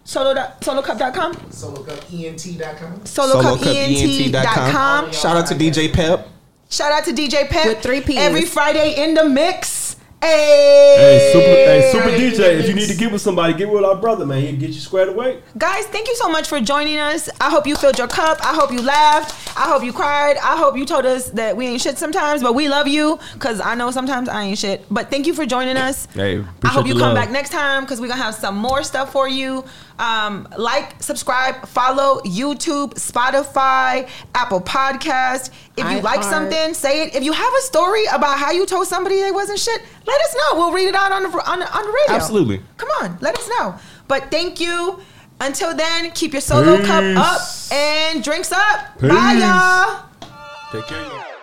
[0.04, 1.32] www.solo.com.
[1.50, 3.00] SoloCupENT.com.
[3.04, 5.12] SoloCupENT.com.
[5.12, 6.28] Shout out to DJ Pep.
[6.68, 7.66] Shout out to DJ Pep.
[7.66, 8.16] With three Ps.
[8.16, 9.96] Every Friday in the mix.
[10.22, 10.96] Hey.
[10.98, 12.60] Hey, super, hey, super DJ.
[12.60, 14.42] If you need to get with somebody, get with our brother, man.
[14.42, 15.42] He'll get you squared away.
[15.58, 17.28] Guys, thank you so much for joining us.
[17.40, 18.38] I hope you filled your cup.
[18.44, 19.58] I hope you laughed.
[19.58, 20.36] I hope you cried.
[20.38, 23.60] I hope you told us that we ain't shit sometimes, but we love you because
[23.60, 24.84] I know sometimes I ain't shit.
[24.90, 26.06] But thank you for joining us.
[26.06, 27.14] Hey, I hope you come love.
[27.14, 29.64] back next time because we're gonna have some more stuff for you.
[29.98, 35.50] Um, like, subscribe, follow YouTube, Spotify, Apple Podcast.
[35.76, 36.30] If you like iHeart.
[36.30, 37.14] something, say it.
[37.14, 40.34] If you have a story about how you told somebody they wasn't shit, let us
[40.36, 40.58] know.
[40.58, 42.14] We'll read it out on the on the, on the radio.
[42.14, 42.60] Absolutely.
[42.76, 43.74] Come on, let us know.
[44.08, 45.00] But thank you.
[45.38, 48.98] Until then, keep your solo cup up and drinks up.
[49.00, 50.06] Bye, y'all.
[50.72, 51.02] Take care.
[51.02, 51.35] y'all.